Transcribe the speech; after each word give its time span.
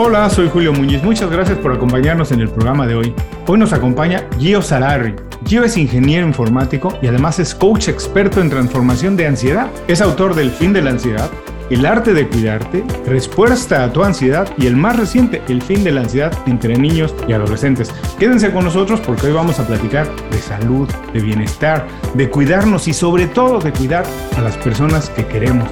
Hola, 0.00 0.30
soy 0.30 0.48
Julio 0.48 0.72
Muñiz. 0.72 1.02
Muchas 1.02 1.28
gracias 1.28 1.58
por 1.58 1.72
acompañarnos 1.72 2.30
en 2.30 2.38
el 2.38 2.48
programa 2.48 2.86
de 2.86 2.94
hoy. 2.94 3.12
Hoy 3.48 3.58
nos 3.58 3.72
acompaña 3.72 4.28
Gio 4.38 4.62
Sararri. 4.62 5.16
Gio 5.44 5.64
es 5.64 5.76
ingeniero 5.76 6.24
informático 6.24 6.96
y 7.02 7.08
además 7.08 7.40
es 7.40 7.52
coach 7.52 7.88
experto 7.88 8.40
en 8.40 8.48
transformación 8.48 9.16
de 9.16 9.26
ansiedad. 9.26 9.66
Es 9.88 10.00
autor 10.00 10.36
del 10.36 10.52
Fin 10.52 10.72
de 10.72 10.82
la 10.82 10.90
Ansiedad, 10.90 11.28
El 11.68 11.84
arte 11.84 12.14
de 12.14 12.28
cuidarte, 12.28 12.84
Respuesta 13.06 13.82
a 13.82 13.92
tu 13.92 14.04
ansiedad 14.04 14.48
y 14.56 14.68
el 14.68 14.76
más 14.76 14.96
reciente, 14.96 15.42
El 15.48 15.62
fin 15.62 15.82
de 15.82 15.90
la 15.90 16.02
ansiedad 16.02 16.32
entre 16.46 16.78
niños 16.78 17.12
y 17.26 17.32
adolescentes. 17.32 17.92
Quédense 18.20 18.52
con 18.52 18.66
nosotros 18.66 19.00
porque 19.00 19.26
hoy 19.26 19.32
vamos 19.32 19.58
a 19.58 19.66
platicar 19.66 20.08
de 20.30 20.38
salud, 20.38 20.88
de 21.12 21.20
bienestar, 21.20 21.88
de 22.14 22.30
cuidarnos 22.30 22.86
y 22.86 22.92
sobre 22.92 23.26
todo 23.26 23.58
de 23.58 23.72
cuidar 23.72 24.04
a 24.36 24.42
las 24.42 24.56
personas 24.58 25.10
que 25.10 25.26
queremos. 25.26 25.68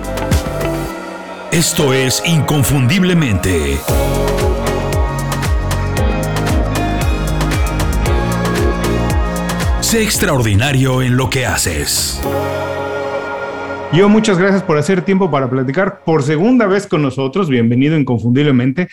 Esto 1.56 1.94
es 1.94 2.22
Inconfundiblemente. 2.26 3.78
Sé 9.80 10.02
extraordinario 10.02 11.00
en 11.00 11.16
lo 11.16 11.30
que 11.30 11.46
haces. 11.46 12.20
Yo 13.94 14.10
muchas 14.10 14.36
gracias 14.36 14.64
por 14.64 14.76
hacer 14.76 15.00
tiempo 15.00 15.30
para 15.30 15.48
platicar 15.48 16.04
por 16.04 16.22
segunda 16.22 16.66
vez 16.66 16.86
con 16.86 17.00
nosotros. 17.00 17.48
Bienvenido 17.48 17.96
inconfundiblemente. 17.96 18.88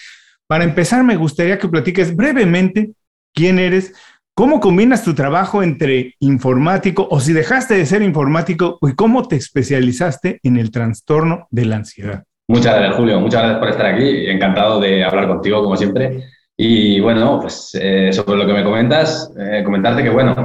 Para 0.47 0.63
empezar, 0.63 1.03
me 1.03 1.17
gustaría 1.17 1.59
que 1.59 1.67
platiques 1.67 2.15
brevemente 2.15 2.93
quién 3.33 3.59
eres, 3.59 3.93
cómo 4.33 4.61
combinas 4.61 5.03
tu 5.03 5.13
trabajo 5.13 5.63
entre 5.63 6.15
informático 6.19 7.09
o 7.11 7.19
si 7.19 7.33
dejaste 7.33 7.73
de 7.73 7.85
ser 7.85 8.01
informático 8.03 8.79
y 8.81 8.93
cómo 8.93 9.27
te 9.27 9.35
especializaste 9.35 10.39
en 10.43 10.55
el 10.55 10.71
trastorno 10.71 11.49
de 11.51 11.65
la 11.65 11.75
ansiedad. 11.75 12.23
Muchas 12.53 12.75
gracias, 12.75 12.97
Julio. 12.97 13.19
Muchas 13.19 13.41
gracias 13.41 13.59
por 13.59 13.69
estar 13.69 13.85
aquí. 13.87 14.27
Encantado 14.27 14.79
de 14.79 15.03
hablar 15.03 15.27
contigo, 15.27 15.63
como 15.63 15.75
siempre. 15.75 16.25
Y 16.55 16.99
bueno, 16.99 17.39
pues 17.41 17.71
eh, 17.73 18.13
sobre 18.13 18.37
lo 18.37 18.45
que 18.45 18.53
me 18.53 18.63
comentas, 18.63 19.33
eh, 19.39 19.63
comentarte 19.65 20.03
que, 20.03 20.11
bueno, 20.11 20.35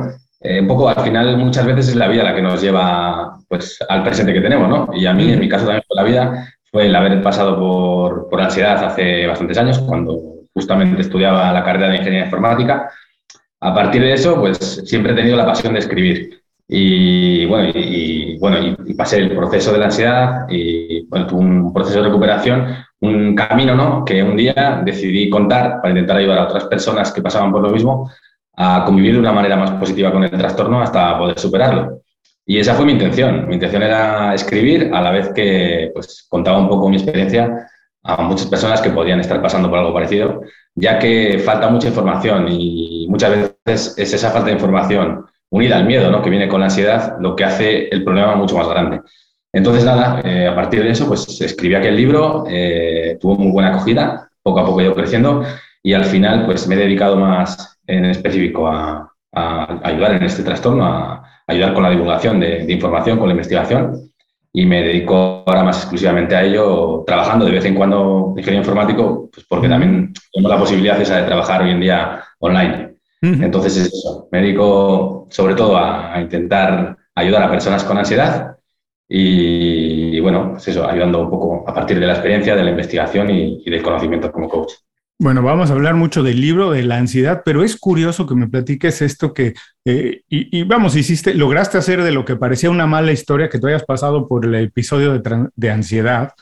eh, 0.41 0.59
un 0.63 0.67
poco 0.67 0.89
al 0.89 1.05
final 1.05 1.37
muchas 1.37 1.67
veces 1.67 1.89
es 1.89 1.97
la 1.97 2.09
vida 2.09 2.23
la 2.25 2.35
que 2.35 2.41
nos 2.41 2.63
lleva 2.63 3.39
pues, 3.47 3.77
al 3.87 4.03
presente 4.05 4.33
que 4.33 4.41
tenemos, 4.41 4.71
¿no? 4.71 4.89
Y 4.95 5.05
a 5.05 5.13
mí, 5.13 5.31
en 5.31 5.39
mi 5.39 5.51
caso 5.51 5.67
también 5.67 5.85
fue 5.87 5.97
la 5.97 6.03
vida, 6.03 6.49
fue 6.71 6.87
el 6.87 6.97
haber 6.97 7.23
pasado 7.23 7.59
por, 7.59 8.31
por 8.31 8.41
ansiedad 8.41 8.83
hace 8.83 9.27
bastantes 9.27 9.59
años, 9.59 9.79
cuando 9.81 10.19
justamente 10.55 11.03
estudiaba 11.03 11.53
la 11.53 11.63
carrera 11.63 11.89
de 11.89 11.97
Ingeniería 11.97 12.25
Informática. 12.25 12.91
A 13.61 13.75
partir 13.75 14.01
de 14.01 14.15
eso, 14.15 14.41
pues 14.41 14.57
siempre 14.87 15.13
he 15.13 15.15
tenido 15.15 15.37
la 15.37 15.45
pasión 15.45 15.75
de 15.75 15.81
escribir. 15.81 16.43
Y 16.71 17.47
bueno, 17.47 17.71
y, 17.75 18.39
bueno, 18.39 18.59
y, 18.87 18.95
pasé 18.95 19.19
el 19.19 19.35
proceso 19.35 19.73
de 19.73 19.79
la 19.79 19.87
ansiedad 19.87 20.47
y 20.51 21.07
bueno, 21.07 21.27
tuve 21.27 21.41
un 21.41 21.73
proceso 21.73 22.03
de 22.03 22.09
recuperación, 22.09 22.67
un 23.01 23.35
camino, 23.35 23.75
¿no? 23.75 24.05
Que 24.05 24.23
un 24.23 24.37
día 24.37 24.83
decidí 24.85 25.31
contar 25.31 25.81
para 25.81 25.91
intentar 25.91 26.19
ayudar 26.19 26.39
a 26.39 26.45
otras 26.45 26.65
personas 26.65 27.11
que 27.11 27.23
pasaban 27.23 27.53
por 27.53 27.63
lo 27.63 27.71
mismo 27.71 28.11
a 28.57 28.85
convivir 28.85 29.15
de 29.15 29.21
una 29.21 29.33
manera 29.33 29.57
más 29.57 29.71
positiva 29.73 30.13
con 30.13 30.25
el 30.25 30.31
trastorno 30.31 30.83
hasta 30.83 31.17
poder 31.19 31.39
superarlo. 31.39 32.03
Y 32.45 32.59
esa 32.59 32.75
fue 32.75 32.85
mi 32.85 32.93
intención. 32.93 33.49
Mi 33.49 33.55
intención 33.55 33.83
era 33.83 34.35
escribir 34.35 34.91
a 34.93 35.01
la 35.01 35.11
vez 35.11 35.31
que 35.31 35.91
pues, 35.95 36.27
contaba 36.29 36.59
un 36.59 36.69
poco 36.69 36.89
mi 36.91 36.97
experiencia 36.97 37.67
a 38.03 38.23
muchas 38.23 38.47
personas 38.47 38.81
que 38.83 38.91
podían 38.91 39.21
estar 39.21 39.41
pasando 39.41 39.71
por 39.71 39.79
algo 39.79 39.95
parecido, 39.95 40.43
ya 40.75 40.99
que 40.99 41.39
falta 41.39 41.69
mucha 41.71 41.89
información 41.89 42.47
y 42.51 43.07
muchas 43.09 43.31
veces 43.65 43.95
es 43.99 44.15
esa 44.15 44.31
falta 44.31 44.47
de 44.47 44.55
información 44.55 45.25
unida 45.51 45.77
al 45.77 45.87
miedo, 45.87 46.11
¿no? 46.11 46.23
que 46.23 46.31
viene 46.31 46.49
con 46.49 46.61
la 46.61 46.67
ansiedad, 46.67 47.17
lo 47.21 47.35
que 47.35 47.45
hace 47.45 47.89
el 47.89 48.05
problema 48.05 48.37
mucho 48.37 48.57
más 48.57 48.69
grande. 48.69 49.01
Entonces, 49.53 49.85
nada, 49.85 50.21
eh, 50.25 50.47
a 50.47 50.55
partir 50.55 50.83
de 50.83 50.91
eso, 50.91 51.09
pues 51.09 51.41
escribí 51.41 51.75
aquel 51.75 51.97
libro, 51.97 52.45
eh, 52.49 53.17
tuvo 53.21 53.37
muy 53.37 53.51
buena 53.51 53.71
acogida, 53.71 54.31
poco 54.43 54.61
a 54.61 54.67
poco 54.67 54.81
he 54.81 54.85
ido 54.85 54.95
creciendo 54.95 55.43
y 55.83 55.95
al 55.95 56.05
final, 56.05 56.45
pues 56.45 56.69
me 56.69 56.75
he 56.75 56.79
dedicado 56.79 57.17
más 57.17 57.79
en 57.87 58.05
específico 58.05 58.69
a, 58.69 59.05
ayudar 59.33 60.15
en 60.15 60.25
este 60.25 60.43
trastorno, 60.43 60.85
a, 60.85 61.23
ayudar 61.47 61.73
con 61.73 61.83
la 61.83 61.91
divulgación 61.91 62.41
de, 62.41 62.67
de, 62.67 62.73
información, 62.73 63.19
con 63.19 63.29
la 63.29 63.33
investigación 63.33 64.11
y 64.53 64.67
me 64.67 64.83
dedico 64.83 65.45
ahora 65.47 65.63
más 65.63 65.79
exclusivamente 65.79 66.35
a 66.35 66.45
ello, 66.45 67.05
trabajando 67.07 67.45
de 67.47 67.53
vez 67.53 67.65
en 67.65 67.75
cuando 67.75 68.35
ingeniero 68.37 68.65
informático, 68.65 69.31
pues 69.33 69.47
porque 69.49 69.69
también 69.69 70.13
tengo 70.33 70.49
la 70.49 70.59
posibilidad 70.59 71.01
esa 71.01 71.19
de 71.19 71.27
trabajar 71.27 71.63
hoy 71.63 71.71
en 71.71 71.81
día 71.81 72.23
online. 72.41 72.88
Entonces 73.21 73.77
es 73.77 73.87
eso, 73.87 74.29
me 74.31 74.41
dedico 74.41 75.27
sobre 75.31 75.55
todo 75.55 75.77
a, 75.77 76.21
intentar 76.21 76.97
ayudar 77.15 77.43
a 77.43 77.51
personas 77.51 77.83
con 77.85 77.99
ansiedad 77.99 78.57
y, 79.09 80.21
bueno, 80.21 80.53
pues 80.53 80.69
eso, 80.69 80.87
ayudando 80.87 81.23
un 81.23 81.31
poco 81.31 81.69
a 81.69 81.75
partir 81.75 81.99
de 81.99 82.07
la 82.07 82.13
experiencia, 82.13 82.55
de 82.55 82.63
la 82.63 82.71
investigación 82.71 83.31
y, 83.31 83.69
del 83.69 83.83
conocimiento 83.83 84.31
como 84.31 84.49
coach. 84.49 84.73
Bueno, 85.21 85.43
vamos 85.43 85.71
a 85.71 85.73
hablar 85.73 85.95
mucho 85.95 86.23
del 86.23 86.41
libro, 86.41 86.71
de 86.71 86.85
la 86.85 86.99
ansiedad, 86.99 87.43
pero 87.45 87.65
es 87.65 87.77
curioso 87.77 88.25
que 88.27 88.37
me 88.37 88.47
platiques 88.47 89.03
esto 89.03 89.35
que, 89.35 89.55
eh, 89.85 90.21
y, 90.29 90.63
vamos, 90.63 90.95
hiciste, 90.95 91.35
lograste 91.35 91.79
hacer 91.79 92.05
de 92.05 92.13
lo 92.13 92.25
que 92.25 92.37
parecía 92.37 92.71
una 92.71 92.87
mala 92.87 93.11
historia, 93.11 93.49
que 93.49 93.59
tú 93.59 93.67
hayas 93.67 93.85
pasado 93.85 94.29
por 94.29 94.45
el 94.45 94.55
episodio 94.55 95.19
de, 95.19 95.49
de 95.57 95.71
ansiedad, 95.71 96.35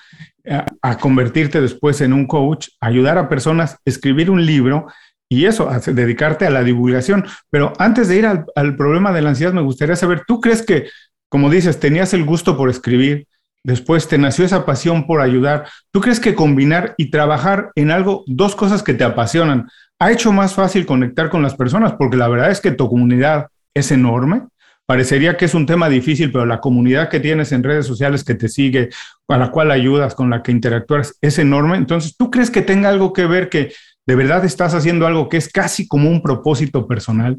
a, 0.47 0.66
a, 0.82 0.98
convertirte 0.98 1.60
después 1.60 2.00
en 2.03 2.12
un 2.12 2.26
coach, 2.26 2.69
ayudar 2.81 3.16
a 3.16 3.28
personas, 3.28 3.78
escribir 3.84 4.31
un 4.31 4.44
libro 4.44 4.87
y 5.28 5.47
eso, 5.47 5.69
dedicarte 5.87 6.47
a 6.47 6.50
la 6.50 6.62
divulgación. 6.62 7.25
Pero 7.50 7.72
antes 7.78 8.09
de 8.09 8.16
ir 8.16 8.26
al, 8.26 8.76
problema 8.76 9.12
de 9.12 9.22
la 9.22 9.31
ansiedad, 9.31 9.53
me 9.53 9.62
gustaría 9.62 9.97
saber, 9.97 10.22
¿tú 10.26 10.41
crees 10.41 10.64
que, 10.64 10.88
como 11.28 11.50
dices, 11.50 11.81
tenías 11.81 12.14
el 12.14 12.25
gusto 12.25 12.56
por 12.56 12.70
escribir, 12.70 13.26
después 13.64 14.06
te 14.06 14.19
nació 14.19 14.44
esa 14.44 14.64
pasión 14.64 15.06
por 15.06 15.20
ayudar? 15.20 15.66
¿Tú 15.91 16.00
crees 16.00 16.20
que 16.20 16.34
combinar 16.34 16.94
y 16.97 17.10
trabajar 17.10 17.70
en 17.75 17.91
algo, 17.91 18.22
dos 18.26 18.54
cosas 18.54 18.82
que 18.82 18.94
te 18.94 19.04
apasionan, 19.04 19.69
ha 19.98 20.12
hecho 20.12 20.32
más 20.32 20.54
fácil 20.54 20.87
conectar 20.87 21.31
con 21.31 21.43
las 21.43 21.56
personas? 21.56 21.94
Porque 21.94 22.16
la 22.16 22.28
verdad 22.28 22.50
es 22.50 22.60
que 22.60 22.70
tu 22.70 22.88
comunidad 22.88 23.48
es 23.75 23.91
enorme. 23.91 24.43
Parecería 24.87 25.37
que 25.37 25.47
es 25.47 25.54
un 25.54 25.66
tema 25.66 25.88
difícil, 25.88 26.31
pero 26.31 26.47
la 26.47 26.60
comunidad 26.60 27.08
que 27.08 27.19
tienes 27.19 27.50
en 27.50 27.64
redes 27.64 27.87
sociales 27.87 28.22
que 28.22 28.37
te 28.37 28.48
sigue, 28.48 28.91
a 29.26 29.37
la 29.37 29.50
cual 29.50 29.72
ayudas, 29.72 30.14
con 30.14 30.31
la 30.31 30.44
que 30.44 30.53
interactúas, 30.53 31.19
es 31.20 31.41
enorme. 31.41 31.76
Entonces, 31.76 32.16
¿tú 32.16 32.31
crees 32.31 32.53
que 32.53 32.62
tenga 32.62 32.88
algo 32.88 33.12
que 33.12 33.26
ver 33.26 33.48
que 33.48 33.72
¿De 34.06 34.15
verdad 34.15 34.44
estás 34.44 34.72
haciendo 34.72 35.06
algo 35.06 35.28
que 35.28 35.37
es 35.37 35.49
casi 35.49 35.89
como 35.89 36.09
un 36.09 36.22
propósito 36.22 36.87
personal? 36.87 37.39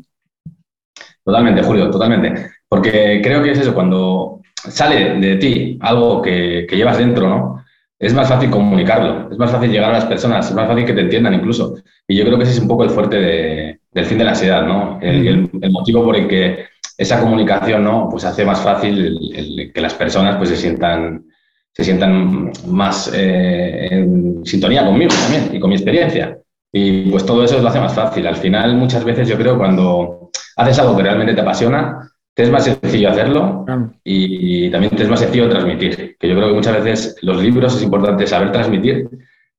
Totalmente, 1.23 1.63
Julio, 1.63 1.89
totalmente. 1.89 2.51
Porque 2.67 3.21
creo 3.23 3.41
que 3.41 3.51
es 3.51 3.59
eso, 3.59 3.73
cuando 3.73 4.41
sale 4.55 5.19
de 5.19 5.37
ti 5.37 5.77
algo 5.81 6.21
que, 6.21 6.67
llevas 6.69 6.97
dentro, 6.97 7.29
¿no? 7.29 7.63
Es 7.97 8.13
más 8.13 8.27
fácil 8.27 8.49
comunicarlo, 8.49 9.31
es 9.31 9.37
más 9.37 9.49
fácil 9.49 9.71
llegar 9.71 9.89
a 9.89 9.93
las 9.93 10.05
personas, 10.05 10.49
es 10.49 10.55
más 10.55 10.67
fácil 10.67 10.85
que 10.85 10.93
te 10.93 11.01
entiendan 11.01 11.33
incluso. 11.33 11.75
Y 12.07 12.17
yo 12.17 12.25
creo 12.25 12.37
que 12.37 12.43
ese 12.43 12.53
es 12.53 12.59
un 12.59 12.67
poco 12.67 12.83
el 12.83 12.89
fuerte 12.89 13.17
del 13.17 14.05
fin 14.05 14.17
de 14.17 14.23
la 14.25 14.31
ansiedad, 14.31 14.65
¿no? 14.65 14.99
El, 15.01 15.49
motivo 15.71 16.03
por 16.03 16.15
el 16.15 16.27
que 16.27 16.65
esa 16.97 17.21
comunicación, 17.21 17.83
¿no? 17.83 18.09
Pues 18.11 18.25
hace 18.25 18.45
más 18.45 18.61
fácil 18.61 19.71
que 19.73 19.81
las 19.81 19.93
personas 19.93 20.35
pues 20.35 20.49
se 20.49 20.57
sientan, 20.57 21.25
se 21.73 21.83
sientan 21.83 22.51
más 22.67 23.11
eh, 23.15 23.87
en 23.89 24.45
sintonía 24.45 24.85
conmigo 24.85 25.13
también 25.23 25.55
y 25.55 25.59
con 25.59 25.69
mi 25.69 25.75
experiencia. 25.75 26.37
Y 26.71 27.09
pues 27.09 27.25
todo 27.25 27.43
eso 27.43 27.59
lo 27.59 27.67
hace 27.67 27.79
más 27.79 27.93
fácil. 27.93 28.27
Al 28.27 28.35
final, 28.35 28.75
muchas 28.75 29.03
veces 29.03 29.27
yo 29.27 29.37
creo 29.37 29.57
cuando 29.57 30.29
haces 30.57 30.79
algo 30.79 30.97
que 30.97 31.03
realmente 31.03 31.33
te 31.33 31.41
apasiona, 31.41 32.11
te 32.33 32.43
es 32.43 32.51
más 32.51 32.65
sencillo 32.65 33.09
hacerlo 33.09 33.65
y, 34.03 34.69
también 34.69 34.95
te 34.95 35.03
es 35.03 35.09
más 35.09 35.19
sencillo 35.19 35.49
transmitir. 35.49 36.15
Que 36.19 36.27
yo 36.27 36.35
creo 36.35 36.49
que 36.49 36.55
muchas 36.55 36.83
veces 36.83 37.17
los 37.21 37.41
libros 37.41 37.75
es 37.75 37.83
importante 37.83 38.27
saber 38.27 38.51
transmitir 38.51 39.09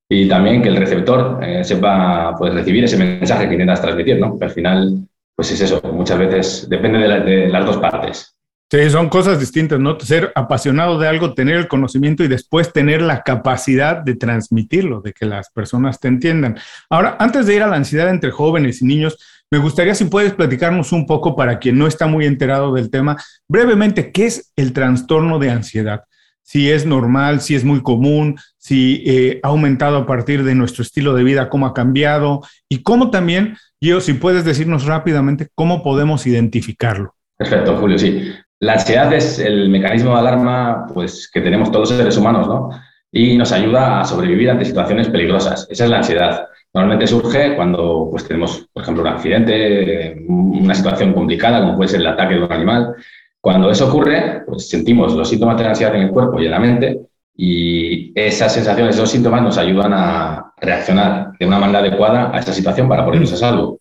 y 0.07 0.27
también 0.27 0.61
que 0.61 0.69
el 0.69 0.77
receptor 0.77 1.39
eh, 1.43 1.63
sepa 1.63 2.35
pues, 2.37 2.53
recibir 2.53 2.83
ese 2.83 2.97
mensaje 2.97 3.47
que 3.47 3.53
intentas 3.53 3.81
transmitir, 3.81 4.19
¿no? 4.19 4.37
al 4.39 4.49
final, 4.49 5.07
pues 5.35 5.51
es 5.51 5.61
eso, 5.61 5.81
muchas 5.93 6.17
veces 6.17 6.67
depende 6.69 6.99
de 6.99 7.49
las 7.49 7.65
dos 7.65 7.77
partes. 7.77 8.38
Sí, 8.71 8.87
son 8.91 9.09
cosas 9.09 9.39
distintas, 9.39 9.79
¿no? 9.79 9.99
Ser 9.99 10.31
apasionado 10.35 10.99
de 10.99 11.07
algo, 11.07 11.33
tener 11.33 11.55
el 11.55 11.67
conocimiento 11.67 12.23
y 12.23 12.27
después 12.27 12.71
tener 12.71 13.01
la 13.01 13.23
capacidad 13.23 13.97
de 13.97 14.13
transmitirlo, 14.13 15.01
de 15.01 15.11
que 15.11 15.25
las 15.25 15.49
personas 15.49 15.99
te 15.99 16.07
entiendan. 16.07 16.55
Ahora, 16.87 17.17
antes 17.19 17.47
de 17.47 17.55
ir 17.55 17.63
a 17.63 17.67
la 17.67 17.77
ansiedad 17.77 18.09
entre 18.09 18.29
jóvenes 18.29 18.83
y 18.83 18.85
niños, 18.85 19.17
me 19.49 19.57
gustaría 19.57 19.95
si 19.95 20.05
puedes 20.05 20.33
platicarnos 20.33 20.91
un 20.91 21.07
poco 21.07 21.35
para 21.35 21.57
quien 21.57 21.79
no 21.79 21.87
está 21.87 22.05
muy 22.05 22.27
enterado 22.27 22.71
del 22.71 22.91
tema, 22.91 23.17
brevemente, 23.47 24.11
¿qué 24.11 24.27
es 24.27 24.53
el 24.55 24.71
trastorno 24.71 25.39
de 25.39 25.49
ansiedad? 25.49 26.03
Si 26.43 26.69
es 26.69 26.85
normal, 26.85 27.41
si 27.41 27.55
es 27.55 27.63
muy 27.63 27.81
común, 27.81 28.39
si 28.59 29.03
eh, 29.07 29.39
ha 29.41 29.47
aumentado 29.47 29.97
a 29.97 30.05
partir 30.05 30.43
de 30.43 30.53
nuestro 30.53 30.83
estilo 30.83 31.15
de 31.15 31.23
vida, 31.23 31.49
cómo 31.49 31.65
ha 31.65 31.73
cambiado 31.73 32.41
y 32.69 32.83
cómo 32.83 33.09
también, 33.09 33.57
yo, 33.81 33.99
si 33.99 34.13
puedes 34.13 34.45
decirnos 34.45 34.85
rápidamente, 34.85 35.47
cómo 35.55 35.81
podemos 35.81 36.27
identificarlo. 36.27 37.15
Perfecto, 37.35 37.75
Julio, 37.77 37.97
sí. 37.97 38.31
La 38.59 38.73
ansiedad 38.73 39.11
es 39.13 39.39
el 39.39 39.69
mecanismo 39.69 40.13
de 40.13 40.19
alarma 40.19 40.87
pues, 40.93 41.29
que 41.31 41.41
tenemos 41.41 41.71
todos 41.71 41.89
los 41.89 41.97
seres 41.97 42.17
humanos, 42.17 42.47
¿no? 42.47 42.69
Y 43.11 43.37
nos 43.37 43.51
ayuda 43.51 44.01
a 44.01 44.05
sobrevivir 44.05 44.49
ante 44.49 44.65
situaciones 44.65 45.09
peligrosas. 45.09 45.67
Esa 45.69 45.85
es 45.85 45.89
la 45.89 45.97
ansiedad. 45.97 46.47
Normalmente 46.73 47.07
surge 47.07 47.55
cuando 47.55 48.09
pues, 48.11 48.27
tenemos, 48.27 48.67
por 48.71 48.83
ejemplo, 48.83 49.03
un 49.03 49.09
accidente, 49.09 50.23
una 50.27 50.75
situación 50.75 51.13
complicada, 51.13 51.61
como 51.61 51.77
puede 51.77 51.89
ser 51.89 52.01
el 52.01 52.07
ataque 52.07 52.35
de 52.35 52.43
un 52.43 52.51
animal. 52.51 52.95
Cuando 53.41 53.71
eso 53.71 53.87
ocurre, 53.87 54.43
pues 54.45 54.69
sentimos 54.69 55.13
los 55.15 55.29
síntomas 55.29 55.57
de 55.57 55.65
ansiedad 55.65 55.95
en 55.95 56.03
el 56.03 56.11
cuerpo 56.11 56.39
y 56.39 56.45
en 56.45 56.51
la 56.51 56.59
mente 56.59 56.99
y 57.41 58.11
esas 58.19 58.53
sensaciones, 58.53 58.95
esos 58.95 59.09
síntomas 59.09 59.41
nos 59.41 59.57
ayudan 59.57 59.93
a, 59.93 60.51
reaccionar 60.57 61.31
de 61.39 61.45
una 61.45 61.57
manera 61.57 61.79
adecuada 61.79 62.35
a 62.35 62.39
esa 62.39 62.51
situación 62.51 62.89
para 62.89 63.05
ponernos 63.05 63.31
a 63.31 63.37
salvo. 63.37 63.78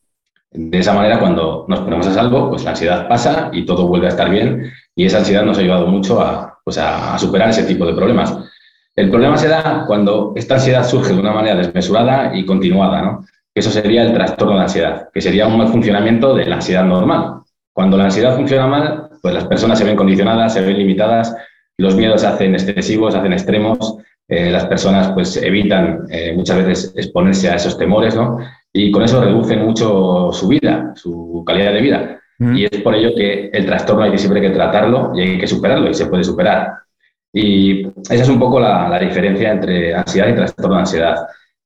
De 0.61 0.79
esa 0.79 0.93
manera, 0.93 1.21
cuando 1.21 1.67
nos 1.69 1.79
ponemos 1.83 2.09
a 2.09 2.13
salvo, 2.13 2.51
pues 2.51 2.65
la 2.65 2.71
ansiedad 2.71 3.07
pasa 3.07 3.49
y 3.53 3.65
todo 3.65 3.87
vuelve 3.87 4.07
a 4.07 4.09
estar 4.09 4.29
bien 4.29 4.73
y 4.97 5.05
esa 5.05 5.19
ansiedad 5.19 5.45
nos 5.45 5.57
ha 5.57 5.61
ayudado 5.61 5.87
mucho 5.87 6.21
a, 6.21 6.59
pues 6.65 6.81
superar 7.19 7.51
ese 7.51 7.63
tipo 7.63 7.87
de 7.87 7.95
problemas. 7.95 8.37
El 8.97 9.09
problema 9.09 9.39
se 9.39 9.47
da 9.47 9.85
cuando 9.87 10.33
esta 10.35 10.55
ansiedad 10.55 10.85
surge 10.85 11.15
de 11.15 11.21
una 11.21 11.31
manera 11.31 11.55
desmesurada 11.55 12.37
y 12.37 12.45
continuada, 12.45 13.03
¿no? 13.03 13.25
Eso 13.55 13.71
sería 13.71 14.03
el 14.03 14.13
trastorno 14.13 14.57
de 14.57 14.63
ansiedad, 14.63 15.09
que 15.15 15.21
sería 15.21 15.47
un 15.47 15.59
mal 15.59 15.69
funcionamiento 15.69 16.35
de 16.35 16.47
la 16.47 16.57
ansiedad 16.57 16.85
normal. 16.85 17.43
Cuando 17.73 17.97
la 17.97 18.07
ansiedad 18.07 18.35
funciona 18.35 18.67
mal, 18.67 19.11
pues 19.23 19.35
las 19.35 19.45
personas 19.45 19.79
se 19.79 19.85
ven 19.85 19.95
condicionadas, 19.95 20.55
se 20.55 20.61
ven 20.61 20.77
limitadas, 20.77 21.37
los 21.77 21.95
miedos 21.95 22.23
se 22.23 22.27
hacen 22.27 22.55
excesivos, 22.55 23.13
se 23.13 23.21
hacen 23.21 23.33
extremos, 23.33 23.99
eh, 24.27 24.51
las 24.51 24.67
personas 24.67 25.13
pues 25.13 25.37
evitan 25.37 26.07
eh, 26.11 26.33
muchas 26.35 26.57
veces 26.57 26.93
exponerse 26.97 27.49
a 27.49 27.55
esos 27.55 27.79
temores, 27.79 28.17
¿no? 28.17 28.41
Y 28.73 28.91
con 28.91 29.03
eso 29.03 29.21
reducen 29.21 29.65
mucho 29.65 30.31
su 30.33 30.49
vida, 30.49 30.93
su 30.95 31.43
calidad 31.47 31.73
de 31.73 31.81
vida. 31.81 32.21
Mm. 32.39 32.57
Y 32.57 32.65
es 32.65 32.81
por 32.83 32.95
ello 32.95 33.15
que 33.17 33.51
el 33.53 33.67
trastorno 33.67 34.05
hay 34.05 34.13
que 34.13 34.19
siempre 34.19 34.41
que 34.41 34.51
tratarlo 34.51 35.13
y 35.15 35.21
hay 35.21 35.39
que 35.39 35.47
superarlo 35.47 35.91
y 35.91 35.95
se 35.95 36.07
puede 36.07 36.25
superar. 36.25 36.75
Y 37.33 37.87
esa 37.87 38.23
es 38.23 38.29
un 38.29 38.39
poco 38.39 38.61
la, 38.61 38.99
diferencia 38.99 39.53
entre 39.53 39.95
ansiedad 39.95 40.29
y 40.29 40.35
trastorno 40.35 40.75
de 40.75 40.81
ansiedad. 40.81 41.17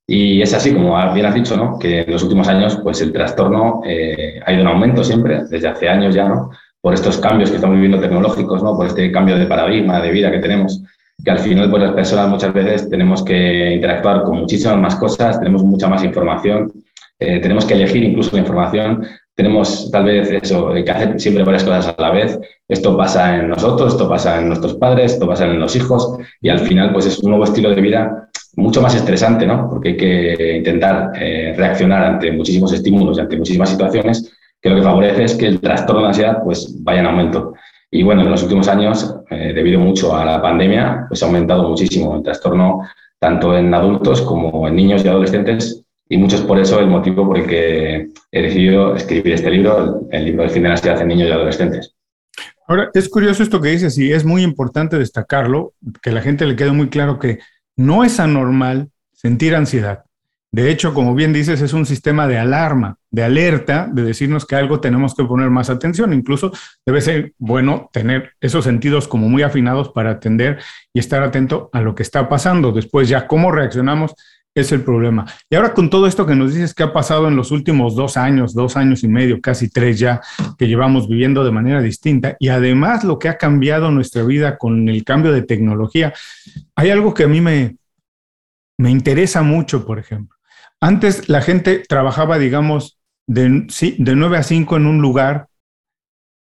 Y 0.06 0.42
es 0.42 0.52
así, 0.52 0.72
como 0.72 0.96
bien 1.12 1.26
has 1.26 1.34
dicho, 1.34 1.56
¿no? 1.56 1.78
que 1.78 2.00
en 2.00 2.10
los 2.10 2.22
últimos 2.22 2.48
años 2.48 2.78
pues 2.82 3.00
el 3.00 3.12
trastorno 3.12 3.82
eh, 3.86 4.40
ha 4.44 4.52
ido 4.52 4.62
en 4.62 4.66
aumento 4.66 5.04
siempre, 5.04 5.44
desde 5.48 5.68
hace 5.68 5.88
años 5.88 6.14
ya, 6.14 6.28
¿no? 6.28 6.50
por 6.80 6.94
estos 6.94 7.18
cambios 7.18 7.50
que 7.50 7.56
estamos 7.56 7.76
viviendo 7.76 8.00
tecnológicos, 8.00 8.62
¿no? 8.62 8.76
por 8.76 8.88
este 8.88 9.12
cambio 9.12 9.38
de 9.38 9.46
paradigma, 9.46 10.00
de 10.00 10.10
vida 10.10 10.32
que 10.32 10.40
tenemos, 10.40 10.82
que 11.24 11.30
al 11.30 11.38
final 11.38 11.70
pues 11.70 11.82
las 11.82 11.92
personas 11.92 12.28
muchas 12.28 12.52
veces 12.52 12.90
tenemos 12.90 13.24
que 13.24 13.72
interactuar 13.72 14.24
con 14.24 14.40
muchísimas 14.40 14.78
más 14.78 14.96
cosas, 14.96 15.38
tenemos 15.38 15.62
mucha 15.62 15.88
más 15.88 16.02
información, 16.02 16.72
eh, 17.22 17.40
tenemos 17.40 17.64
que 17.64 17.74
elegir 17.74 18.04
incluso 18.04 18.34
la 18.34 18.42
información, 18.42 19.06
tenemos 19.34 19.90
tal 19.90 20.04
vez 20.04 20.30
eso, 20.30 20.72
que 20.72 20.90
hacer 20.90 21.18
siempre 21.18 21.44
varias 21.44 21.64
cosas 21.64 21.94
a 21.96 22.02
la 22.02 22.10
vez. 22.10 22.38
Esto 22.68 22.96
pasa 22.96 23.36
en 23.36 23.48
nosotros, 23.48 23.92
esto 23.92 24.08
pasa 24.08 24.40
en 24.40 24.48
nuestros 24.48 24.74
padres, 24.74 25.14
esto 25.14 25.26
pasa 25.26 25.46
en 25.46 25.58
los 25.58 25.74
hijos 25.74 26.18
y 26.40 26.48
al 26.50 26.60
final 26.60 26.92
pues 26.92 27.06
es 27.06 27.18
un 27.20 27.30
nuevo 27.30 27.44
estilo 27.44 27.70
de 27.70 27.80
vida 27.80 28.28
mucho 28.56 28.82
más 28.82 28.94
estresante, 28.94 29.46
¿no? 29.46 29.68
Porque 29.70 29.90
hay 29.90 29.96
que 29.96 30.56
intentar 30.58 31.12
eh, 31.18 31.54
reaccionar 31.56 32.04
ante 32.04 32.30
muchísimos 32.32 32.72
estímulos 32.72 33.16
y 33.16 33.20
ante 33.22 33.36
muchísimas 33.36 33.70
situaciones 33.70 34.30
que 34.60 34.68
lo 34.70 34.76
que 34.76 34.82
favorece 34.82 35.24
es 35.24 35.34
que 35.34 35.46
el 35.46 35.60
trastorno 35.60 36.02
de 36.02 36.08
ansiedad 36.08 36.42
pues, 36.44 36.76
vaya 36.82 37.00
en 37.00 37.06
aumento. 37.06 37.54
Y 37.90 38.02
bueno, 38.02 38.22
en 38.22 38.30
los 38.30 38.42
últimos 38.42 38.68
años, 38.68 39.16
eh, 39.30 39.52
debido 39.54 39.80
mucho 39.80 40.16
a 40.16 40.24
la 40.24 40.40
pandemia, 40.40 41.06
pues 41.08 41.22
ha 41.22 41.26
aumentado 41.26 41.68
muchísimo 41.68 42.16
el 42.16 42.22
trastorno 42.22 42.82
tanto 43.18 43.56
en 43.56 43.72
adultos 43.72 44.22
como 44.22 44.66
en 44.68 44.76
niños 44.76 45.04
y 45.04 45.08
adolescentes 45.08 45.84
y 46.08 46.18
mucho 46.18 46.36
es 46.36 46.42
por 46.42 46.58
eso 46.58 46.78
el 46.80 46.86
motivo 46.86 47.26
por 47.26 47.38
el 47.38 47.46
que 47.46 48.08
he 48.30 48.42
decidido 48.42 48.94
escribir 48.94 49.34
este 49.34 49.50
libro, 49.50 50.02
el 50.10 50.24
libro 50.24 50.42
del 50.42 50.50
fin 50.50 50.62
de 50.62 50.68
la 50.68 50.74
ansiedad 50.74 51.00
en 51.00 51.08
niños 51.08 51.28
y 51.28 51.32
adolescentes. 51.32 51.94
Ahora, 52.68 52.90
es 52.94 53.08
curioso 53.08 53.42
esto 53.42 53.60
que 53.60 53.70
dices 53.70 53.98
y 53.98 54.12
es 54.12 54.24
muy 54.24 54.42
importante 54.42 54.98
destacarlo, 54.98 55.74
que 56.02 56.10
a 56.10 56.12
la 56.12 56.22
gente 56.22 56.46
le 56.46 56.56
quede 56.56 56.72
muy 56.72 56.88
claro 56.88 57.18
que 57.18 57.38
no 57.76 58.04
es 58.04 58.20
anormal 58.20 58.90
sentir 59.12 59.54
ansiedad. 59.54 60.04
De 60.52 60.70
hecho, 60.70 60.92
como 60.92 61.14
bien 61.14 61.32
dices, 61.32 61.62
es 61.62 61.72
un 61.72 61.86
sistema 61.86 62.28
de 62.28 62.36
alarma, 62.36 62.98
de 63.10 63.24
alerta, 63.24 63.88
de 63.90 64.02
decirnos 64.02 64.44
que 64.44 64.54
algo 64.54 64.80
tenemos 64.80 65.14
que 65.14 65.24
poner 65.24 65.48
más 65.48 65.70
atención. 65.70 66.12
Incluso 66.12 66.52
debe 66.84 67.00
ser 67.00 67.32
bueno 67.38 67.88
tener 67.90 68.32
esos 68.38 68.64
sentidos 68.64 69.08
como 69.08 69.30
muy 69.30 69.42
afinados 69.42 69.88
para 69.88 70.10
atender 70.10 70.58
y 70.92 70.98
estar 70.98 71.22
atento 71.22 71.70
a 71.72 71.80
lo 71.80 71.94
que 71.94 72.02
está 72.02 72.28
pasando. 72.28 72.70
Después 72.70 73.08
ya 73.08 73.26
cómo 73.26 73.50
reaccionamos 73.50 74.14
es 74.54 74.72
el 74.72 74.82
problema. 74.82 75.26
Y 75.48 75.56
ahora 75.56 75.72
con 75.72 75.88
todo 75.88 76.06
esto 76.06 76.26
que 76.26 76.34
nos 76.34 76.52
dices 76.52 76.74
que 76.74 76.82
ha 76.82 76.92
pasado 76.92 77.28
en 77.28 77.36
los 77.36 77.50
últimos 77.50 77.94
dos 77.94 78.16
años, 78.16 78.54
dos 78.54 78.76
años 78.76 79.02
y 79.02 79.08
medio, 79.08 79.40
casi 79.40 79.70
tres 79.70 79.98
ya, 79.98 80.20
que 80.58 80.68
llevamos 80.68 81.08
viviendo 81.08 81.44
de 81.44 81.50
manera 81.50 81.80
distinta, 81.80 82.36
y 82.38 82.48
además 82.48 83.04
lo 83.04 83.18
que 83.18 83.28
ha 83.28 83.38
cambiado 83.38 83.90
nuestra 83.90 84.22
vida 84.22 84.58
con 84.58 84.88
el 84.88 85.04
cambio 85.04 85.32
de 85.32 85.42
tecnología, 85.42 86.12
hay 86.76 86.90
algo 86.90 87.14
que 87.14 87.24
a 87.24 87.28
mí 87.28 87.40
me, 87.40 87.76
me 88.78 88.90
interesa 88.90 89.42
mucho, 89.42 89.86
por 89.86 89.98
ejemplo. 89.98 90.36
Antes 90.80 91.28
la 91.28 91.40
gente 91.40 91.82
trabajaba, 91.88 92.38
digamos, 92.38 92.98
de, 93.26 93.66
de 93.98 94.16
9 94.16 94.36
a 94.36 94.42
5 94.42 94.76
en 94.76 94.86
un 94.86 95.00
lugar, 95.00 95.46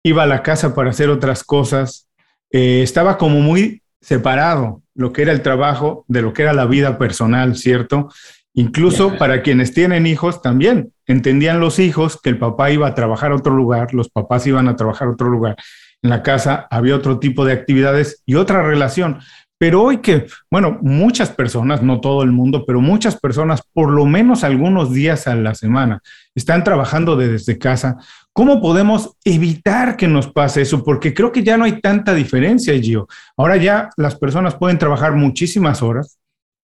iba 0.04 0.24
a 0.24 0.26
la 0.26 0.42
casa 0.42 0.74
para 0.74 0.90
hacer 0.90 1.10
otras 1.10 1.44
cosas, 1.44 2.08
eh, 2.50 2.82
estaba 2.82 3.18
como 3.18 3.40
muy 3.40 3.82
separado 4.00 4.82
lo 4.96 5.12
que 5.12 5.22
era 5.22 5.32
el 5.32 5.42
trabajo 5.42 6.04
de 6.08 6.22
lo 6.22 6.32
que 6.32 6.42
era 6.42 6.52
la 6.52 6.66
vida 6.66 6.98
personal, 6.98 7.56
¿cierto? 7.56 8.08
Incluso 8.54 9.16
para 9.18 9.42
quienes 9.42 9.74
tienen 9.74 10.06
hijos 10.06 10.40
también 10.40 10.92
entendían 11.06 11.60
los 11.60 11.78
hijos 11.78 12.18
que 12.20 12.30
el 12.30 12.38
papá 12.38 12.70
iba 12.70 12.86
a 12.86 12.94
trabajar 12.94 13.32
a 13.32 13.36
otro 13.36 13.54
lugar, 13.54 13.92
los 13.92 14.08
papás 14.08 14.46
iban 14.46 14.66
a 14.68 14.76
trabajar 14.76 15.08
a 15.08 15.12
otro 15.12 15.28
lugar. 15.28 15.56
En 16.02 16.10
la 16.10 16.22
casa 16.22 16.66
había 16.70 16.96
otro 16.96 17.18
tipo 17.18 17.44
de 17.44 17.52
actividades 17.52 18.22
y 18.24 18.34
otra 18.34 18.62
relación. 18.62 19.20
Pero 19.58 19.82
hoy 19.82 19.98
que, 19.98 20.26
bueno, 20.50 20.78
muchas 20.82 21.30
personas, 21.30 21.82
no 21.82 22.00
todo 22.00 22.22
el 22.22 22.30
mundo, 22.30 22.64
pero 22.66 22.80
muchas 22.80 23.18
personas, 23.18 23.62
por 23.72 23.90
lo 23.90 24.04
menos 24.04 24.44
algunos 24.44 24.92
días 24.92 25.26
a 25.26 25.34
la 25.34 25.54
semana, 25.54 26.02
están 26.34 26.62
trabajando 26.62 27.16
desde 27.16 27.58
casa, 27.58 27.96
¿cómo 28.34 28.60
podemos 28.60 29.16
evitar 29.24 29.96
que 29.96 30.08
nos 30.08 30.30
pase 30.30 30.60
eso? 30.60 30.84
Porque 30.84 31.14
creo 31.14 31.32
que 31.32 31.42
ya 31.42 31.56
no 31.56 31.64
hay 31.64 31.80
tanta 31.80 32.12
diferencia, 32.12 32.78
Gio. 32.78 33.08
Ahora 33.36 33.56
ya 33.56 33.88
las 33.96 34.14
personas 34.16 34.54
pueden 34.54 34.78
trabajar 34.78 35.14
muchísimas 35.14 35.82
horas, 35.82 36.18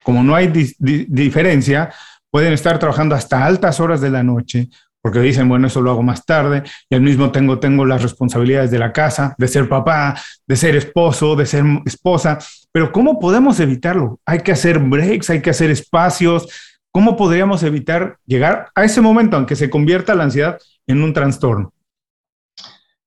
como 0.05 0.23
no 0.23 0.35
hay 0.35 0.49
diferencia, 0.49 1.91
pueden 2.31 2.53
estar 2.53 2.79
trabajando 2.79 3.15
hasta 3.15 3.45
altas 3.45 3.81
horas 3.81 4.00
de 4.00 4.11
la 4.11 4.23
noche, 4.23 4.69
porque 5.02 5.19
dicen, 5.19 5.49
bueno, 5.49 5.66
eso 5.66 5.82
lo 5.82 5.90
hago 5.90 6.02
más 6.02 6.25
tarde, 6.25 6.62
y 6.88 6.94
al 6.94 7.02
mismo 7.02 7.32
tengo, 7.32 7.58
tengo 7.58 7.84
las 7.84 8.02
responsabilidades 8.02 8.70
de 8.70 8.78
la 8.78 8.93
casa, 8.93 9.34
de 9.37 9.49
ser 9.49 9.69
papá, 9.69 10.14
de 10.46 10.56
ser 10.56 10.76
esposo, 10.76 11.34
de 11.34 11.44
ser 11.44 11.64
esposa, 11.84 12.38
pero 12.70 12.93
¿cómo 12.93 13.19
podemos 13.19 13.58
evitarlo? 13.60 14.20
Hay 14.25 14.40
que 14.40 14.52
hacer 14.52 14.78
breaks, 14.78 15.28
hay 15.31 15.43
que 15.43 15.50
hacer 15.50 15.70
espacios, 15.70 16.49
¿cómo 16.93 17.16
podríamos 17.16 17.62
evitar 17.64 18.16
llegar 18.26 18.70
a 18.75 18.84
ese 18.84 19.00
momento, 19.00 19.37
aunque 19.37 19.56
se 19.56 19.69
convierta 19.69 20.14
la 20.14 20.25
ansiedad 20.25 20.58
en 20.87 21.02
un 21.02 21.12
trastorno? 21.12 21.72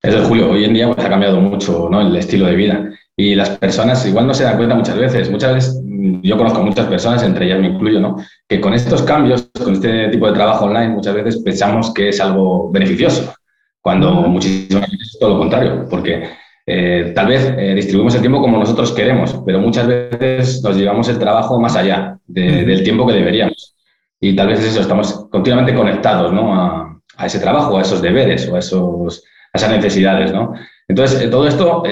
Eso 0.05 0.19
es, 0.19 0.27
Julio, 0.27 0.51
hoy 0.51 0.65
en 0.65 0.73
día 0.75 0.85
pues, 0.93 1.03
ha 1.03 1.09
cambiado 1.09 1.41
mucho 1.41 1.89
¿no? 1.89 1.99
el 1.99 2.15
estilo 2.15 2.45
de 2.45 2.55
vida 2.55 2.91
y 3.17 3.33
las 3.33 3.49
personas 3.57 4.05
igual 4.05 4.27
no 4.27 4.35
se 4.35 4.43
dan 4.43 4.57
cuenta 4.57 4.75
muchas 4.75 4.97
veces, 4.97 5.31
muchas 5.31 5.55
veces 5.55 5.81
yo 6.21 6.37
conozco 6.37 6.59
a 6.59 6.63
muchas 6.63 6.85
personas, 6.85 7.23
entre 7.23 7.47
ellas 7.47 7.59
me 7.59 7.69
incluyo, 7.69 7.99
¿no? 7.99 8.17
que 8.47 8.61
con 8.61 8.75
estos 8.75 9.01
cambios, 9.01 9.49
con 9.63 9.73
este 9.73 10.09
tipo 10.09 10.27
de 10.27 10.33
trabajo 10.33 10.65
online, 10.65 10.89
muchas 10.89 11.15
veces 11.15 11.37
pensamos 11.37 11.91
que 11.91 12.09
es 12.09 12.21
algo 12.21 12.71
beneficioso, 12.71 13.33
cuando 13.81 14.11
muchísimas 14.13 14.91
veces 14.91 15.13
es 15.13 15.19
todo 15.19 15.31
lo 15.31 15.39
contrario, 15.39 15.87
porque 15.89 16.29
eh, 16.67 17.11
tal 17.15 17.27
vez 17.27 17.55
eh, 17.57 17.73
distribuimos 17.73 18.13
el 18.13 18.21
tiempo 18.21 18.41
como 18.41 18.59
nosotros 18.59 18.91
queremos, 18.91 19.35
pero 19.43 19.59
muchas 19.59 19.87
veces 19.87 20.61
nos 20.63 20.77
llevamos 20.77 21.09
el 21.09 21.17
trabajo 21.17 21.59
más 21.59 21.75
allá 21.75 22.19
del 22.27 22.83
tiempo 22.83 23.07
que 23.07 23.13
deberíamos. 23.13 23.75
Y 24.19 24.35
tal 24.35 24.49
vez 24.49 24.63
eso, 24.63 24.81
estamos 24.81 25.27
continuamente 25.31 25.73
conectados 25.73 26.31
¿no? 26.31 26.53
a, 26.53 26.99
a, 27.17 27.25
ese 27.25 27.39
trabajo, 27.39 27.77
a 27.77 27.81
esos 27.81 28.03
deberes 28.03 28.47
o 28.49 28.55
a, 28.55 28.59
esos, 28.59 29.23
esas 29.55 29.71
necesidades. 29.71 30.31
¿no? 30.31 30.53
Entonces, 30.87 31.21
eh, 31.21 31.27
todo 31.27 31.47
esto, 31.47 31.83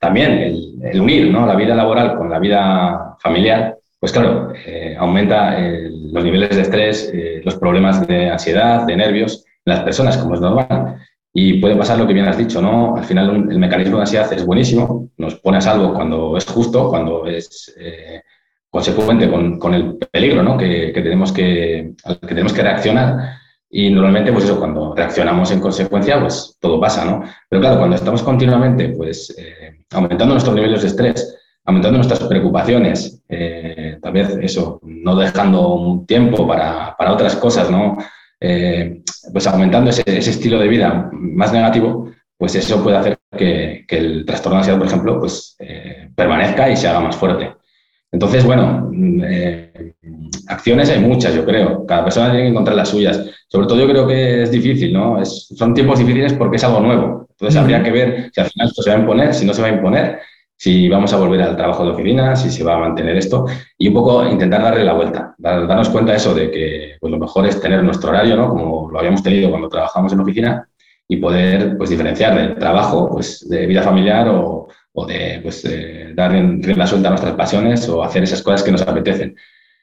también 0.00 0.32
el, 0.32 0.78
el, 0.82 1.00
unir 1.00 1.30
¿no? 1.30 1.46
la 1.46 1.54
vida 1.54 1.74
laboral 1.74 2.16
con 2.16 2.30
la 2.30 2.38
vida 2.38 3.16
familiar, 3.20 3.76
pues 4.00 4.12
claro, 4.12 4.52
eh, 4.54 4.96
aumenta 4.98 5.58
los 5.58 6.24
niveles 6.24 6.56
de 6.56 6.62
estrés, 6.62 7.10
eh, 7.12 7.42
los 7.44 7.56
problemas 7.56 8.06
de 8.08 8.30
ansiedad, 8.30 8.86
de 8.86 8.96
nervios 8.96 9.44
en 9.66 9.74
las 9.74 9.80
personas, 9.80 10.16
como 10.16 10.34
es 10.34 10.40
normal. 10.40 10.96
Y 11.34 11.60
puede 11.60 11.76
pasar 11.76 11.98
lo 11.98 12.06
que 12.06 12.14
bien 12.14 12.26
has 12.26 12.38
dicho, 12.38 12.62
¿no? 12.62 12.96
Al 12.96 13.04
final 13.04 13.48
el 13.50 13.58
mecanismo 13.58 13.96
de 13.96 14.02
ansiedad 14.02 14.32
es 14.32 14.44
buenísimo, 14.44 15.10
nos 15.18 15.36
pone 15.36 15.58
a 15.58 15.60
salvo 15.60 15.92
cuando 15.92 16.36
es 16.36 16.46
justo, 16.46 16.88
cuando 16.88 17.26
es 17.26 17.72
eh, 17.78 18.22
consecuente 18.70 19.30
con, 19.30 19.58
con, 19.58 19.74
el 19.74 19.98
peligro, 20.10 20.42
¿no? 20.42 20.56
Que, 20.56 20.92
que, 20.92 21.02
tenemos 21.02 21.30
que, 21.30 21.92
que 22.22 22.28
tenemos 22.28 22.54
que 22.54 22.62
reaccionar. 22.62 23.39
Y 23.70 23.90
normalmente, 23.90 24.32
pues 24.32 24.44
eso, 24.44 24.58
cuando 24.58 24.94
reaccionamos 24.94 25.50
en 25.52 25.60
consecuencia, 25.60 26.20
pues 26.20 26.56
todo 26.60 26.80
pasa, 26.80 27.04
¿no? 27.04 27.22
Pero 27.48 27.62
claro, 27.62 27.78
cuando 27.78 27.96
estamos 27.96 28.22
continuamente, 28.22 28.88
pues, 28.90 29.34
aumentando 29.92 30.34
nuestros 30.34 30.54
niveles 30.56 30.82
de 30.82 30.88
estrés, 30.88 31.40
aumentando 31.64 31.98
nuestras 31.98 32.20
preocupaciones, 32.20 33.22
eh, 33.28 33.98
tal 34.02 34.12
vez 34.12 34.36
eso, 34.40 34.80
no 34.82 35.16
dejando 35.16 35.74
un 35.74 36.06
tiempo 36.06 36.46
para, 36.46 36.96
para 36.96 37.12
otras 37.12 37.36
cosas, 37.36 37.70
¿no? 37.70 37.96
Eh, 38.40 39.02
pues 39.32 39.46
aumentando 39.46 39.90
ese, 39.90 40.02
ese, 40.06 40.30
estilo 40.30 40.58
de 40.58 40.68
vida 40.68 41.10
más 41.12 41.52
negativo, 41.52 42.10
pues 42.36 42.54
eso 42.54 42.82
puede 42.82 42.96
hacer 42.96 43.18
que, 43.36 43.84
que 43.86 43.98
el 43.98 44.24
trastorno 44.24 44.56
de 44.56 44.58
ansiedad, 44.60 44.78
por 44.78 44.86
ejemplo, 44.86 45.20
pues 45.20 45.56
eh, 45.58 46.10
permanezca 46.14 46.70
y 46.70 46.76
se 46.76 46.88
haga 46.88 47.00
más 47.00 47.16
fuerte. 47.16 47.54
Entonces, 48.12 48.44
bueno, 48.44 48.90
acciones 50.48 50.90
hay 50.90 51.00
muchas, 51.00 51.34
yo 51.34 51.44
creo. 51.44 51.86
Cada 51.86 52.04
persona 52.04 52.30
tiene 52.30 52.44
que 52.44 52.50
encontrar 52.50 52.76
las 52.76 52.88
suyas. 52.88 53.24
Sobre 53.48 53.66
todo 53.66 53.78
yo 53.78 53.88
creo 53.88 54.06
que 54.06 54.42
es 54.42 54.50
difícil, 54.50 54.92
¿no? 54.92 55.20
Es, 55.20 55.48
son 55.56 55.74
tiempos 55.74 55.98
difíciles 55.98 56.32
porque 56.32 56.56
es 56.56 56.64
algo 56.64 56.80
nuevo. 56.80 57.26
Entonces 57.30 57.60
habría 57.60 57.82
que 57.82 57.90
ver 57.90 58.30
si 58.32 58.40
al 58.40 58.48
final 58.48 58.68
esto 58.68 58.82
se 58.82 58.90
va 58.90 58.96
a 58.96 59.00
imponer, 59.00 59.34
si 59.34 59.46
no 59.46 59.54
se 59.54 59.62
va 59.62 59.68
a 59.68 59.72
imponer 59.72 60.18
si 60.60 60.90
vamos 60.90 61.10
a 61.14 61.16
volver 61.16 61.40
al 61.40 61.56
trabajo 61.56 61.84
de 61.84 61.92
oficina, 61.92 62.36
si 62.36 62.50
se 62.50 62.62
va 62.62 62.74
a 62.74 62.80
mantener 62.80 63.16
esto, 63.16 63.46
y 63.78 63.88
un 63.88 63.94
poco 63.94 64.26
intentar 64.26 64.60
darle 64.60 64.84
la 64.84 64.92
vuelta, 64.92 65.34
darnos 65.38 65.88
cuenta 65.88 66.12
de 66.12 66.18
eso, 66.18 66.34
de 66.34 66.50
que 66.50 66.96
pues, 67.00 67.10
lo 67.10 67.18
mejor 67.18 67.46
es 67.46 67.58
tener 67.58 67.82
nuestro 67.82 68.10
horario, 68.10 68.36
¿no? 68.36 68.50
como 68.50 68.90
lo 68.90 68.98
habíamos 68.98 69.22
tenido 69.22 69.48
cuando 69.48 69.70
trabajamos 69.70 70.12
en 70.12 70.20
oficina, 70.20 70.68
y 71.08 71.16
poder 71.16 71.78
pues, 71.78 71.88
diferenciar 71.88 72.36
del 72.36 72.58
trabajo, 72.58 73.08
pues, 73.08 73.48
de 73.48 73.66
vida 73.66 73.80
familiar 73.80 74.28
o, 74.28 74.68
o 74.92 75.06
de 75.06 75.40
pues, 75.42 75.64
dar 76.14 76.32
rienda 76.32 76.86
suelta 76.86 77.08
a 77.08 77.12
nuestras 77.12 77.34
pasiones 77.34 77.88
o 77.88 78.02
hacer 78.02 78.22
esas 78.22 78.42
cosas 78.42 78.62
que 78.62 78.72
nos 78.72 78.82
apetecen. 78.82 79.36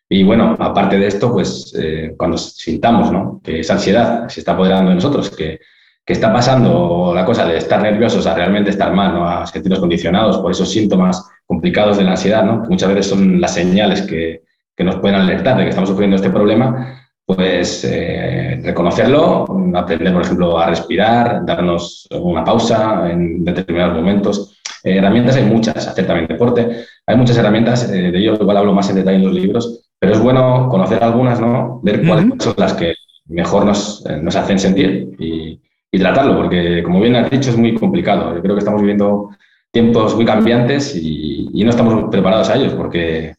Y 0.10 0.24
bueno, 0.24 0.56
aparte 0.60 0.98
de 0.98 1.08
esto, 1.08 1.32
pues 1.32 1.74
eh, 1.78 2.14
cuando 2.18 2.38
sintamos 2.38 3.12
¿no? 3.12 3.42
que 3.44 3.60
esa 3.60 3.74
ansiedad 3.74 4.28
se 4.30 4.40
está 4.40 4.54
apoderando 4.54 4.90
de 4.90 4.96
nosotros, 4.96 5.30
que 5.36 5.60
que 6.08 6.14
está 6.14 6.32
pasando 6.32 7.12
la 7.14 7.26
cosa 7.26 7.46
de 7.46 7.58
estar 7.58 7.82
nerviosos 7.82 8.26
a 8.28 8.34
realmente 8.34 8.70
estar 8.70 8.94
mal, 8.94 9.14
¿no? 9.14 9.28
a 9.28 9.46
sentirnos 9.46 9.82
condicionados 9.82 10.38
por 10.38 10.52
esos 10.52 10.72
síntomas 10.72 11.30
complicados 11.46 11.98
de 11.98 12.06
la 12.06 12.12
ansiedad, 12.12 12.46
¿no? 12.46 12.64
que 12.64 12.70
muchas 12.70 12.88
veces 12.88 13.08
son 13.08 13.42
las 13.42 13.54
señales 13.54 14.04
que, 14.04 14.44
que 14.74 14.84
nos 14.86 14.96
pueden 15.00 15.20
alertar 15.20 15.58
de 15.58 15.64
que 15.64 15.70
estamos 15.70 15.90
sufriendo 15.90 16.16
este 16.16 16.30
problema, 16.30 17.12
pues 17.26 17.84
eh, 17.84 18.62
reconocerlo, 18.64 19.46
aprender, 19.76 20.14
por 20.14 20.22
ejemplo, 20.22 20.58
a 20.58 20.68
respirar, 20.68 21.46
darnos 21.46 22.08
una 22.12 22.46
pausa 22.46 23.12
en 23.12 23.44
determinados 23.44 23.96
momentos. 23.96 24.57
Eh, 24.84 24.98
herramientas 24.98 25.36
hay 25.36 25.44
muchas, 25.44 25.88
hacer 25.88 26.06
también 26.06 26.28
deporte. 26.28 26.86
Hay 27.06 27.16
muchas 27.18 27.38
herramientas, 27.38 27.90
eh, 27.92 28.12
de 28.12 28.18
ello 28.18 28.36
igual 28.40 28.58
hablo 28.58 28.74
más 28.74 28.90
en 28.90 28.98
detalle 28.98 29.18
en 29.18 29.26
los 29.26 29.34
libros, 29.34 29.90
pero 30.00 30.14
es 30.14 30.20
bueno 30.20 30.68
conocer 30.70 31.04
algunas, 31.04 31.40
¿no? 31.40 31.80
ver 31.84 32.06
cuáles 32.06 32.26
son 32.40 32.54
las 32.58 32.74
que 32.74 32.96
mejor 33.26 33.66
nos, 33.66 34.04
nos 34.22 34.36
hacen 34.36 34.60
sentir 34.60 35.10
y, 35.20 35.60
y 35.92 36.00
tratarlo, 36.00 36.38
porque 36.38 36.84
como 36.84 37.00
bien 37.00 37.16
has 37.16 37.30
dicho 37.30 37.50
es 37.50 37.58
muy 37.58 37.74
complicado. 37.74 38.36
Yo 38.36 38.42
creo 38.42 38.56
que 38.56 38.60
estamos 38.60 38.82
viviendo 38.82 39.32
tiempos 39.72 40.16
muy 40.16 40.26
cambiantes 40.26 40.96
y, 40.96 41.64
no 41.64 41.72
estamos 41.72 42.10
preparados 42.10 42.50
a 42.50 42.56
ellos 42.56 42.74
porque 42.74 43.36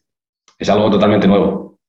es 0.57 0.69
algo 0.69 0.91
totalmente 0.91 1.27
nuevo. 1.27 1.79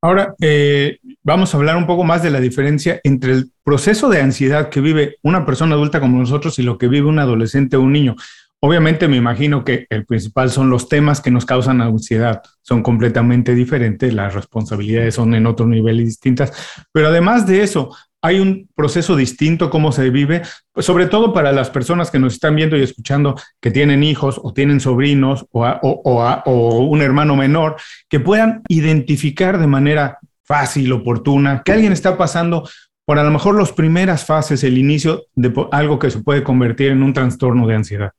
Ahora, 0.00 0.34
eh, 0.40 0.98
vamos 1.22 1.52
a 1.52 1.58
hablar 1.58 1.76
un 1.76 1.86
poco 1.86 2.04
más 2.04 2.22
de 2.22 2.30
la 2.30 2.40
diferencia 2.40 3.00
entre 3.04 3.32
el 3.32 3.50
proceso 3.62 4.08
de 4.08 4.20
ansiedad 4.20 4.68
que 4.70 4.80
vive 4.80 5.16
una 5.22 5.44
persona 5.44 5.74
adulta 5.74 6.00
como 6.00 6.18
nosotros 6.18 6.58
y 6.58 6.62
lo 6.62 6.78
que 6.78 6.88
vive 6.88 7.08
un 7.08 7.18
adolescente 7.18 7.76
o 7.76 7.82
un 7.82 7.92
niño. 7.92 8.16
Obviamente 8.62 9.08
me 9.08 9.16
imagino 9.16 9.64
que 9.64 9.86
el 9.88 10.04
principal 10.04 10.50
son 10.50 10.68
los 10.68 10.88
temas 10.88 11.22
que 11.22 11.30
nos 11.30 11.46
causan 11.46 11.80
ansiedad, 11.80 12.42
son 12.60 12.82
completamente 12.82 13.54
diferentes, 13.54 14.12
las 14.12 14.34
responsabilidades 14.34 15.14
son 15.14 15.34
en 15.34 15.46
otro 15.46 15.66
nivel 15.66 15.98
distintas, 15.98 16.52
pero 16.92 17.08
además 17.08 17.46
de 17.46 17.62
eso, 17.62 17.96
hay 18.22 18.38
un 18.38 18.68
proceso 18.74 19.16
distinto 19.16 19.70
cómo 19.70 19.92
se 19.92 20.10
vive, 20.10 20.42
pues 20.72 20.84
sobre 20.84 21.06
todo 21.06 21.32
para 21.32 21.52
las 21.52 21.70
personas 21.70 22.10
que 22.10 22.18
nos 22.18 22.34
están 22.34 22.54
viendo 22.54 22.76
y 22.76 22.82
escuchando 22.82 23.34
que 23.60 23.70
tienen 23.70 24.02
hijos 24.02 24.38
o 24.42 24.52
tienen 24.52 24.80
sobrinos 24.80 25.46
o, 25.52 25.64
o, 25.64 26.84
un 26.84 27.00
hermano 27.00 27.36
menor, 27.36 27.76
que 28.08 28.20
puedan 28.20 28.62
identificar 28.68 29.58
de 29.58 29.66
manera 29.66 30.18
fácil, 30.44 30.92
oportuna, 30.92 31.62
que 31.64 31.72
alguien 31.72 31.92
está 31.92 32.18
pasando 32.18 32.68
por 33.06 33.18
a 33.18 33.24
lo 33.24 33.30
mejor 33.30 33.58
las 33.58 33.72
primeras 33.72 34.26
fases, 34.26 34.62
el 34.64 34.76
inicio 34.76 35.24
de 35.34 35.52
algo 35.72 35.98
que 35.98 36.10
se 36.10 36.20
puede 36.20 36.44
convertir 36.44 36.90
en 36.90 37.02
un 37.02 37.14
trastorno 37.14 37.66
de 37.66 37.74
ansiedad. 37.74 38.12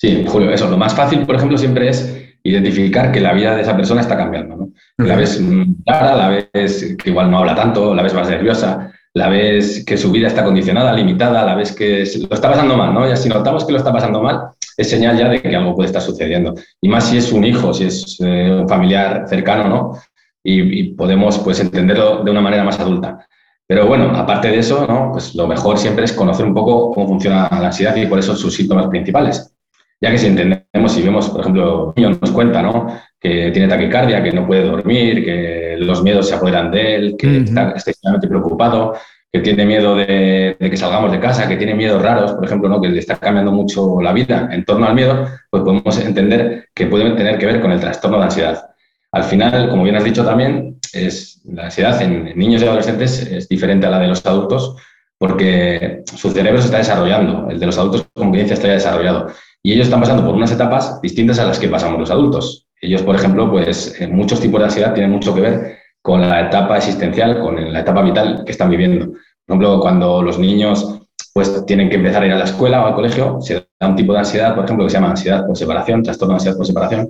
Sí, 0.00 0.24
Julio, 0.26 0.50
eso, 0.50 0.70
lo 0.70 0.78
más 0.78 0.94
fácil, 0.94 1.26
por 1.26 1.36
ejemplo, 1.36 1.58
siempre 1.58 1.90
es 1.90 2.26
identificar 2.42 3.12
que 3.12 3.20
la 3.20 3.34
vida 3.34 3.54
de 3.54 3.60
esa 3.60 3.76
persona 3.76 4.00
está 4.00 4.16
cambiando. 4.16 4.56
¿no? 4.56 4.70
La 4.96 5.14
ves 5.14 5.38
clara, 5.84 6.16
la 6.16 6.28
ves 6.54 6.96
que 6.96 7.10
igual 7.10 7.30
no 7.30 7.40
habla 7.40 7.54
tanto, 7.54 7.94
la 7.94 8.02
ves 8.02 8.14
más 8.14 8.30
nerviosa, 8.30 8.90
la 9.12 9.28
ves 9.28 9.84
que 9.84 9.98
su 9.98 10.10
vida 10.10 10.28
está 10.28 10.42
condicionada, 10.42 10.94
limitada, 10.94 11.44
la 11.44 11.54
ves 11.54 11.72
que 11.72 12.04
lo 12.18 12.34
está 12.34 12.48
pasando 12.50 12.78
mal, 12.78 12.94
¿no? 12.94 13.12
Y 13.12 13.14
si 13.14 13.28
notamos 13.28 13.66
que 13.66 13.72
lo 13.72 13.78
está 13.78 13.92
pasando 13.92 14.22
mal, 14.22 14.48
es 14.74 14.88
señal 14.88 15.18
ya 15.18 15.28
de 15.28 15.42
que 15.42 15.54
algo 15.54 15.74
puede 15.74 15.88
estar 15.88 16.00
sucediendo. 16.00 16.54
Y 16.80 16.88
más 16.88 17.10
si 17.10 17.18
es 17.18 17.30
un 17.30 17.44
hijo, 17.44 17.74
si 17.74 17.84
es 17.84 18.16
eh, 18.20 18.58
un 18.58 18.66
familiar 18.66 19.26
cercano, 19.28 19.68
¿no? 19.68 19.98
Y, 20.42 20.94
podemos 20.94 21.38
pues 21.40 21.60
entenderlo 21.60 22.24
de 22.24 22.30
una 22.30 22.40
manera 22.40 22.64
más 22.64 22.80
adulta. 22.80 23.26
Pero 23.66 23.86
bueno, 23.86 24.16
aparte 24.16 24.48
de 24.48 24.60
eso, 24.60 24.86
¿no? 24.86 25.10
Pues 25.12 25.34
lo 25.34 25.46
mejor 25.46 25.76
siempre 25.76 26.06
es 26.06 26.14
conocer 26.14 26.46
un 26.46 26.54
poco 26.54 26.90
cómo 26.92 27.06
funciona 27.06 27.48
la 27.50 27.66
ansiedad 27.66 27.94
y 27.96 28.06
por 28.06 28.18
eso 28.18 28.34
sus 28.34 28.54
síntomas 28.54 28.86
principales. 28.86 29.54
Ya 30.00 30.10
que 30.10 30.18
si 30.18 30.28
entendemos, 30.28 30.92
si 30.92 31.02
vemos, 31.02 31.28
por 31.28 31.42
ejemplo, 31.42 31.88
un 31.88 31.92
niño 31.94 32.18
nos 32.20 32.30
cuenta, 32.30 32.62
¿no? 32.62 32.86
Que 33.20 33.50
tiene 33.50 33.68
taquicardia, 33.68 34.22
que 34.22 34.32
no 34.32 34.46
puede 34.46 34.64
dormir, 34.64 35.24
que 35.24 35.76
los 35.78 36.02
miedos 36.02 36.28
se 36.28 36.34
apoderan 36.34 36.70
de 36.70 36.94
él, 36.94 37.16
que 37.18 37.38
está, 37.38 37.70
extremadamente 37.70 38.28
preocupado, 38.28 38.94
que 39.30 39.40
tiene 39.40 39.66
miedo 39.66 39.94
de, 39.94 40.56
que 40.58 40.76
salgamos 40.76 41.12
de 41.12 41.20
casa, 41.20 41.46
que 41.46 41.56
tiene 41.56 41.74
miedos 41.74 42.00
raros, 42.02 42.32
por 42.32 42.44
ejemplo, 42.44 42.68
¿no? 42.68 42.80
que 42.80 42.88
le 42.88 42.98
está 42.98 43.16
cambiando 43.16 43.52
mucho 43.52 44.00
la 44.00 44.12
vida 44.12 44.48
en 44.50 44.64
torno 44.64 44.86
al 44.86 44.94
miedo, 44.94 45.28
pues 45.50 45.62
podemos 45.62 45.98
entender 45.98 46.68
que 46.74 46.86
puede 46.86 47.10
tener 47.12 47.38
que 47.38 47.46
ver 47.46 47.60
con 47.60 47.70
el 47.70 47.80
trastorno 47.80 48.18
de 48.18 48.24
ansiedad. 48.24 48.70
Al 49.12 49.24
final, 49.24 49.68
como 49.68 49.84
bien 49.84 49.96
has 49.96 50.04
dicho 50.04 50.24
también, 50.24 50.78
es, 50.92 51.42
la 51.44 51.64
ansiedad 51.64 52.00
en 52.00 52.36
niños 52.38 52.62
y 52.62 52.66
adolescentes 52.66 53.20
es 53.30 53.48
diferente 53.48 53.86
a 53.86 53.90
la 53.90 53.98
de 53.98 54.08
los 54.08 54.24
adultos 54.24 54.76
porque 55.18 56.02
su 56.16 56.30
cerebro 56.30 56.60
se 56.60 56.66
está 56.66 56.78
desarrollando, 56.78 57.50
el 57.50 57.60
de 57.60 57.66
los 57.66 57.76
adultos, 57.76 58.06
como 58.14 58.30
bien 58.32 58.50
está 58.50 58.68
ya 58.68 58.72
desarrollado. 58.72 59.26
Y 59.62 59.72
ellos 59.72 59.86
están 59.86 60.00
pasando 60.00 60.24
por 60.24 60.34
unas 60.34 60.52
etapas 60.52 61.00
distintas 61.02 61.38
a 61.38 61.46
las 61.46 61.58
que 61.58 61.68
pasamos 61.68 62.00
los 62.00 62.10
adultos. 62.10 62.66
Ellos, 62.80 63.02
por 63.02 63.14
ejemplo, 63.14 63.50
pues 63.50 64.00
en 64.00 64.16
muchos 64.16 64.40
tipos 64.40 64.58
de 64.60 64.64
ansiedad 64.64 64.94
tienen 64.94 65.12
mucho 65.12 65.34
que 65.34 65.42
ver 65.42 65.78
con 66.02 66.20
la 66.20 66.46
etapa 66.46 66.78
existencial, 66.78 67.40
con 67.40 67.72
la 67.72 67.80
etapa 67.80 68.02
vital 68.02 68.42
que 68.44 68.52
están 68.52 68.70
viviendo. 68.70 69.06
Por 69.06 69.56
ejemplo, 69.56 69.80
cuando 69.80 70.22
los 70.22 70.38
niños 70.38 70.96
pues 71.32 71.64
tienen 71.66 71.88
que 71.88 71.96
empezar 71.96 72.22
a 72.22 72.26
ir 72.26 72.32
a 72.32 72.38
la 72.38 72.44
escuela 72.44 72.82
o 72.82 72.86
al 72.86 72.94
colegio, 72.94 73.38
se 73.40 73.66
da 73.78 73.88
un 73.88 73.96
tipo 73.96 74.12
de 74.12 74.18
ansiedad, 74.20 74.54
por 74.54 74.64
ejemplo, 74.64 74.84
que 74.84 74.90
se 74.90 74.96
llama 74.96 75.10
ansiedad 75.10 75.46
por 75.46 75.56
separación, 75.56 76.02
trastorno 76.02 76.32
de 76.32 76.36
ansiedad 76.36 76.56
por 76.56 76.66
separación, 76.66 77.08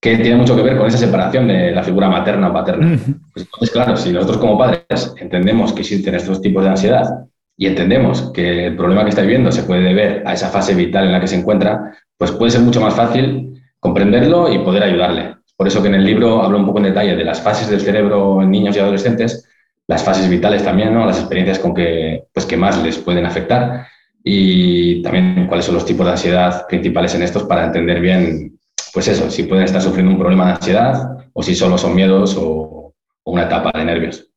que 0.00 0.18
tiene 0.18 0.36
mucho 0.36 0.54
que 0.54 0.62
ver 0.62 0.76
con 0.76 0.86
esa 0.86 0.98
separación 0.98 1.48
de 1.48 1.72
la 1.72 1.82
figura 1.82 2.08
materna 2.08 2.50
o 2.50 2.52
paterna. 2.52 2.98
Pues 3.32 3.44
entonces, 3.44 3.70
claro, 3.70 3.96
si 3.96 4.12
nosotros 4.12 4.38
como 4.38 4.56
padres 4.56 5.14
entendemos 5.18 5.72
que 5.72 5.80
existen 5.80 6.14
estos 6.14 6.40
tipos 6.40 6.62
de 6.62 6.70
ansiedad 6.70 7.26
y 7.56 7.66
entendemos 7.66 8.32
que 8.32 8.66
el 8.66 8.76
problema 8.76 9.02
que 9.04 9.10
está 9.10 9.22
viviendo 9.22 9.50
se 9.50 9.62
puede 9.62 9.82
deber 9.82 10.22
a 10.26 10.34
esa 10.34 10.48
fase 10.48 10.74
vital 10.74 11.06
en 11.06 11.12
la 11.12 11.20
que 11.20 11.26
se 11.26 11.36
encuentra, 11.36 11.96
pues 12.18 12.32
puede 12.32 12.50
ser 12.50 12.60
mucho 12.60 12.80
más 12.80 12.94
fácil 12.94 13.54
comprenderlo 13.80 14.52
y 14.52 14.58
poder 14.58 14.82
ayudarle. 14.82 15.36
Por 15.56 15.66
eso 15.66 15.80
que 15.80 15.88
en 15.88 15.94
el 15.94 16.04
libro 16.04 16.42
hablo 16.42 16.58
un 16.58 16.66
poco 16.66 16.78
en 16.78 16.84
detalle 16.84 17.16
de 17.16 17.24
las 17.24 17.40
fases 17.40 17.68
del 17.70 17.80
cerebro 17.80 18.42
en 18.42 18.50
niños 18.50 18.76
y 18.76 18.80
adolescentes, 18.80 19.48
las 19.86 20.02
fases 20.02 20.28
vitales 20.28 20.62
también, 20.64 20.92
¿no? 20.92 21.06
las 21.06 21.18
experiencias 21.18 21.58
con 21.58 21.72
que, 21.74 22.24
pues, 22.32 22.44
que 22.44 22.56
más 22.56 22.82
les 22.82 22.98
pueden 22.98 23.24
afectar 23.24 23.86
y 24.22 25.02
también 25.02 25.46
cuáles 25.46 25.64
son 25.64 25.76
los 25.76 25.86
tipos 25.86 26.04
de 26.04 26.12
ansiedad 26.12 26.66
principales 26.66 27.14
en 27.14 27.22
estos 27.22 27.44
para 27.44 27.64
entender 27.64 28.00
bien, 28.00 28.58
pues 28.92 29.08
eso, 29.08 29.30
si 29.30 29.44
pueden 29.44 29.64
estar 29.64 29.80
sufriendo 29.80 30.12
un 30.12 30.18
problema 30.18 30.46
de 30.46 30.52
ansiedad 30.52 31.18
o 31.32 31.42
si 31.42 31.54
solo 31.54 31.78
son 31.78 31.94
miedos 31.94 32.36
o, 32.38 32.76
una 33.26 33.44
etapa 33.44 33.76
de 33.76 33.84
nervios. 33.84 34.30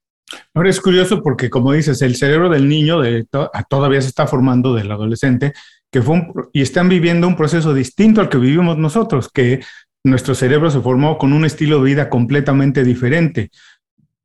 Ahora 0.54 0.70
es 0.70 0.80
curioso 0.80 1.22
porque, 1.22 1.50
como 1.50 1.74
dices, 1.74 2.02
el 2.02 2.16
cerebro 2.16 2.50
del 2.50 2.68
niño 2.68 3.00
de 3.02 3.26
todavía 3.70 4.02
se 4.02 4.08
está 4.08 4.28
formando 4.28 4.74
del 4.74 4.92
adolescente 4.92 5.54
que 5.92 6.02
fue 6.02 6.22
y 6.54 6.62
están 6.62 6.90
viviendo 6.90 7.28
un 7.28 7.36
proceso 7.36 7.74
distinto 7.74 8.22
al 8.22 8.30
que 8.30 8.38
vivimos 8.38 8.78
nosotros, 8.78 9.30
que 9.30 9.62
nuestro 10.04 10.36
cerebro 10.36 10.70
se 10.70 10.82
formó 10.82 11.18
con 11.18 11.34
un 11.34 11.46
estilo 11.46 11.78
de 11.78 11.86
vida 11.86 12.10
completamente 12.10 12.84
diferente. 12.84 13.50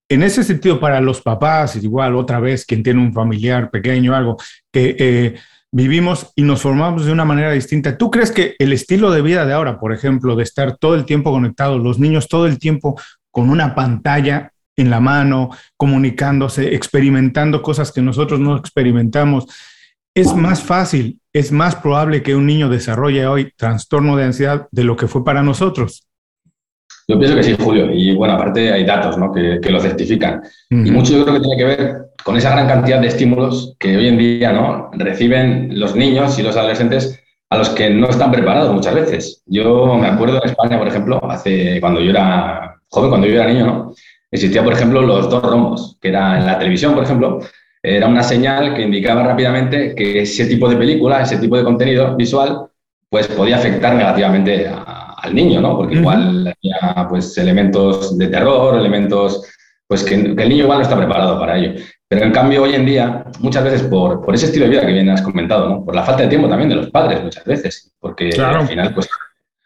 En 0.08 0.22
ese 0.22 0.44
sentido, 0.44 0.78
para 0.78 1.00
los 1.00 1.22
papás, 1.22 1.76
igual 1.76 2.14
otra 2.16 2.38
vez, 2.38 2.66
quien 2.66 2.82
tiene 2.82 3.00
un 3.00 3.12
familiar 3.12 3.70
pequeño, 3.70 4.14
algo, 4.14 4.36
que 4.70 4.94
eh, 4.98 5.34
vivimos 5.72 6.32
y 6.36 6.42
nos 6.42 6.62
formamos 6.62 7.06
de 7.06 7.12
una 7.12 7.24
manera 7.24 7.50
distinta. 7.50 7.96
¿Tú 7.96 8.10
crees 8.10 8.30
que 8.30 8.54
el 8.58 8.72
estilo 8.72 9.10
de 9.10 9.22
vida 9.22 9.46
de 9.46 9.54
ahora, 9.54 9.80
por 9.80 9.92
ejemplo, 9.92 10.36
de 10.36 10.42
estar 10.42 10.76
todo 10.76 10.94
el 10.94 11.06
tiempo 11.06 11.32
conectados, 11.32 11.82
los 11.82 11.98
niños 11.98 12.28
todo 12.28 12.46
el 12.46 12.58
tiempo 12.58 13.00
con 13.30 13.50
una 13.50 13.74
pantalla 13.74 14.52
en 14.76 14.90
la 14.90 15.00
mano, 15.00 15.50
comunicándose, 15.76 16.74
experimentando 16.74 17.62
cosas 17.62 17.92
que 17.92 18.02
nosotros 18.02 18.40
no 18.40 18.56
experimentamos, 18.56 19.46
es 20.14 20.34
más 20.34 20.62
fácil, 20.62 21.20
es 21.32 21.50
más 21.50 21.74
probable 21.76 22.22
que 22.22 22.36
un 22.36 22.46
niño 22.46 22.68
desarrolle 22.68 23.26
hoy 23.26 23.52
trastorno 23.56 24.16
de 24.16 24.24
ansiedad 24.24 24.68
de 24.70 24.84
lo 24.84 24.96
que 24.96 25.08
fue 25.08 25.24
para 25.24 25.42
nosotros. 25.42 26.06
Yo 27.08 27.18
pienso 27.18 27.36
que 27.36 27.42
sí, 27.42 27.56
Julio. 27.58 27.90
Y 27.92 28.14
bueno, 28.14 28.34
aparte 28.34 28.72
hay 28.72 28.84
datos 28.84 29.18
¿no? 29.18 29.32
que, 29.32 29.60
lo 29.70 29.80
certifican. 29.80 30.42
Y 30.70 30.90
mucho 30.90 31.12
yo 31.12 31.24
creo 31.24 31.34
que 31.34 31.40
tiene 31.40 31.56
que 31.56 31.64
ver 31.64 31.96
con 32.22 32.36
esa 32.36 32.50
gran 32.50 32.66
cantidad 32.66 33.00
de 33.00 33.08
estímulos 33.08 33.76
que 33.78 33.96
hoy 33.96 34.08
en 34.08 34.18
día 34.18 34.52
¿no? 34.52 34.90
reciben 34.92 35.78
los 35.78 35.94
niños 35.94 36.38
y 36.38 36.42
los 36.42 36.56
adolescentes 36.56 37.20
a 37.50 37.58
los 37.58 37.68
que 37.70 37.90
no 37.90 38.08
están 38.08 38.32
preparados 38.32 38.72
muchas 38.72 38.94
veces. 38.94 39.42
Yo 39.46 39.96
me 39.96 40.06
acuerdo 40.06 40.38
en 40.42 40.50
España, 40.50 40.78
por 40.78 40.88
ejemplo, 40.88 41.20
hace 41.30 41.78
cuando 41.80 42.00
yo 42.00 42.10
era 42.10 42.80
joven, 42.88 43.10
cuando 43.10 43.26
yo 43.26 43.34
era 43.34 43.52
niño, 43.52 43.66
¿no? 43.66 43.94
Existía, 44.34 44.64
por 44.64 44.72
ejemplo, 44.72 45.00
los 45.00 45.30
dos 45.30 45.42
rombos, 45.42 45.96
que 46.00 46.08
era 46.08 46.38
en 46.38 46.46
la 46.46 46.58
televisión, 46.58 46.92
por 46.92 47.04
ejemplo, 47.04 47.38
era 47.80 48.08
una 48.08 48.22
señal 48.22 48.74
que 48.74 48.82
indicaba 48.82 49.22
rápidamente 49.22 49.94
que 49.94 50.22
ese 50.22 50.46
tipo 50.46 50.68
de 50.68 50.76
película, 50.76 51.22
ese 51.22 51.36
tipo 51.36 51.56
de 51.56 51.62
contenido 51.62 52.16
visual, 52.16 52.66
pues 53.08 53.28
podía 53.28 53.56
afectar 53.56 53.94
negativamente 53.94 54.68
al 54.68 55.34
niño, 55.34 55.60
¿no? 55.60 55.76
Porque 55.76 55.94
igual 55.94 56.48
había 56.48 57.08
pues 57.08 57.38
elementos 57.38 58.18
de 58.18 58.26
terror, 58.26 58.76
elementos 58.76 59.48
pues 59.86 60.02
que, 60.02 60.14
el 60.14 60.48
niño 60.48 60.64
igual 60.64 60.78
no 60.78 60.82
está 60.82 60.96
preparado 60.96 61.38
para 61.38 61.56
ello. 61.56 61.80
Pero 62.08 62.26
en 62.26 62.32
cambio 62.32 62.64
hoy 62.64 62.74
en 62.74 62.86
día, 62.86 63.24
muchas 63.38 63.62
veces 63.62 63.82
por, 63.84 64.24
por 64.24 64.34
ese 64.34 64.46
estilo 64.46 64.64
de 64.64 64.70
vida 64.72 64.86
que 64.86 64.92
bien 64.92 65.10
has 65.10 65.22
comentado, 65.22 65.68
¿no? 65.68 65.84
Por 65.84 65.94
la 65.94 66.02
falta 66.02 66.24
de 66.24 66.28
tiempo 66.28 66.48
también 66.48 66.70
de 66.70 66.76
los 66.76 66.90
padres 66.90 67.22
muchas 67.22 67.44
veces, 67.44 67.92
porque 68.00 68.30
al 68.36 68.66
final 68.66 68.92
pues 68.94 69.08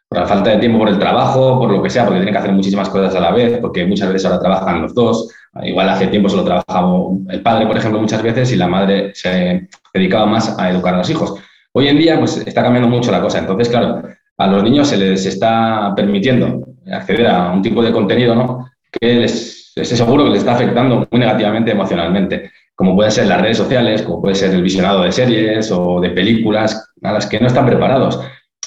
por 0.09 0.21
la 0.21 0.27
falta 0.27 0.51
de 0.51 0.59
tiempo 0.59 0.79
por 0.79 0.89
el 0.89 0.99
trabajo, 0.99 1.59
por 1.59 1.71
lo 1.71 1.83
que 1.83 1.91
sea, 1.91 2.05
porque 2.05 2.21
tienen 2.21 2.33
que 2.33 2.39
hacer 2.39 2.53
muchísimas 2.53 2.89
cosas 2.89 3.15
a 3.15 3.21
la 3.21 3.31
vez, 3.31 3.59
porque 3.59 3.85
muchas 3.87 4.09
veces 4.09 4.25
ahora 4.25 4.41
trabajan 4.41 4.83
los 4.83 4.95
dos. 4.95 5.29
Igual 5.63 5.89
hace 5.89 6.07
tiempo 6.07 6.29
solo 6.29 6.45
trabajaba 6.45 6.97
el 7.29 7.43
padre, 7.43 7.67
por 7.67 7.77
ejemplo, 7.77 8.01
muchas 8.01 8.23
veces 8.23 8.51
y 8.53 8.57
la 8.57 8.69
madre 8.69 9.13
se 9.15 9.69
dedicaba 9.93 10.25
más 10.27 10.59
a 10.59 10.71
educar 10.71 10.95
a 10.95 10.99
los 10.99 11.11
hijos. 11.11 11.35
Hoy 11.73 11.89
en 11.89 11.99
día, 11.99 12.19
pues 12.19 12.39
está 12.39 12.63
cambiando 12.63 12.89
mucho 12.89 13.13
la 13.13 13.21
cosa. 13.21 13.39
Entonces, 13.39 13.69
claro, 13.69 14.03
a 14.39 14.47
los 14.47 14.63
niños 14.63 14.89
se 14.89 14.97
les 14.97 15.27
está 15.27 15.93
permitiendo 15.95 16.67
acceder 16.91 17.27
a 17.27 17.53
un 17.53 17.61
tipo 17.61 17.83
de 17.83 17.93
contenido, 17.93 18.35
¿no? 18.35 18.71
Que 18.91 19.15
les, 19.15 19.73
es 19.77 19.89
seguro 19.89 20.25
que 20.25 20.31
les 20.31 20.39
está 20.39 20.55
afectando 20.55 21.07
muy 21.11 21.21
negativamente 21.21 21.73
emocionalmente, 21.73 22.51
como 22.75 22.95
pueden 22.95 23.13
ser 23.13 23.27
las 23.27 23.43
redes 23.43 23.59
sociales, 23.59 24.03
como 24.03 24.23
puede 24.23 24.37
ser 24.37 24.55
el 24.55 24.63
visionado 24.63 25.03
de 25.03 25.13
series 25.13 25.71
o 25.71 26.01
de 26.01 26.11
películas 26.11 26.93
a 27.03 27.13
las 27.13 27.27
que 27.27 27.41
no 27.41 27.49
están 27.49 27.67
preparados. 27.67 28.19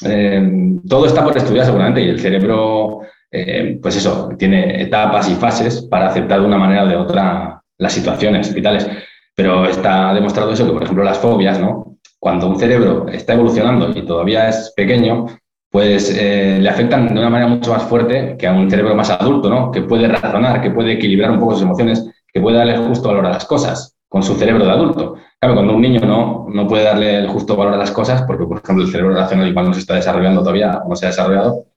Eh, 0.06 0.80
todo 0.88 1.06
está 1.06 1.24
por 1.24 1.36
estudiar 1.36 1.66
seguramente 1.66 2.02
y 2.02 2.10
el 2.10 2.20
cerebro, 2.20 3.02
eh, 3.30 3.80
pues 3.82 3.98
eso, 3.98 4.30
tiene 4.38 4.82
etapas 4.82 5.30
y 5.30 5.36
fases 5.36 5.82
para 5.84 6.08
aceptar 6.08 6.42
de 6.42 6.48
una 6.48 6.58
manera 6.58 6.84
o 6.84 6.88
de 6.88 6.96
otra 6.96 7.62
las 7.78 7.94
situaciones 7.94 8.54
vitales. 8.54 8.88
Pero 9.36 9.66
está 9.66 10.14
demostrado 10.14 10.52
eso 10.52 10.66
que, 10.66 10.74
por 10.74 10.84
ejemplo, 10.84 11.04
las 11.04 11.18
fobias, 11.18 11.60
¿no? 11.60 11.98
Cuando 12.20 12.48
un 12.48 12.60
cerebro 12.60 13.08
está 13.08 13.34
evolucionando 13.34 13.90
y 13.98 14.06
todavía 14.06 14.50
es 14.50 14.74
pequeño, 14.76 15.26
pues 15.70 16.16
eh, 16.16 16.60
le 16.60 16.70
afectan 16.70 17.08
de 17.08 17.20
una 17.20 17.30
manera 17.30 17.50
mucho 17.50 17.72
más 17.72 17.84
fuerte 17.84 18.36
que 18.38 18.48
a 18.48 18.54
un 18.54 18.70
cerebro 18.70 18.94
más 18.94 19.10
adulto, 19.10 19.50
¿no? 19.50 19.72
Que 19.72 19.82
puede 19.82 20.08
razonar, 20.08 20.62
que 20.62 20.72
puede 20.72 20.94
equilibrar 20.94 21.32
un 21.32 21.40
poco 21.40 21.54
sus 21.54 21.64
emociones, 21.64 22.06
que 22.32 22.42
puede 22.42 22.58
darle 22.58 22.78
justo 22.78 23.08
valor 23.08 23.26
a 23.26 23.32
las 23.32 23.46
cosas 23.46 23.98
con 24.12 24.24
su 24.24 24.36
cerebro 24.36 24.66
de 24.66 24.72
adulto. 24.72 25.16
Claro, 25.40 25.56
cuando 25.56 25.74
un 25.74 25.82
niño 25.82 26.02
no, 26.02 26.46
no 26.54 26.68
puede 26.68 26.84
darle 26.84 27.20
el 27.20 27.30
justo 27.30 27.56
valor 27.56 27.76
a 27.76 27.78
las 27.78 27.92
cosas, 27.92 28.24
porque 28.24 28.44
por 28.44 28.62
ejemplo 28.62 28.84
el 28.84 28.92
cerebro 28.92 29.16
racional 29.16 29.48
igual 29.48 29.68
no 29.68 29.74
se 29.74 29.80
está 29.80 29.96
desarrollando 29.96 30.42
todavía, 30.42 30.82
no 30.86 30.98
se 30.98 31.06
ha 31.06 31.10
desarrollado, 31.10 31.68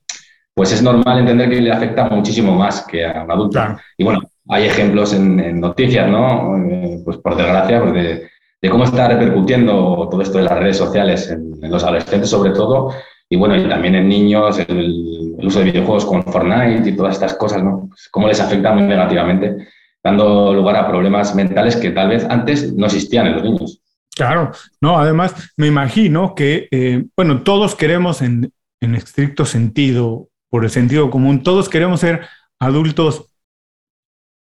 pues 0.52 0.72
es 0.72 0.82
normal 0.82 1.20
entender 1.20 1.48
que 1.48 1.60
le 1.60 1.70
afecta 1.70 2.08
muchísimo 2.08 2.52
más 2.56 2.84
que 2.88 3.06
a 3.06 3.22
un 3.22 3.30
adulto. 3.30 3.60
Y 3.96 4.02
bueno, 4.02 4.20
hay 4.48 4.64
ejemplos 4.64 5.12
en, 5.12 5.60
noticias, 5.60 6.08
¿no? 6.08 6.58
Eh, 6.58 7.02
pues 7.04 7.18
por 7.18 7.36
desgracia, 7.36 7.80
pues 7.80 7.94
de, 7.94 8.28
de, 8.60 8.68
cómo 8.68 8.82
está 8.82 9.06
repercutiendo 9.06 10.08
todo 10.10 10.20
esto 10.20 10.38
de 10.38 10.44
las 10.44 10.58
redes 10.58 10.76
sociales 10.76 11.30
en, 11.30 11.52
en, 11.62 11.70
los 11.70 11.84
adolescentes 11.84 12.28
sobre 12.28 12.50
todo, 12.50 12.90
y 13.28 13.36
bueno, 13.36 13.56
y 13.56 13.68
también 13.68 13.94
en 13.94 14.08
niños, 14.08 14.58
el, 14.58 15.36
el 15.38 15.46
uso 15.46 15.60
de 15.60 15.66
videojuegos 15.66 16.04
con 16.04 16.24
Fortnite 16.24 16.90
y 16.90 16.96
todas 16.96 17.14
estas 17.14 17.34
cosas, 17.34 17.62
¿no? 17.62 17.86
Pues 17.90 18.08
cómo 18.10 18.26
les 18.26 18.40
afecta 18.40 18.72
muy 18.72 18.82
negativamente 18.82 19.68
dando 20.04 20.52
lugar 20.52 20.76
a 20.76 20.86
problemas 20.86 21.34
mentales 21.34 21.76
que 21.76 21.90
tal 21.90 22.10
vez 22.10 22.24
antes 22.28 22.72
no 22.74 22.86
existían 22.86 23.26
en 23.26 23.32
los 23.32 23.42
niños. 23.42 23.80
Claro, 24.14 24.52
no, 24.80 24.98
además 24.98 25.34
me 25.56 25.66
imagino 25.66 26.34
que, 26.34 26.68
eh, 26.70 27.04
bueno, 27.16 27.42
todos 27.42 27.74
queremos 27.74 28.22
en, 28.22 28.52
en 28.80 28.94
estricto 28.94 29.44
sentido, 29.44 30.28
por 30.50 30.64
el 30.64 30.70
sentido 30.70 31.10
común, 31.10 31.42
todos 31.42 31.68
queremos 31.68 32.00
ser 32.00 32.26
adultos 32.60 33.34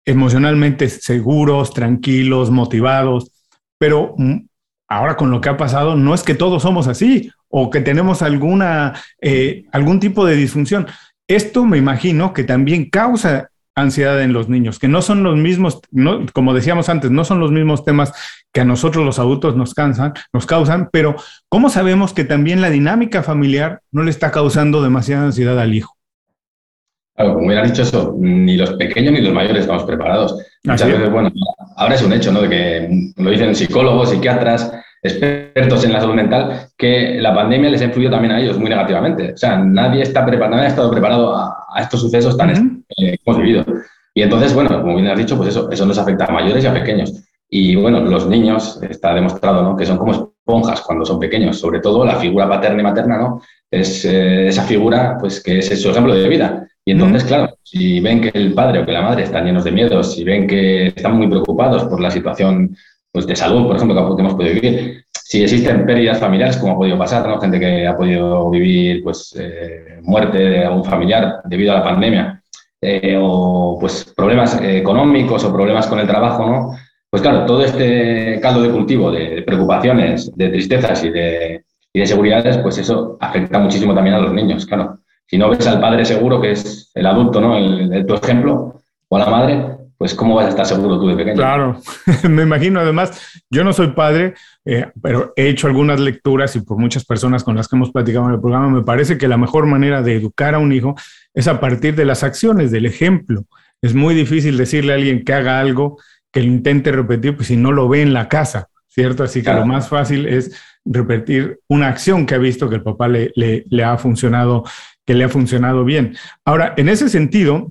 emocionalmente 0.04 0.88
seguros, 0.88 1.72
tranquilos, 1.72 2.50
motivados, 2.50 3.32
pero 3.78 4.14
mm, 4.16 4.46
ahora 4.88 5.16
con 5.16 5.30
lo 5.30 5.40
que 5.40 5.48
ha 5.48 5.56
pasado, 5.56 5.96
no 5.96 6.14
es 6.14 6.22
que 6.22 6.34
todos 6.34 6.62
somos 6.62 6.86
así 6.86 7.30
o 7.48 7.70
que 7.70 7.80
tenemos 7.80 8.22
alguna, 8.22 8.94
eh, 9.20 9.64
algún 9.72 9.98
tipo 9.98 10.24
de 10.24 10.36
disfunción. 10.36 10.86
Esto 11.26 11.64
me 11.64 11.78
imagino 11.78 12.32
que 12.32 12.44
también 12.44 12.88
causa 12.88 13.50
ansiedad 13.76 14.20
en 14.22 14.32
los 14.32 14.48
niños, 14.48 14.78
que 14.78 14.88
no 14.88 15.02
son 15.02 15.22
los 15.22 15.36
mismos, 15.36 15.80
no, 15.90 16.24
como 16.32 16.54
decíamos 16.54 16.88
antes, 16.88 17.10
no 17.10 17.24
son 17.24 17.40
los 17.40 17.52
mismos 17.52 17.84
temas 17.84 18.12
que 18.52 18.62
a 18.62 18.64
nosotros 18.64 19.04
los 19.04 19.18
adultos 19.18 19.54
nos 19.54 19.74
cansan, 19.74 20.14
nos 20.32 20.46
causan, 20.46 20.88
pero 20.90 21.16
¿cómo 21.50 21.68
sabemos 21.68 22.14
que 22.14 22.24
también 22.24 22.62
la 22.62 22.70
dinámica 22.70 23.22
familiar 23.22 23.80
no 23.92 24.02
le 24.02 24.10
está 24.10 24.30
causando 24.30 24.82
demasiada 24.82 25.26
ansiedad 25.26 25.60
al 25.60 25.74
hijo? 25.74 25.94
Claro, 27.14 27.34
como 27.34 27.46
hubiera 27.46 27.64
dicho 27.64 27.82
eso, 27.82 28.14
ni 28.18 28.56
los 28.56 28.72
pequeños 28.74 29.12
ni 29.12 29.20
los 29.20 29.32
mayores 29.32 29.62
estamos 29.62 29.84
preparados. 29.84 30.38
Muchas 30.64 30.88
veces, 30.88 31.10
bueno, 31.10 31.30
ahora 31.76 31.94
es 31.94 32.02
un 32.02 32.12
hecho, 32.12 32.32
¿no? 32.32 32.42
De 32.42 32.48
que 32.48 33.12
lo 33.16 33.30
dicen 33.30 33.54
psicólogos, 33.54 34.10
psiquiatras, 34.10 34.70
expertos 35.06 35.84
en 35.84 35.92
la 35.92 36.00
salud 36.00 36.14
mental, 36.14 36.68
que 36.76 37.18
la 37.20 37.34
pandemia 37.34 37.70
les 37.70 37.80
ha 37.82 37.86
influido 37.86 38.10
también 38.10 38.32
a 38.32 38.40
ellos 38.40 38.58
muy 38.58 38.68
negativamente. 38.68 39.32
O 39.32 39.36
sea, 39.36 39.58
nadie 39.58 40.02
está 40.02 40.24
preparado, 40.24 40.56
nadie 40.56 40.66
ha 40.66 40.70
estado 40.70 40.90
preparado 40.90 41.36
a, 41.36 41.80
estos 41.80 42.00
sucesos 42.00 42.36
tan 42.36 42.84
eh, 42.96 43.16
que 43.16 43.20
hemos 43.24 43.40
vivido. 43.40 43.64
Y 44.14 44.22
entonces, 44.22 44.54
bueno, 44.54 44.80
como 44.80 44.96
bien 44.96 45.08
has 45.08 45.18
dicho, 45.18 45.36
pues 45.36 45.50
eso, 45.50 45.70
eso 45.70 45.86
nos 45.86 45.98
afecta 45.98 46.24
a 46.24 46.32
mayores 46.32 46.64
y 46.64 46.66
a 46.66 46.72
pequeños. 46.72 47.12
Y 47.48 47.76
bueno, 47.76 48.00
los 48.00 48.26
niños, 48.26 48.80
está 48.82 49.14
demostrado, 49.14 49.62
¿no? 49.62 49.76
Que 49.76 49.86
son 49.86 49.98
como 49.98 50.12
esponjas 50.12 50.80
cuando 50.80 51.04
son 51.04 51.20
pequeños, 51.20 51.58
sobre 51.58 51.80
todo 51.80 52.04
la 52.04 52.16
figura 52.16 52.48
paterna 52.48 52.80
y 52.80 52.84
materna, 52.84 53.18
¿no? 53.18 53.42
Es 53.70 54.04
eh, 54.04 54.48
esa 54.48 54.62
figura, 54.62 55.16
pues 55.20 55.42
que 55.42 55.58
es 55.58 55.80
su 55.80 55.90
ejemplo 55.90 56.14
de 56.14 56.28
vida. 56.28 56.66
Y 56.84 56.92
entonces, 56.92 57.24
claro, 57.24 57.58
si 57.62 58.00
ven 58.00 58.20
que 58.20 58.30
el 58.32 58.54
padre 58.54 58.80
o 58.80 58.86
que 58.86 58.92
la 58.92 59.02
madre 59.02 59.24
están 59.24 59.44
llenos 59.44 59.64
de 59.64 59.72
miedos, 59.72 60.14
si 60.14 60.22
ven 60.22 60.46
que 60.46 60.86
están 60.86 61.16
muy 61.16 61.28
preocupados 61.28 61.84
por 61.84 62.00
la 62.00 62.12
situación 62.12 62.76
pues, 63.16 63.26
de 63.26 63.34
salud, 63.34 63.66
por 63.66 63.76
ejemplo, 63.76 64.14
que 64.14 64.20
hemos 64.20 64.34
podido 64.34 64.60
vivir. 64.60 65.06
Si 65.10 65.42
existen 65.42 65.86
pérdidas 65.86 66.18
familiares, 66.18 66.58
como 66.58 66.74
ha 66.74 66.76
podido 66.76 66.98
pasar, 66.98 67.26
¿no? 67.26 67.40
gente 67.40 67.58
que 67.58 67.86
ha 67.86 67.96
podido 67.96 68.50
vivir 68.50 69.02
pues, 69.02 69.34
eh, 69.38 70.00
muerte 70.02 70.36
de 70.36 70.66
algún 70.66 70.84
familiar 70.84 71.40
debido 71.44 71.72
a 71.72 71.76
la 71.76 71.82
pandemia, 71.82 72.42
eh, 72.78 73.16
o 73.18 73.78
pues, 73.80 74.12
problemas 74.14 74.60
económicos 74.60 75.44
o 75.44 75.52
problemas 75.54 75.86
con 75.86 75.98
el 75.98 76.06
trabajo, 76.06 76.46
¿no? 76.46 76.76
pues 77.08 77.22
claro, 77.22 77.46
todo 77.46 77.64
este 77.64 78.38
caldo 78.42 78.60
de 78.60 78.70
cultivo 78.70 79.10
de 79.10 79.40
preocupaciones, 79.46 80.30
de 80.36 80.50
tristezas 80.50 81.02
y 81.02 81.08
de, 81.08 81.64
y 81.94 82.00
de 82.00 82.06
seguridades, 82.06 82.58
pues 82.58 82.76
eso 82.76 83.16
afecta 83.18 83.58
muchísimo 83.58 83.94
también 83.94 84.16
a 84.16 84.20
los 84.20 84.34
niños, 84.34 84.66
claro. 84.66 84.98
Si 85.26 85.38
no 85.38 85.48
ves 85.48 85.66
al 85.66 85.80
padre 85.80 86.04
seguro, 86.04 86.38
que 86.38 86.50
es 86.50 86.90
el 86.94 87.06
adulto, 87.06 87.40
¿no? 87.40 87.56
El, 87.56 87.94
el 87.94 88.04
tu 88.04 88.12
ejemplo, 88.12 88.82
o 89.08 89.16
a 89.16 89.20
la 89.20 89.30
madre, 89.30 89.75
pues 89.98 90.14
¿cómo 90.14 90.34
vas 90.34 90.46
a 90.46 90.48
estar 90.50 90.66
seguro 90.66 91.00
tú 91.00 91.08
de 91.08 91.16
pequeño? 91.16 91.36
Claro, 91.36 91.80
me 92.28 92.42
imagino 92.42 92.80
además, 92.80 93.40
yo 93.50 93.64
no 93.64 93.72
soy 93.72 93.88
padre, 93.88 94.34
eh, 94.64 94.90
pero 95.02 95.32
he 95.36 95.48
hecho 95.48 95.66
algunas 95.66 96.00
lecturas 96.00 96.54
y 96.56 96.60
por 96.60 96.78
muchas 96.78 97.04
personas 97.04 97.44
con 97.44 97.56
las 97.56 97.68
que 97.68 97.76
hemos 97.76 97.90
platicado 97.90 98.26
en 98.26 98.34
el 98.34 98.40
programa, 98.40 98.68
me 98.68 98.82
parece 98.82 99.16
que 99.16 99.28
la 99.28 99.36
mejor 99.36 99.66
manera 99.66 100.02
de 100.02 100.16
educar 100.16 100.54
a 100.54 100.58
un 100.58 100.72
hijo 100.72 100.94
es 101.32 101.48
a 101.48 101.60
partir 101.60 101.94
de 101.94 102.04
las 102.04 102.22
acciones, 102.22 102.70
del 102.70 102.86
ejemplo. 102.86 103.44
Es 103.80 103.94
muy 103.94 104.14
difícil 104.14 104.56
decirle 104.56 104.92
a 104.92 104.96
alguien 104.96 105.24
que 105.24 105.32
haga 105.32 105.60
algo, 105.60 105.98
que 106.32 106.42
lo 106.42 106.48
intente 106.48 106.92
repetir, 106.92 107.36
pues 107.36 107.48
si 107.48 107.56
no 107.56 107.72
lo 107.72 107.88
ve 107.88 108.02
en 108.02 108.12
la 108.12 108.28
casa, 108.28 108.68
¿cierto? 108.88 109.22
Así 109.24 109.42
que 109.42 109.52
lo 109.52 109.64
más 109.64 109.88
fácil 109.88 110.26
es 110.26 110.54
repetir 110.84 111.60
una 111.68 111.88
acción 111.88 112.26
que 112.26 112.34
ha 112.34 112.38
visto 112.38 112.68
que 112.68 112.76
el 112.76 112.82
papá 112.82 113.08
le, 113.08 113.32
le, 113.34 113.64
le 113.68 113.84
ha 113.84 113.96
funcionado, 113.98 114.64
que 115.04 115.14
le 115.14 115.24
ha 115.24 115.28
funcionado 115.28 115.84
bien. 115.84 116.16
Ahora, 116.44 116.74
en 116.76 116.88
ese 116.88 117.08
sentido, 117.08 117.68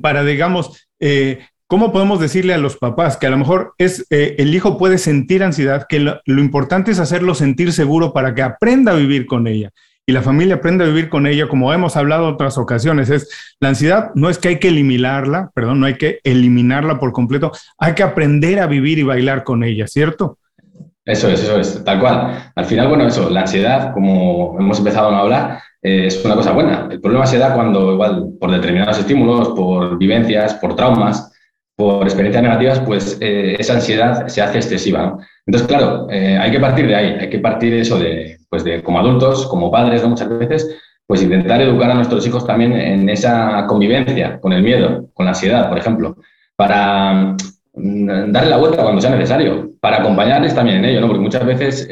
para, 0.00 0.24
digamos, 0.24 0.85
eh, 1.00 1.40
¿cómo 1.66 1.92
podemos 1.92 2.20
decirle 2.20 2.54
a 2.54 2.58
los 2.58 2.76
papás 2.76 3.16
que 3.16 3.26
a 3.26 3.30
lo 3.30 3.38
mejor 3.38 3.74
es 3.78 4.06
eh, 4.10 4.36
el 4.38 4.54
hijo 4.54 4.78
puede 4.78 4.98
sentir 4.98 5.42
ansiedad, 5.42 5.86
que 5.88 6.00
lo, 6.00 6.20
lo, 6.24 6.40
importante 6.40 6.90
es 6.90 6.98
hacerlo 6.98 7.34
sentir 7.34 7.72
seguro 7.72 8.12
para 8.12 8.34
que 8.34 8.42
aprenda 8.42 8.92
a 8.92 8.96
vivir 8.96 9.26
con 9.26 9.46
ella? 9.46 9.70
Y 10.08 10.12
la 10.12 10.22
familia 10.22 10.54
aprende 10.54 10.84
a 10.84 10.86
vivir 10.86 11.08
con 11.08 11.26
ella, 11.26 11.48
como 11.48 11.72
hemos 11.72 11.96
hablado 11.96 12.28
otras 12.28 12.58
ocasiones, 12.58 13.10
es 13.10 13.28
la 13.58 13.70
ansiedad 13.70 14.12
no 14.14 14.30
es 14.30 14.38
que 14.38 14.48
hay 14.48 14.58
que 14.60 14.68
eliminarla, 14.68 15.50
perdón, 15.52 15.80
no 15.80 15.86
hay 15.86 15.94
que 15.94 16.20
eliminarla 16.22 17.00
por 17.00 17.12
completo, 17.12 17.50
hay 17.76 17.94
que 17.94 18.04
aprender 18.04 18.60
a 18.60 18.68
vivir 18.68 19.00
y 19.00 19.02
bailar 19.02 19.42
con 19.42 19.64
ella, 19.64 19.88
¿cierto? 19.88 20.38
Eso 21.04 21.28
es, 21.28 21.42
eso 21.42 21.58
es, 21.58 21.84
tal 21.84 21.98
cual. 21.98 22.52
Al 22.54 22.64
final, 22.66 22.86
bueno, 22.88 23.06
eso, 23.08 23.30
la 23.30 23.40
ansiedad, 23.40 23.92
como 23.92 24.56
hemos 24.58 24.78
empezado 24.78 25.10
a 25.10 25.20
hablar, 25.20 25.60
eh, 25.86 26.06
es 26.08 26.24
una 26.24 26.34
cosa 26.34 26.50
buena. 26.50 26.88
El 26.90 27.00
problema 27.00 27.26
se 27.26 27.38
da 27.38 27.54
cuando, 27.54 27.92
igual, 27.92 28.30
por 28.40 28.50
determinados 28.50 28.98
estímulos, 28.98 29.50
por 29.50 29.96
vivencias, 29.96 30.54
por 30.54 30.74
traumas, 30.74 31.32
por 31.76 32.02
experiencias 32.02 32.42
negativas, 32.42 32.80
pues 32.80 33.16
eh, 33.20 33.54
esa 33.56 33.74
ansiedad 33.74 34.26
se 34.26 34.42
hace 34.42 34.58
excesiva. 34.58 35.16
Entonces, 35.46 35.68
claro, 35.68 36.08
eh, 36.10 36.36
hay 36.38 36.50
que 36.50 36.58
partir 36.58 36.88
de 36.88 36.96
ahí, 36.96 37.16
hay 37.20 37.30
que 37.30 37.38
partir 37.38 37.72
eso, 37.74 38.00
de, 38.00 38.36
pues 38.50 38.64
de 38.64 38.82
como 38.82 38.98
adultos, 38.98 39.46
como 39.46 39.70
padres, 39.70 40.04
muchas 40.04 40.28
veces, 40.28 40.76
pues 41.06 41.22
intentar 41.22 41.62
educar 41.62 41.88
a 41.92 41.94
nuestros 41.94 42.26
hijos 42.26 42.44
también 42.44 42.72
en 42.72 43.08
esa 43.08 43.64
convivencia 43.68 44.40
con 44.40 44.52
el 44.52 44.64
miedo, 44.64 45.08
con 45.14 45.26
la 45.26 45.30
ansiedad, 45.30 45.68
por 45.68 45.78
ejemplo, 45.78 46.16
para 46.56 47.36
mm, 47.74 48.32
darle 48.32 48.50
la 48.50 48.56
vuelta 48.56 48.82
cuando 48.82 49.00
sea 49.00 49.10
necesario, 49.10 49.70
para 49.80 49.98
acompañarles 49.98 50.52
también 50.52 50.78
en 50.78 50.86
ello, 50.86 51.00
¿no? 51.00 51.06
porque 51.06 51.22
muchas 51.22 51.46
veces 51.46 51.88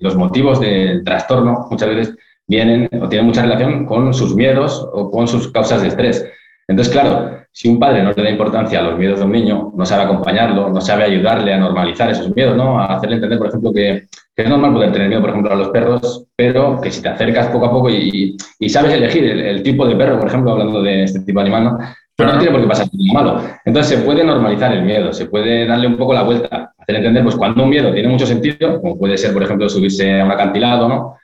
los 0.00 0.14
motivos 0.14 0.60
del 0.60 1.02
trastorno, 1.02 1.66
muchas 1.68 1.88
veces 1.88 2.14
vienen 2.48 2.88
o 3.00 3.08
tienen 3.08 3.26
mucha 3.26 3.42
relación 3.42 3.84
con 3.86 4.12
sus 4.12 4.34
miedos 4.34 4.88
o 4.92 5.10
con 5.10 5.28
sus 5.28 5.52
causas 5.52 5.82
de 5.82 5.88
estrés. 5.88 6.26
Entonces, 6.66 6.92
claro, 6.92 7.38
si 7.50 7.68
un 7.68 7.78
padre 7.78 8.02
no 8.02 8.12
le 8.12 8.22
da 8.22 8.30
importancia 8.30 8.78
a 8.78 8.82
los 8.82 8.98
miedos 8.98 9.18
de 9.18 9.24
un 9.24 9.32
niño, 9.32 9.72
no 9.74 9.86
sabe 9.86 10.04
acompañarlo, 10.04 10.68
no 10.68 10.80
sabe 10.80 11.04
ayudarle 11.04 11.54
a 11.54 11.58
normalizar 11.58 12.10
esos 12.10 12.34
miedos, 12.34 12.56
¿no? 12.56 12.78
A 12.78 12.96
hacerle 12.96 13.16
entender, 13.16 13.38
por 13.38 13.48
ejemplo, 13.48 13.72
que, 13.72 14.06
que 14.36 14.42
es 14.42 14.48
normal 14.48 14.74
poder 14.74 14.92
tener 14.92 15.08
miedo, 15.08 15.20
por 15.20 15.30
ejemplo, 15.30 15.52
a 15.52 15.56
los 15.56 15.68
perros, 15.70 16.24
pero 16.36 16.80
que 16.80 16.90
si 16.90 17.02
te 17.02 17.08
acercas 17.08 17.48
poco 17.48 17.66
a 17.66 17.70
poco 17.70 17.90
y, 17.90 18.36
y 18.58 18.68
sabes 18.68 18.92
elegir 18.92 19.24
el, 19.24 19.40
el, 19.40 19.62
tipo 19.62 19.86
de 19.86 19.96
perro, 19.96 20.18
por 20.18 20.28
ejemplo, 20.28 20.52
hablando 20.52 20.82
de 20.82 21.04
este 21.04 21.20
tipo 21.20 21.40
de 21.40 21.46
animal, 21.46 21.64
¿no? 21.64 21.78
Pero 22.14 22.32
no 22.32 22.38
tiene 22.38 22.52
por 22.52 22.60
qué 22.60 22.68
pasar 22.68 22.86
nada 22.92 23.12
malo. 23.12 23.42
Entonces 23.64 23.98
se 23.98 24.04
puede 24.04 24.24
normalizar 24.24 24.72
el 24.72 24.82
miedo, 24.82 25.12
se 25.12 25.26
puede 25.26 25.66
darle 25.66 25.86
un 25.86 25.96
poco 25.96 26.12
la 26.12 26.22
vuelta, 26.22 26.74
hacer 26.76 26.96
entender, 26.96 27.22
pues 27.22 27.36
cuando 27.36 27.62
un 27.62 27.70
miedo 27.70 27.92
tiene 27.92 28.08
mucho 28.08 28.26
sentido, 28.26 28.80
como 28.80 28.98
puede 28.98 29.16
ser, 29.16 29.32
por 29.32 29.42
ejemplo, 29.42 29.68
subirse 29.68 30.20
a 30.20 30.24
un 30.24 30.30
acantilado, 30.32 30.88
¿no? 30.88 31.16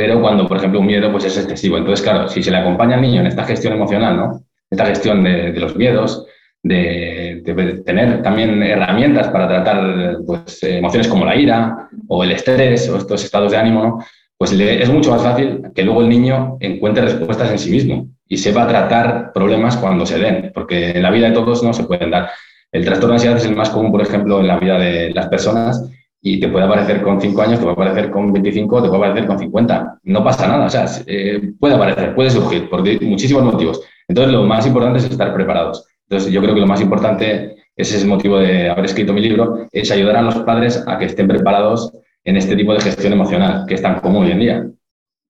Pero 0.00 0.18
cuando, 0.18 0.48
por 0.48 0.56
ejemplo, 0.56 0.80
un 0.80 0.86
miedo 0.86 1.12
pues 1.12 1.26
es 1.26 1.36
excesivo. 1.36 1.76
Entonces, 1.76 2.02
claro, 2.02 2.26
si 2.26 2.42
se 2.42 2.50
le 2.50 2.56
acompaña 2.56 2.94
al 2.94 3.02
niño 3.02 3.20
en 3.20 3.26
esta 3.26 3.44
gestión 3.44 3.74
emocional, 3.74 4.16
¿no? 4.16 4.40
Esta 4.70 4.86
gestión 4.86 5.22
de, 5.22 5.52
los 5.52 5.76
miedos, 5.76 6.24
de, 6.62 7.42
tener 7.84 8.22
también 8.22 8.62
herramientas 8.62 9.28
para 9.28 9.46
tratar 9.46 10.16
pues, 10.26 10.62
emociones 10.62 11.06
como 11.06 11.26
la 11.26 11.36
ira 11.36 11.90
o 12.08 12.24
el 12.24 12.30
estrés 12.30 12.88
o 12.88 12.96
estos 12.96 13.22
estados 13.24 13.52
de 13.52 13.58
ánimo, 13.58 13.82
¿no? 13.82 13.98
pues 14.38 14.52
es 14.52 14.88
mucho 14.88 15.10
más 15.10 15.22
fácil 15.22 15.64
que 15.74 15.82
luego 15.82 16.00
el 16.00 16.08
niño 16.08 16.56
encuentre 16.60 17.04
respuestas 17.04 17.50
en 17.50 17.58
sí 17.58 17.70
mismo 17.70 18.08
y 18.26 18.38
sepa 18.38 18.66
tratar 18.66 19.34
problemas 19.34 19.76
cuando 19.76 20.06
se 20.06 20.18
den, 20.18 20.50
porque 20.54 20.92
en 20.92 21.02
la 21.02 21.10
vida 21.10 21.28
de 21.28 21.34
todos 21.34 21.62
no 21.62 21.74
se 21.74 21.84
pueden 21.84 22.10
dar. 22.10 22.30
El 22.72 22.86
trastorno 22.86 23.08
de 23.08 23.16
ansiedad 23.16 23.36
es 23.36 23.44
el 23.44 23.54
más 23.54 23.68
común, 23.68 23.92
por 23.92 24.00
ejemplo, 24.00 24.40
en 24.40 24.46
la 24.46 24.58
vida 24.58 24.78
de 24.78 25.10
las 25.10 25.28
personas 25.28 25.90
y 26.22 26.38
te 26.38 26.48
puede 26.48 26.66
aparecer 26.66 27.02
con 27.02 27.20
5 27.20 27.42
años, 27.42 27.58
te 27.58 27.64
puede 27.64 27.72
aparecer 27.72 28.10
con 28.10 28.32
25, 28.32 28.82
te 28.82 28.88
puede 28.88 29.02
aparecer 29.02 29.26
con 29.26 29.38
50. 29.38 30.00
No 30.04 30.22
pasa 30.22 30.46
nada, 30.46 30.66
o 30.66 30.70
sea, 30.70 30.86
eh, 31.06 31.52
puede 31.58 31.74
aparecer, 31.74 32.14
puede 32.14 32.30
surgir 32.30 32.68
por 32.68 32.82
muchísimos 33.02 33.42
motivos. 33.42 33.80
Entonces, 34.06 34.32
lo 34.32 34.44
más 34.44 34.66
importante 34.66 34.98
es 34.98 35.04
estar 35.04 35.32
preparados. 35.32 35.86
Entonces, 36.08 36.32
yo 36.32 36.42
creo 36.42 36.54
que 36.54 36.60
lo 36.60 36.66
más 36.66 36.80
importante, 36.80 37.56
ese 37.74 37.96
es 37.96 38.02
el 38.02 38.08
motivo 38.08 38.38
de 38.38 38.68
haber 38.68 38.84
escrito 38.84 39.12
mi 39.12 39.22
libro, 39.22 39.68
es 39.72 39.90
ayudar 39.90 40.16
a 40.16 40.22
los 40.22 40.36
padres 40.40 40.82
a 40.86 40.98
que 40.98 41.06
estén 41.06 41.28
preparados 41.28 41.92
en 42.24 42.36
este 42.36 42.54
tipo 42.54 42.74
de 42.74 42.80
gestión 42.80 43.12
emocional 43.12 43.64
que 43.66 43.74
es 43.74 43.82
tan 43.82 44.00
común 44.00 44.24
hoy 44.24 44.32
en 44.32 44.40
día. 44.40 44.66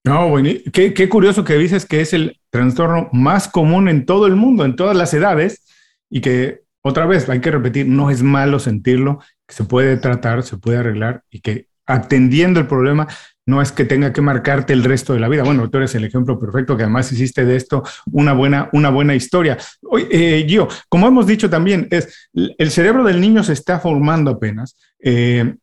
No, 0.05 0.31
bueno, 0.31 0.49
qué, 0.73 0.95
qué 0.95 1.09
curioso 1.09 1.45
que 1.45 1.59
dices 1.59 1.87
que 1.87 2.01
es 2.01 2.15
el 2.15 2.41
trastorno 2.49 3.11
más 3.13 3.49
común 3.49 3.89
en 3.89 4.07
todo 4.07 4.27
el 4.27 4.35
mundo, 4.35 4.65
en 4.65 4.75
todas 4.75 4.97
las 4.97 5.13
edades, 5.13 5.63
y 6.09 6.23
que 6.23 6.63
otra 6.83 7.05
vez 7.07 7.29
hay 7.29 7.41
que 7.41 7.51
repetir, 7.51 7.87
no 7.87 8.11
es 8.11 8.23
malo 8.23 8.59
sentirlo, 8.59 9.21
se 9.51 9.65
puede 9.65 9.97
tratar, 9.97 10.43
se 10.43 10.57
puede 10.57 10.79
arreglar 10.79 11.23
y 11.31 11.41
que 11.41 11.69
atendiendo 11.87 12.61
el 12.61 12.67
problema 12.67 13.09
no 13.47 13.61
es 13.61 13.73
que 13.73 13.85
tenga 13.85 14.13
que 14.13 14.21
marcarte 14.21 14.73
el 14.73 14.85
resto 14.85 15.13
de 15.13 15.21
la 15.21 15.29
vida. 15.29 15.43
Bueno, 15.43 15.69
tú 15.69 15.79
eres 15.79 15.95
el 15.97 16.05
ejemplo 16.05 16.39
perfecto 16.39 16.77
que 16.77 16.85
además 16.85 17.11
hiciste 17.11 17.45
de 17.45 17.57
esto 17.57 17.83
una 18.13 18.33
buena, 18.33 18.71
una 18.73 18.91
buena 18.91 19.15
historia. 19.15 19.59
Oye, 19.83 20.07
eh, 20.11 20.47
Gio, 20.47 20.69
como 20.89 21.09
hemos 21.09 21.27
dicho 21.27 21.51
también, 21.51 21.89
es 21.91 22.31
el 22.33 22.71
cerebro 22.71 23.03
del 23.05 23.21
niño 23.21 23.43
se 23.43 23.53
está 23.53 23.81
formando 23.81 24.31
apenas. 24.31 24.77
Eh, 25.03 25.55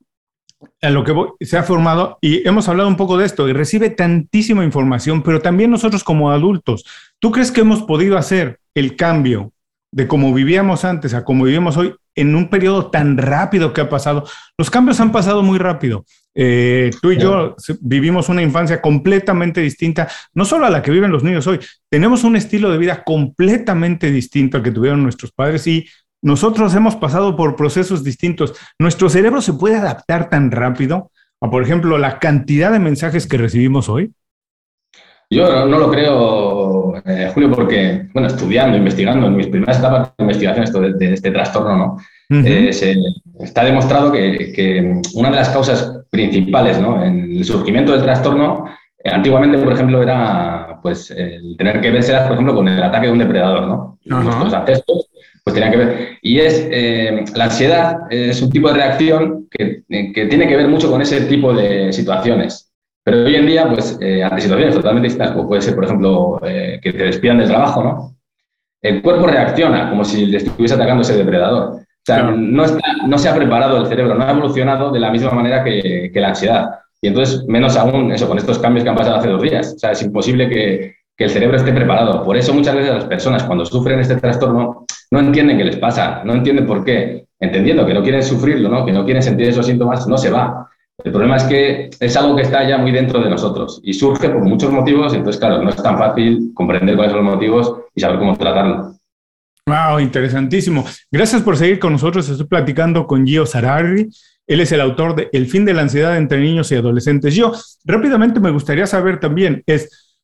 lo 0.82 1.04
que 1.04 1.45
se 1.45 1.58
ha 1.58 1.63
formado 1.63 2.17
y 2.19 2.47
hemos 2.47 2.67
hablado 2.67 2.89
un 2.89 2.97
poco 2.97 3.17
de 3.17 3.26
esto 3.26 3.47
y 3.47 3.54
recibe 3.54 3.91
tantísima 3.91 4.63
información, 4.65 5.21
pero 5.21 5.39
también 5.39 5.71
nosotros 5.71 6.04
como 6.04 6.32
adultos, 6.32 6.86
¿tú 7.19 7.32
crees 7.32 7.52
que 7.52 7.62
hemos 7.62 7.84
podido 7.84 8.17
hacer 8.17 8.60
el 8.73 8.95
cambio 8.95 9.54
de 9.97 10.07
cómo 10.07 10.31
vivíamos 10.31 10.86
antes 10.86 11.15
a 11.15 11.25
cómo 11.25 11.45
vivimos 11.45 11.75
hoy 11.75 11.95
en 12.13 12.36
un 12.36 12.51
periodo 12.51 12.91
tan 12.91 13.17
rápido 13.17 13.73
que 13.73 13.81
ha 13.81 13.89
pasado? 13.89 14.25
Los 14.55 14.69
cambios 14.69 14.99
han 14.99 15.12
pasado 15.12 15.41
muy 15.41 15.57
rápido. 15.57 16.05
Eh, 16.36 16.91
tú 17.01 17.12
y 17.12 17.17
yo 17.17 17.55
vivimos 17.81 18.29
una 18.29 18.43
infancia 18.43 18.79
completamente 18.79 19.60
distinta, 19.60 20.07
no 20.36 20.45
solo 20.45 20.67
a 20.67 20.69
la 20.69 20.83
que 20.83 20.91
viven 20.91 21.12
los 21.12 21.23
niños 21.23 21.47
hoy, 21.47 21.60
tenemos 21.89 22.23
un 22.23 22.36
estilo 22.36 22.71
de 22.71 22.77
vida 22.77 23.03
completamente 23.03 24.12
distinto 24.12 24.57
al 24.57 24.63
que 24.63 24.71
tuvieron 24.71 25.01
nuestros 25.01 25.31
padres 25.31 25.65
y 25.65 25.88
nosotros 26.21 26.75
hemos 26.75 26.95
pasado 26.95 27.36
por 27.36 27.55
procesos 27.55 28.03
distintos. 28.03 28.53
¿Nuestro 28.77 29.10
cerebro 29.10 29.41
se 29.41 29.53
puede 29.53 29.77
adaptar 29.77 30.29
tan 30.29 30.51
rápido 30.51 31.10
a, 31.41 31.49
por 31.49 31.63
ejemplo, 31.63 31.97
la 31.97 32.19
cantidad 32.19 32.71
de 32.71 32.77
mensajes 32.77 33.25
que 33.25 33.38
recibimos 33.38 33.89
hoy? 33.89 34.13
Yo 35.29 35.65
no, 35.65 35.77
lo 35.77 35.91
creo, 35.91 36.77
eh, 37.05 37.31
Julio, 37.33 37.51
porque, 37.51 38.07
bueno, 38.13 38.27
estudiando, 38.27 38.77
investigando, 38.77 39.27
en 39.27 39.36
mis 39.36 39.47
primeras 39.47 39.79
etapas 39.79 40.12
de 40.17 40.23
investigación 40.23 40.63
esto 40.63 40.81
de, 40.81 41.13
este 41.13 41.31
trastorno, 41.31 41.75
¿no? 41.75 41.97
Eh, 42.29 42.71
está 43.39 43.63
demostrado 43.63 44.12
que, 44.12 45.01
una 45.15 45.29
de 45.29 45.36
las 45.36 45.49
causas 45.49 46.01
principales 46.10 46.79
¿no? 46.79 47.01
en 47.03 47.38
el 47.38 47.45
surgimiento 47.45 47.93
del 47.93 48.03
trastorno, 48.03 48.65
eh, 49.01 49.10
antiguamente, 49.10 49.57
por 49.57 49.71
ejemplo, 49.71 50.03
era 50.03 50.79
pues, 50.81 51.12
el 51.12 51.55
tener 51.57 51.79
que 51.79 51.91
verse, 51.91 52.13
por 52.23 52.33
ejemplo, 52.33 52.55
con 52.55 52.67
el 52.67 52.83
ataque 52.83 53.07
de 53.07 53.13
un 53.13 53.19
depredador, 53.19 53.67
¿no? 53.67 53.97
Nuestros 54.05 54.53
ancestros 54.53 55.10
pues 55.43 55.53
tenía 55.53 55.71
que 55.71 55.77
ver. 55.77 56.17
Y 56.21 56.39
es, 56.39 56.67
la 57.33 57.45
ansiedad 57.45 57.99
es 58.10 58.41
un 58.41 58.49
tipo 58.49 58.67
de 58.67 58.73
reacción 58.73 59.47
que, 59.49 59.83
que, 60.13 60.25
tiene 60.25 60.45
que 60.45 60.57
ver 60.57 60.67
mucho 60.67 60.91
con 60.91 61.01
ese 61.01 61.21
tipo 61.21 61.53
de 61.53 61.93
situaciones. 61.93 62.66
Pero 63.08 63.24
hoy 63.24 63.36
en 63.36 63.46
día, 63.46 63.70
pues, 63.70 63.98
eh, 64.02 64.22
ante 64.22 64.41
situaciones 64.41 64.76
totalmente 64.76 65.06
distintas, 65.06 65.32
como 65.32 65.48
puede 65.48 65.62
ser, 65.62 65.76
por 65.76 65.86
ejemplo, 65.86 66.41
eh, 66.46 66.78
que 66.84 66.91
te 66.91 67.06
despidan 67.06 67.38
del 67.38 67.48
trabajo, 67.48 67.82
¿no? 67.82 68.17
El 68.82 69.02
cuerpo 69.02 69.28
reacciona 69.28 69.89
como 69.89 70.04
si 70.04 70.26
le 70.26 70.36
estuviese 70.36 70.76
atacando 70.76 71.04
ese 71.04 71.15
depredador. 71.15 71.76
O 71.76 72.06
sea, 72.06 72.24
no, 72.24 72.65
está, 72.65 72.82
no 73.08 73.17
se 73.17 73.30
ha 73.30 73.36
preparado 73.36 73.78
el 73.78 73.88
cerebro, 73.88 74.13
no 74.13 74.26
ha 74.26 74.32
evolucionado 74.32 74.91
de 74.91 75.00
la 75.00 75.10
misma 75.10 75.32
manera 75.32 75.63
que, 75.63 76.12
que 76.13 76.20
la 76.20 76.28
ansiedad. 76.28 76.70
Y 77.02 77.08
entonces, 77.08 77.46
menos 77.48 77.78
aún 77.78 78.12
eso, 78.12 78.28
con 78.28 78.39
estos 78.39 78.60
cambios 78.60 78.84
que 78.84 78.89
han 78.89 78.98
pasado 78.98 79.15
hace 79.15 79.30
dos 79.30 79.41
días. 79.41 79.76
O 79.78 79.80
sea, 79.80 79.91
es 79.91 80.02
imposible 80.02 80.50
que, 80.50 80.96
que 81.15 81.24
el 81.24 81.30
cerebro 81.30 81.56
esté 81.56 81.72
preparado. 81.72 82.26
Por 82.26 82.36
eso 82.36 82.54
muchas 82.54 82.76
veces 82.76 82.93
las 82.93 83.06
personas 83.06 83.46
cuando 83.46 83.63
sufren 83.63 84.02
este 84.02 84.17
trastorno 84.17 84.86
no 85.12 85.20
entienden 85.22 85.58
qué 85.58 85.63
les 85.63 85.78
pasa, 85.78 86.24
no 86.26 86.34
entienden 86.34 86.65
por 86.65 86.84
qué. 86.84 87.26
Entendiendo 87.39 87.86
que 87.86 87.93
no 87.93 88.04
quieren 88.04 88.22
sufrirlo, 88.22 88.67
¿no? 88.67 88.86
que 88.86 88.91
no 88.91 89.06
quieren 89.06 89.24
sentir 89.24 89.48
esos 89.48 89.65
síntomas, 89.65 90.06
no 90.08 90.17
se 90.17 90.30
va. 90.30 90.66
El 91.03 91.12
problema 91.12 91.36
es 91.36 91.43
que 91.43 91.89
es 91.99 92.17
algo 92.17 92.36
que 92.36 92.41
está 92.41 92.67
ya 92.67 92.77
muy 92.79 92.91
dentro 92.91 93.21
de 93.21 93.29
nosotros 93.29 93.79
y 93.83 93.93
surge 93.93 94.29
por 94.29 94.43
muchos 94.43 94.71
motivos, 94.71 95.13
entonces, 95.13 95.39
claro, 95.39 95.62
no 95.62 95.69
es 95.69 95.75
tan 95.75 95.97
fácil 95.97 96.51
comprender 96.55 96.95
cuáles 96.95 97.13
son 97.13 97.23
los 97.23 97.36
motivos 97.36 97.81
y 97.93 98.01
saber 98.01 98.17
cómo 98.17 98.36
tratarlo. 98.36 98.95
Wow, 99.67 99.99
interesantísimo. 99.99 100.86
Gracias 101.12 101.41
por 101.41 101.57
seguir 101.57 101.77
con 101.77 101.91
nosotros. 101.91 102.27
Estoy 102.29 102.47
platicando 102.47 103.05
con 103.05 103.27
Gio 103.27 103.45
Sarari. 103.45 104.10
Él 104.47 104.62
es 104.62 104.71
el 104.71 104.81
autor 104.81 105.13
de 105.13 105.29
El 105.33 105.47
fin 105.47 105.65
de 105.65 105.73
la 105.73 105.81
ansiedad 105.81 106.17
entre 106.17 106.39
niños 106.39 106.71
y 106.71 106.75
adolescentes. 106.75 107.36
Yo 107.36 107.51
rápidamente 107.83 108.39
me 108.39 108.49
gustaría 108.49 108.88
saber 108.88 109.19
también, 109.19 109.62
es, 109.67 110.17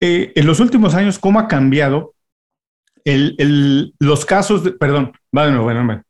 eh, 0.00 0.32
en 0.34 0.46
los 0.46 0.60
últimos 0.60 0.94
años, 0.94 1.18
¿cómo 1.18 1.40
ha 1.40 1.48
cambiado 1.48 2.14
los 3.04 4.24
casos, 4.24 4.64
de, 4.64 4.72
perdón, 4.72 5.12
bueno, 5.30 5.62
bueno, 5.62 6.02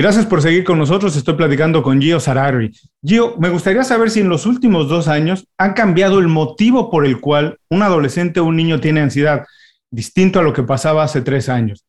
Gracias 0.00 0.24
por 0.24 0.40
seguir 0.40 0.64
con 0.64 0.78
nosotros. 0.78 1.14
Estoy 1.14 1.34
platicando 1.34 1.82
con 1.82 2.00
Gio 2.00 2.20
Sarari. 2.20 2.72
Gio, 3.04 3.36
me 3.36 3.50
gustaría 3.50 3.84
saber 3.84 4.08
si 4.08 4.20
en 4.20 4.30
los 4.30 4.46
últimos 4.46 4.88
dos 4.88 5.08
años 5.08 5.46
ha 5.58 5.74
cambiado 5.74 6.20
el 6.20 6.26
motivo 6.26 6.88
por 6.88 7.04
el 7.04 7.20
cual 7.20 7.58
un 7.68 7.82
adolescente 7.82 8.40
o 8.40 8.46
un 8.46 8.56
niño 8.56 8.80
tiene 8.80 9.02
ansiedad, 9.02 9.44
distinto 9.90 10.40
a 10.40 10.42
lo 10.42 10.54
que 10.54 10.62
pasaba 10.62 11.02
hace 11.02 11.20
tres 11.20 11.50
años. 11.50 11.84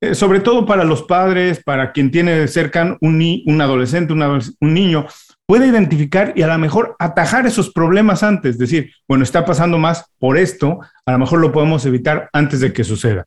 Eh, 0.00 0.14
sobre 0.14 0.38
todo 0.38 0.66
para 0.66 0.84
los 0.84 1.02
padres, 1.02 1.60
para 1.64 1.90
quien 1.90 2.12
tiene 2.12 2.46
cerca 2.46 2.96
un, 3.00 3.42
un 3.44 3.60
adolescente, 3.60 4.12
un 4.12 4.40
niño, 4.60 5.08
puede 5.44 5.66
identificar 5.66 6.34
y 6.36 6.42
a 6.42 6.46
lo 6.46 6.58
mejor 6.58 6.94
atajar 7.00 7.44
esos 7.44 7.72
problemas 7.72 8.22
antes, 8.22 8.56
decir, 8.56 8.92
bueno, 9.08 9.24
está 9.24 9.44
pasando 9.44 9.78
más 9.78 10.04
por 10.20 10.38
esto, 10.38 10.78
a 11.04 11.10
lo 11.10 11.18
mejor 11.18 11.40
lo 11.40 11.50
podemos 11.50 11.84
evitar 11.86 12.30
antes 12.32 12.60
de 12.60 12.72
que 12.72 12.84
suceda. 12.84 13.26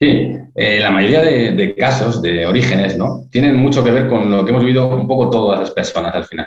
Sí, 0.00 0.32
eh, 0.54 0.78
la 0.80 0.92
mayoría 0.92 1.22
de, 1.22 1.74
casos 1.74 2.22
de 2.22 2.46
orígenes 2.46 2.96
¿no? 2.96 3.26
tienen 3.32 3.56
mucho 3.56 3.82
que 3.82 3.90
ver 3.90 4.08
con 4.08 4.30
lo 4.30 4.44
que 4.44 4.50
hemos 4.50 4.62
vivido 4.62 4.86
un 4.88 5.08
poco 5.08 5.28
todas 5.28 5.58
las 5.58 5.70
personas 5.72 6.14
al 6.14 6.24
final. 6.24 6.46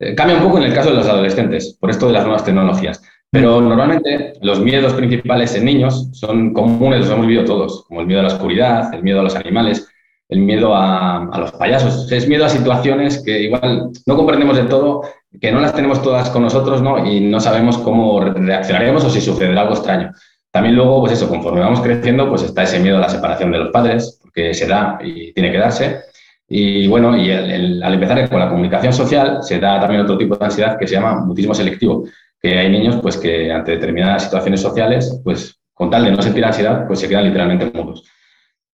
Eh, 0.00 0.16
cambia 0.16 0.36
un 0.36 0.42
poco 0.42 0.58
en 0.58 0.64
el 0.64 0.74
caso 0.74 0.90
de 0.90 0.96
los 0.96 1.06
adolescentes, 1.06 1.76
por 1.80 1.90
esto 1.90 2.08
de 2.08 2.14
las 2.14 2.24
nuevas 2.24 2.44
tecnologías. 2.44 3.00
Pero 3.30 3.60
normalmente 3.60 4.32
los 4.40 4.58
miedos 4.60 4.94
principales 4.94 5.54
en 5.54 5.66
niños 5.66 6.08
son 6.12 6.52
comunes, 6.52 7.00
los 7.00 7.10
hemos 7.10 7.26
vivido 7.26 7.44
todos, 7.44 7.84
como 7.86 8.00
el 8.00 8.06
miedo 8.06 8.20
a 8.20 8.24
la 8.24 8.34
oscuridad, 8.34 8.92
el 8.92 9.02
miedo 9.02 9.20
a 9.20 9.24
los 9.24 9.36
animales, 9.36 9.86
el 10.28 10.40
miedo 10.40 10.74
a, 10.74 11.30
los 11.38 11.52
payasos, 11.52 12.10
es 12.10 12.26
miedo 12.26 12.46
a 12.46 12.48
situaciones 12.48 13.22
que 13.24 13.42
igual 13.42 13.90
no 14.06 14.16
comprendemos 14.16 14.56
del 14.56 14.68
todo, 14.68 15.02
que 15.40 15.52
no 15.52 15.60
las 15.60 15.74
tenemos 15.74 16.02
todas 16.02 16.30
con 16.30 16.42
nosotros 16.42 16.82
¿no? 16.82 17.06
y 17.06 17.20
no 17.20 17.38
sabemos 17.38 17.78
cómo 17.78 18.20
reaccionaremos 18.20 19.04
o 19.04 19.10
si 19.10 19.20
sucederá 19.20 19.62
algo 19.62 19.74
extraño. 19.74 20.12
También 20.58 20.74
luego, 20.74 21.02
pues 21.02 21.12
eso, 21.12 21.28
conforme 21.28 21.60
vamos 21.60 21.80
creciendo, 21.80 22.28
pues 22.28 22.42
está 22.42 22.64
ese 22.64 22.80
miedo 22.80 22.96
a 22.96 23.02
la 23.02 23.08
separación 23.08 23.52
de 23.52 23.58
los 23.58 23.70
padres, 23.70 24.18
porque 24.20 24.52
se 24.52 24.66
da 24.66 24.98
y 25.00 25.32
tiene 25.32 25.52
que 25.52 25.58
darse. 25.58 26.00
Y 26.48 26.88
bueno, 26.88 27.16
y 27.16 27.30
al 27.30 27.94
empezar 27.94 28.28
con 28.28 28.40
la 28.40 28.48
comunicación 28.48 28.92
social, 28.92 29.38
se 29.40 29.60
da 29.60 29.78
también 29.78 30.00
otro 30.00 30.18
tipo 30.18 30.34
de 30.34 30.44
ansiedad 30.44 30.76
que 30.76 30.88
se 30.88 30.96
llama 30.96 31.24
mutismo 31.24 31.54
selectivo, 31.54 32.08
que 32.42 32.58
hay 32.58 32.70
niños 32.70 32.96
pues 33.00 33.16
que 33.18 33.52
ante 33.52 33.70
determinadas 33.70 34.24
situaciones 34.24 34.60
sociales, 34.60 35.20
pues 35.22 35.60
con 35.72 35.90
tal 35.90 36.04
de 36.04 36.10
no 36.10 36.20
sentir 36.20 36.44
ansiedad, 36.44 36.88
pues 36.88 36.98
se 36.98 37.08
quedan 37.08 37.26
literalmente 37.26 37.70
mudos 37.72 38.02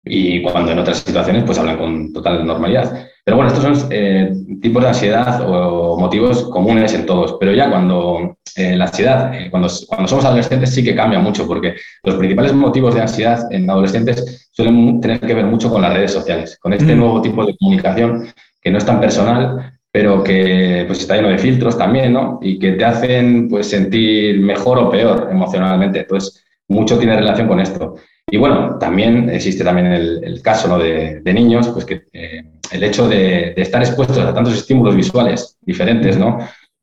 y 0.04 0.42
cuando 0.42 0.72
en 0.72 0.80
otras 0.80 0.98
situaciones 0.98 1.44
pues 1.44 1.58
hablan 1.58 1.78
con 1.78 2.12
total 2.12 2.46
normalidad. 2.46 3.08
Pero 3.24 3.36
bueno, 3.36 3.52
estos 3.52 3.78
son 3.78 3.88
eh, 3.90 4.32
tipos 4.60 4.82
de 4.82 4.88
ansiedad 4.88 5.42
o 5.46 5.98
motivos 5.98 6.44
comunes 6.44 6.94
en 6.94 7.06
todos, 7.06 7.36
pero 7.38 7.52
ya 7.52 7.68
cuando 7.68 8.38
eh, 8.56 8.76
la 8.76 8.86
ansiedad, 8.86 9.34
eh, 9.34 9.50
cuando, 9.50 9.68
cuando 9.86 10.08
somos 10.08 10.24
adolescentes 10.24 10.70
sí 10.74 10.82
que 10.82 10.94
cambia 10.94 11.18
mucho, 11.18 11.46
porque 11.46 11.76
los 12.02 12.16
principales 12.16 12.52
motivos 12.52 12.94
de 12.94 13.02
ansiedad 13.02 13.52
en 13.52 13.68
adolescentes 13.68 14.48
suelen 14.52 15.00
tener 15.00 15.20
que 15.20 15.34
ver 15.34 15.44
mucho 15.44 15.70
con 15.70 15.82
las 15.82 15.92
redes 15.92 16.12
sociales, 16.12 16.58
con 16.60 16.72
este 16.72 16.94
mm. 16.94 16.98
nuevo 16.98 17.22
tipo 17.22 17.44
de 17.44 17.56
comunicación 17.56 18.26
que 18.60 18.70
no 18.70 18.78
es 18.78 18.86
tan 18.86 19.00
personal, 19.00 19.78
pero 19.92 20.22
que 20.22 20.84
pues 20.86 21.00
está 21.00 21.16
lleno 21.16 21.28
de 21.28 21.38
filtros 21.38 21.76
también, 21.76 22.12
¿no? 22.12 22.38
Y 22.42 22.58
que 22.58 22.72
te 22.72 22.84
hacen 22.84 23.48
pues 23.48 23.68
sentir 23.68 24.38
mejor 24.40 24.78
o 24.78 24.90
peor 24.90 25.28
emocionalmente. 25.30 26.00
Entonces, 26.00 26.44
mucho 26.68 26.98
tiene 26.98 27.16
relación 27.16 27.48
con 27.48 27.60
esto. 27.60 27.96
Y 28.30 28.36
bueno, 28.36 28.78
también 28.78 29.28
existe 29.28 29.64
también 29.64 29.88
el, 29.88 30.40
caso 30.42 30.68
¿no? 30.68 30.78
de, 30.78 31.20
niños, 31.24 31.68
pues 31.68 31.84
que 31.84 32.02
eh, 32.12 32.44
el 32.72 32.84
hecho 32.84 33.08
de, 33.08 33.54
estar 33.56 33.82
expuestos 33.82 34.18
a 34.18 34.34
tantos 34.34 34.54
estímulos 34.54 34.96
visuales 34.96 35.56
diferentes, 35.62 36.16
¿no? 36.16 36.38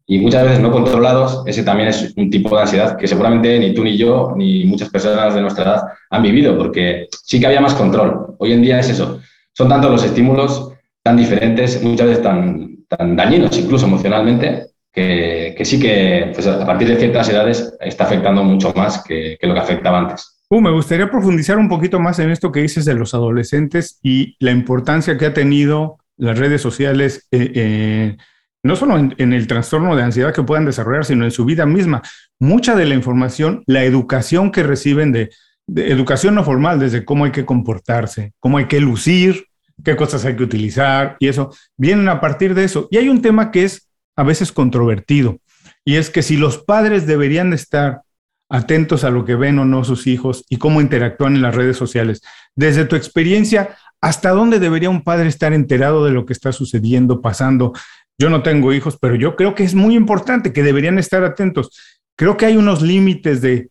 y 0.10 0.20
muchas 0.20 0.44
veces 0.44 0.62
no 0.62 0.72
controlados, 0.72 1.44
ese 1.46 1.64
también 1.64 1.90
es 1.90 2.14
un 2.16 2.30
tipo 2.30 2.56
de 2.56 2.62
ansiedad 2.62 2.96
que 2.96 3.08
seguramente 3.08 3.60
ni 3.60 3.74
tú 3.74 3.84
ni 3.84 3.98
yo 3.98 4.34
ni 4.38 4.64
muchas 4.64 4.90
personas 4.90 5.36
de 5.36 5.42
nuestra 5.42 5.66
edad 5.66 5.84
han 6.10 6.24
vivido, 6.24 6.58
porque 6.58 7.08
sí 7.12 7.42
que 7.42 7.48
había 7.48 7.60
más 7.60 7.74
control. 7.74 8.36
Hoy 8.38 8.54
en 8.54 8.62
día 8.62 8.80
es 8.80 8.90
eso. 8.90 9.20
Son 9.52 9.68
tantos 9.68 9.92
los 9.92 10.04
estímulos 10.06 10.72
tan 11.04 11.18
diferentes, 11.18 11.84
muchas 11.84 12.08
veces 12.08 12.24
tan, 12.24 12.86
tan 12.88 13.18
dañinos, 13.18 13.58
incluso 13.58 13.86
emocionalmente, 13.86 14.68
que, 14.94 15.56
sí 15.64 15.78
que 15.78 16.32
pues, 16.34 16.48
a 16.48 16.66
partir 16.66 16.88
de 16.88 16.96
ciertas 16.96 17.30
edades 17.30 17.76
está 17.82 18.06
afectando 18.06 18.44
mucho 18.44 18.74
más 18.76 19.04
que, 19.04 19.38
lo 19.42 19.54
que 19.54 19.60
afectaba 19.60 20.00
antes. 20.00 20.37
Uh, 20.50 20.62
me 20.62 20.72
gustaría 20.72 21.12
profundizar 21.12 21.58
un 21.58 21.68
poquito 21.68 22.00
más 22.00 22.20
en 22.20 22.32
esto 22.32 22.54
que 22.54 22.62
dices 22.62 22.86
de 22.86 22.94
los 22.94 23.14
adolescentes 23.14 24.00
y 24.02 24.38
la 24.40 24.52
importancia 24.52 25.18
que 25.18 25.26
ha 25.26 25.34
tenido 25.34 25.98
las 26.16 26.40
redes 26.40 26.62
sociales, 26.62 27.28
eh, 27.32 27.52
eh, 27.54 28.18
no 28.64 28.78
solo 28.78 28.98
en, 28.98 29.34
el 29.34 29.46
trastorno 29.46 29.94
de 29.96 30.04
ansiedad 30.04 30.34
que 30.34 30.44
puedan 30.44 30.66
desarrollar, 30.66 31.04
sino 31.04 31.26
en 31.26 31.32
su 31.32 31.44
vida 31.44 31.66
misma. 31.66 32.02
Mucha 32.40 32.76
de 32.76 32.86
la 32.86 32.96
información, 32.96 33.64
la 33.66 33.84
educación 33.84 34.52
que 34.52 34.64
reciben 34.64 35.12
de, 35.12 35.32
de 35.68 35.92
educación 35.92 36.36
no 36.36 36.46
formal, 36.46 36.80
desde 36.80 37.04
cómo 37.04 37.26
hay 37.26 37.32
que 37.32 37.46
comportarse, 37.46 38.34
cómo 38.40 38.58
hay 38.58 38.68
que 38.68 38.80
lucir, 38.80 39.48
qué 39.84 39.98
cosas 39.98 40.24
hay 40.24 40.38
que 40.38 40.44
utilizar 40.44 41.18
y 41.20 41.28
eso, 41.28 41.54
vienen 41.76 42.08
a 42.08 42.22
partir 42.22 42.56
de 42.56 42.64
eso. 42.64 42.88
Y 42.90 42.98
hay 42.98 43.10
un 43.10 43.22
tema 43.22 43.52
que 43.52 43.66
es 43.66 43.90
a 44.16 44.24
veces 44.24 44.54
controvertido, 44.54 45.40
y 45.84 45.96
es 45.96 46.10
que 46.10 46.24
si 46.24 46.38
los 46.38 46.58
padres 46.58 47.06
deberían 47.06 47.52
estar 47.52 48.02
atentos 48.50 49.04
a 49.04 49.10
lo 49.10 49.26
que 49.26 49.36
ven 49.36 49.60
o 49.60 49.66
no 49.66 49.84
sus 49.84 50.08
hijos 50.08 50.46
y 50.50 50.58
cómo 50.58 50.82
interactúan 50.82 51.36
en 51.36 51.42
las 51.42 51.56
redes 51.56 51.78
sociales, 51.78 52.22
desde 52.56 52.86
tu 52.86 52.96
experiencia, 52.96 53.76
¿hasta 54.02 54.32
dónde 54.32 54.60
debería 54.60 54.90
un 54.90 55.04
padre 55.04 55.28
estar 55.28 55.54
enterado 55.54 56.06
de 56.06 56.12
lo 56.12 56.26
que 56.26 56.34
está 56.34 56.52
sucediendo, 56.52 57.22
pasando? 57.22 57.74
Yo 58.20 58.30
no 58.30 58.42
tengo 58.42 58.74
hijos, 58.74 58.98
pero 59.00 59.16
yo 59.16 59.36
creo 59.36 59.54
que 59.54 59.64
es 59.64 59.76
muy 59.76 59.96
importante 59.96 60.54
que 60.54 60.64
deberían 60.64 60.98
estar 60.98 61.24
atentos. 61.24 61.70
Creo 62.18 62.36
que 62.36 62.46
hay 62.46 62.58
unos 62.58 62.82
límites 62.82 63.42
de 63.42 63.70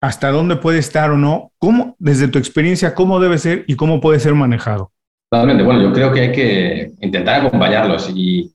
hasta 0.00 0.30
dónde 0.30 0.56
puede 0.56 0.78
estar 0.78 1.10
o 1.10 1.18
no. 1.18 1.50
¿Cómo, 1.58 1.96
desde 1.98 2.28
tu 2.28 2.38
experiencia, 2.38 2.94
cómo 2.94 3.18
debe 3.20 3.38
ser 3.38 3.64
y 3.66 3.74
cómo 3.74 4.00
puede 4.00 4.20
ser 4.20 4.34
manejado? 4.34 4.92
Totalmente. 5.30 5.64
Bueno, 5.64 5.82
yo 5.82 5.92
creo 5.92 6.12
que 6.12 6.20
hay 6.20 6.32
que 6.32 6.92
intentar 7.00 7.40
acompañarlos 7.40 8.12
y 8.14 8.53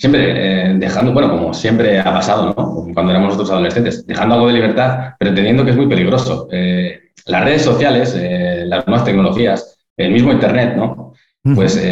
siempre 0.00 0.70
eh, 0.70 0.74
dejando, 0.78 1.12
bueno, 1.12 1.30
como 1.30 1.52
siempre 1.52 1.98
ha 1.98 2.04
pasado, 2.04 2.54
¿no? 2.56 2.86
Cuando 2.94 3.10
éramos 3.10 3.28
nosotros 3.28 3.50
adolescentes, 3.50 4.06
dejando 4.06 4.34
algo 4.36 4.46
de 4.46 4.54
libertad, 4.54 5.10
pero 5.18 5.28
entendiendo 5.28 5.62
que 5.62 5.72
es 5.72 5.76
muy 5.76 5.88
peligroso. 5.88 6.48
Eh, 6.50 7.10
las 7.26 7.44
redes 7.44 7.62
sociales, 7.62 8.16
eh, 8.18 8.64
las 8.66 8.86
nuevas 8.86 9.04
tecnologías, 9.04 9.78
el 9.98 10.12
mismo 10.12 10.32
Internet, 10.32 10.74
¿no? 10.74 11.12
Pues 11.54 11.82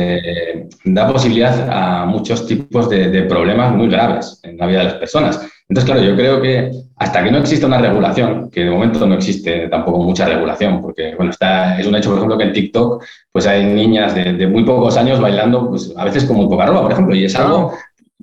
da 0.85 1.11
posibilidad 1.11 1.71
a 1.71 2.05
muchos 2.05 2.47
tipos 2.47 2.91
de, 2.91 3.09
de, 3.09 3.23
problemas 3.23 3.75
muy 3.75 3.89
graves 3.89 4.41
en 4.43 4.59
la 4.59 4.67
vida 4.67 4.81
de 4.81 4.85
las 4.85 4.95
personas. 4.95 5.41
Entonces, 5.67 5.91
claro, 5.91 6.07
yo 6.07 6.15
creo 6.17 6.43
que 6.43 6.71
hasta 6.97 7.25
que 7.25 7.31
no 7.31 7.39
exista 7.39 7.67
una 7.67 7.79
regulación, 7.79 8.51
que 8.51 8.65
de 8.65 8.71
momento 8.71 9.07
no 9.07 9.15
existe 9.15 9.69
tampoco 9.69 10.03
mucha 10.03 10.27
regulación, 10.27 10.83
porque, 10.83 11.15
bueno, 11.15 11.31
está, 11.31 11.79
es 11.81 11.87
un 11.87 11.95
hecho, 11.95 12.11
por 12.11 12.19
ejemplo, 12.19 12.37
que 12.37 12.45
en 12.45 12.53
TikTok 12.53 13.03
pues 13.33 13.47
hay 13.47 13.65
niñas 13.65 14.15
de, 14.15 14.35
de 14.35 14.47
muy 14.47 14.65
pocos 14.65 14.99
años 14.99 15.19
bailando, 15.19 15.71
pues 15.71 15.95
a 15.97 16.05
veces 16.05 16.25
con 16.25 16.37
muy 16.37 16.49
poca 16.49 16.67
ropa, 16.67 16.83
por 16.83 16.93
ejemplo, 16.93 17.15
y 17.15 17.25
es 17.25 17.37
algo 17.37 17.73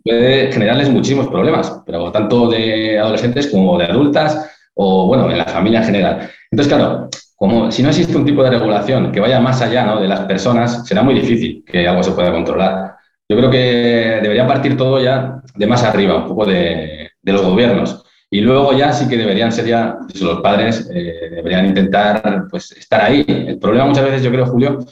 puede 0.06 0.52
generarles 0.52 0.90
muchísimos 0.90 1.28
problemas, 1.28 1.82
pero 1.86 2.12
tanto 2.12 2.48
de 2.48 3.00
adolescentes 3.00 3.48
como 3.48 3.78
de 3.78 3.86
adultas 3.86 4.52
o, 4.76 5.08
bueno, 5.08 5.32
en 5.32 5.40
la 5.40 5.46
familia 5.46 5.80
en 5.80 5.86
general. 5.86 6.30
Entonces, 6.52 6.74
claro, 6.74 7.10
como 7.36 7.72
si 7.72 7.82
no 7.82 7.90
existe 7.90 8.16
un 8.16 8.26
tipo 8.26 8.44
de 8.44 8.52
regulación 8.52 9.12
que 9.12 9.20
vaya 9.20 9.40
más 9.40 9.62
allá 9.62 9.84
¿no? 9.84 10.00
de 10.00 10.08
las 10.08 10.22
personas, 10.22 10.88
será 10.88 11.02
muy 11.02 11.16
difícil 11.16 11.64
que 11.66 11.88
algo 11.88 12.04
se 12.04 12.12
pueda 12.12 12.32
controlar. 12.32 12.96
Yo 13.28 13.36
creo 13.36 13.50
que 13.50 14.20
debería 14.22 14.48
partir 14.48 14.78
todo 14.78 15.02
ya 15.02 15.42
de 15.56 15.68
más 15.68 15.84
arriba, 15.84 16.18
un 16.18 16.28
poco 16.28 16.46
de, 16.46 17.10
los 17.24 17.42
gobiernos. 17.42 18.04
Y 18.30 18.42
luego 18.42 18.74
ya 18.74 18.94
sí 18.94 19.08
que 19.08 19.18
deberían 19.18 19.52
ser 19.52 19.66
ya, 19.66 19.98
pues, 20.08 20.22
los 20.22 20.40
padres 20.42 20.88
eh, 20.94 21.30
deberían 21.32 21.66
intentar 21.66 22.44
pues, 22.52 22.72
estar 22.74 23.02
ahí. 23.02 23.26
El 23.28 23.58
problema 23.58 23.88
muchas 23.88 24.06
veces, 24.06 24.22
yo 24.22 24.30
creo, 24.30 24.46
Julio, 24.46 24.86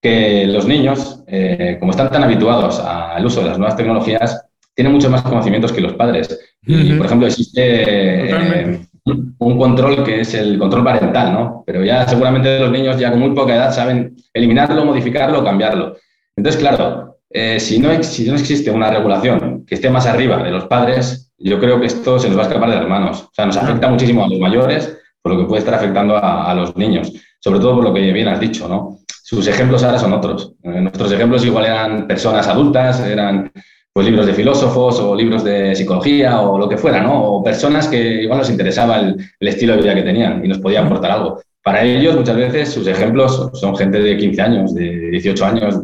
que 0.00 0.46
los 0.46 0.66
niños, 0.66 1.22
eh, 1.26 1.76
como 1.80 1.92
están 1.92 2.10
tan 2.10 2.22
habituados 2.22 2.80
al 2.80 3.24
uso 3.24 3.40
de 3.40 3.48
las 3.48 3.58
nuevas 3.58 3.76
tecnologías, 3.76 4.47
tiene 4.78 4.90
muchos 4.90 5.10
más 5.10 5.22
conocimientos 5.22 5.72
que 5.72 5.80
los 5.80 5.94
padres. 5.94 6.38
Y, 6.64 6.92
por 6.92 7.06
ejemplo, 7.06 7.26
existe 7.26 8.30
eh, 8.30 8.80
un 9.04 9.58
control 9.58 10.04
que 10.04 10.20
es 10.20 10.34
el 10.34 10.56
control 10.56 10.84
parental, 10.84 11.32
¿no? 11.32 11.64
Pero 11.66 11.84
ya 11.84 12.06
seguramente 12.06 12.60
los 12.60 12.70
niños 12.70 12.96
ya 12.96 13.10
con 13.10 13.18
muy 13.18 13.30
poca 13.34 13.56
edad 13.56 13.74
saben 13.74 14.14
eliminarlo, 14.32 14.84
modificarlo, 14.84 15.42
cambiarlo. 15.42 15.96
Entonces, 16.36 16.60
claro, 16.60 17.18
eh, 17.28 17.58
si, 17.58 17.80
no, 17.80 18.00
si 18.04 18.30
no 18.30 18.36
existe 18.36 18.70
una 18.70 18.88
regulación 18.88 19.64
que 19.66 19.74
esté 19.74 19.90
más 19.90 20.06
arriba 20.06 20.40
de 20.44 20.52
los 20.52 20.66
padres, 20.66 21.32
yo 21.38 21.58
creo 21.58 21.80
que 21.80 21.86
esto 21.86 22.20
se 22.20 22.28
nos 22.28 22.38
va 22.38 22.42
a 22.42 22.46
escapar 22.46 22.70
de 22.70 22.76
las 22.76 22.88
manos. 22.88 23.22
O 23.22 23.30
sea, 23.32 23.46
nos 23.46 23.56
afecta 23.56 23.88
muchísimo 23.88 24.24
a 24.24 24.28
los 24.28 24.38
mayores, 24.38 24.96
por 25.20 25.32
lo 25.32 25.40
que 25.40 25.48
puede 25.48 25.58
estar 25.58 25.74
afectando 25.74 26.16
a, 26.16 26.48
a 26.48 26.54
los 26.54 26.76
niños, 26.76 27.12
sobre 27.40 27.58
todo 27.58 27.74
por 27.74 27.84
lo 27.84 27.92
que 27.92 28.12
bien 28.12 28.28
has 28.28 28.38
dicho, 28.38 28.68
¿no? 28.68 28.98
Sus 29.24 29.48
ejemplos 29.48 29.82
ahora 29.82 29.98
son 29.98 30.12
otros. 30.12 30.54
Eh, 30.62 30.80
nuestros 30.80 31.10
ejemplos 31.10 31.44
igual 31.44 31.66
eran 31.66 32.06
personas 32.06 32.46
adultas, 32.46 33.00
eran 33.00 33.50
pues 33.98 34.06
libros 34.06 34.26
de 34.26 34.32
filósofos 34.32 35.00
o 35.00 35.12
libros 35.12 35.42
de 35.42 35.74
psicología 35.74 36.40
o 36.42 36.56
lo 36.56 36.68
que 36.68 36.76
fuera, 36.76 37.02
¿no? 37.02 37.20
O 37.20 37.42
personas 37.42 37.88
que 37.88 38.22
igual 38.22 38.38
nos 38.38 38.48
interesaba 38.48 39.00
el, 39.00 39.16
estilo 39.40 39.74
de 39.74 39.82
vida 39.82 39.96
que 39.96 40.02
tenían 40.02 40.44
y 40.44 40.46
nos 40.46 40.58
podía 40.58 40.86
aportar 40.86 41.10
algo. 41.10 41.42
Para 41.64 41.82
ellos, 41.82 42.14
muchas 42.14 42.36
veces, 42.36 42.68
sus 42.68 42.86
ejemplos 42.86 43.50
son 43.54 43.76
gente 43.76 43.98
de 43.98 44.16
15 44.16 44.40
años, 44.40 44.72
de 44.72 45.10
18 45.10 45.44
años, 45.44 45.80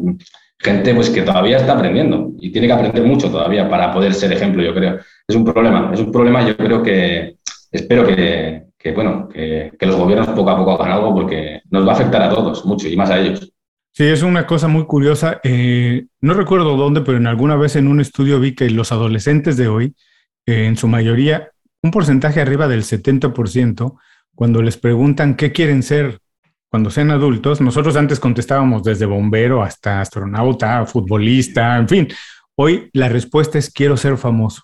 gente 0.61 0.95
pues 0.95 1.11
que 1.11 1.23
todavía 1.23 1.57
está 1.57 1.73
aprendiendo 1.73 2.31
y 2.39 2.53
tiene 2.53 2.69
que 2.69 2.75
aprender 2.75 3.03
mucho 3.03 3.33
todavía 3.33 3.69
para 3.69 3.93
poder 3.93 4.15
ser 4.15 4.33
ejemplo, 4.33 4.63
yo 4.63 4.73
creo. 4.73 5.01
Es 5.27 5.35
un 5.35 5.45
problema, 5.45 5.91
es 5.93 5.99
un 5.99 6.13
problema, 6.13 6.47
yo 6.47 6.57
creo 6.57 6.85
que 6.85 7.39
espero 7.73 8.07
que, 8.07 8.63
bueno, 8.95 9.29
que, 9.29 9.73
que 9.77 9.87
los 9.87 9.97
gobiernos 9.97 10.29
poco 10.29 10.51
a 10.51 10.57
poco 10.57 10.71
hagan 10.75 10.93
algo 10.93 11.13
porque 11.17 11.63
nos 11.69 11.85
va 11.85 11.91
a 11.91 11.95
afectar 11.97 12.23
a 12.23 12.31
todos 12.31 12.65
mucho 12.65 12.87
y 12.87 12.97
más 12.97 13.11
a 13.11 13.19
ellos. 13.19 13.54
Sí, 13.97 14.03
es 14.07 14.23
una 14.23 14.45
cosa 14.45 14.67
muy 14.67 14.87
curiosa. 14.87 15.41
Eh, 15.45 16.07
no 16.21 16.35
recuerdo 16.35 16.77
dónde, 16.77 17.03
pero 17.03 17.17
en 17.17 17.29
alguna 17.29 17.55
vez 17.55 17.77
en 17.77 17.87
un 17.87 18.01
estudio 18.01 18.41
vi 18.41 18.57
que 18.57 18.69
los 18.69 18.91
adolescentes 18.91 19.57
de 19.57 19.69
hoy, 19.69 19.95
eh, 20.47 20.67
en 20.67 20.77
su 20.77 20.89
mayoría, 20.89 21.51
un 21.81 21.93
porcentaje 21.93 22.41
arriba 22.41 22.67
del 22.67 22.83
70%, 22.83 23.97
cuando 24.35 24.63
les 24.63 24.77
preguntan 24.79 25.37
qué 25.37 25.53
quieren 25.53 25.85
ser 25.85 26.19
cuando 26.69 26.91
sean 26.91 27.13
adultos, 27.13 27.61
nosotros 27.61 27.95
antes 27.95 28.19
contestábamos 28.19 28.83
desde 28.83 29.07
bombero 29.07 29.63
hasta 29.63 30.01
astronauta, 30.01 30.85
futbolista, 30.87 31.77
en 31.77 31.89
fin. 31.89 32.09
Hoy 32.57 32.91
la 32.95 33.09
respuesta 33.09 33.59
es 33.59 33.71
quiero 33.71 33.97
ser 33.97 34.17
famoso. 34.17 34.63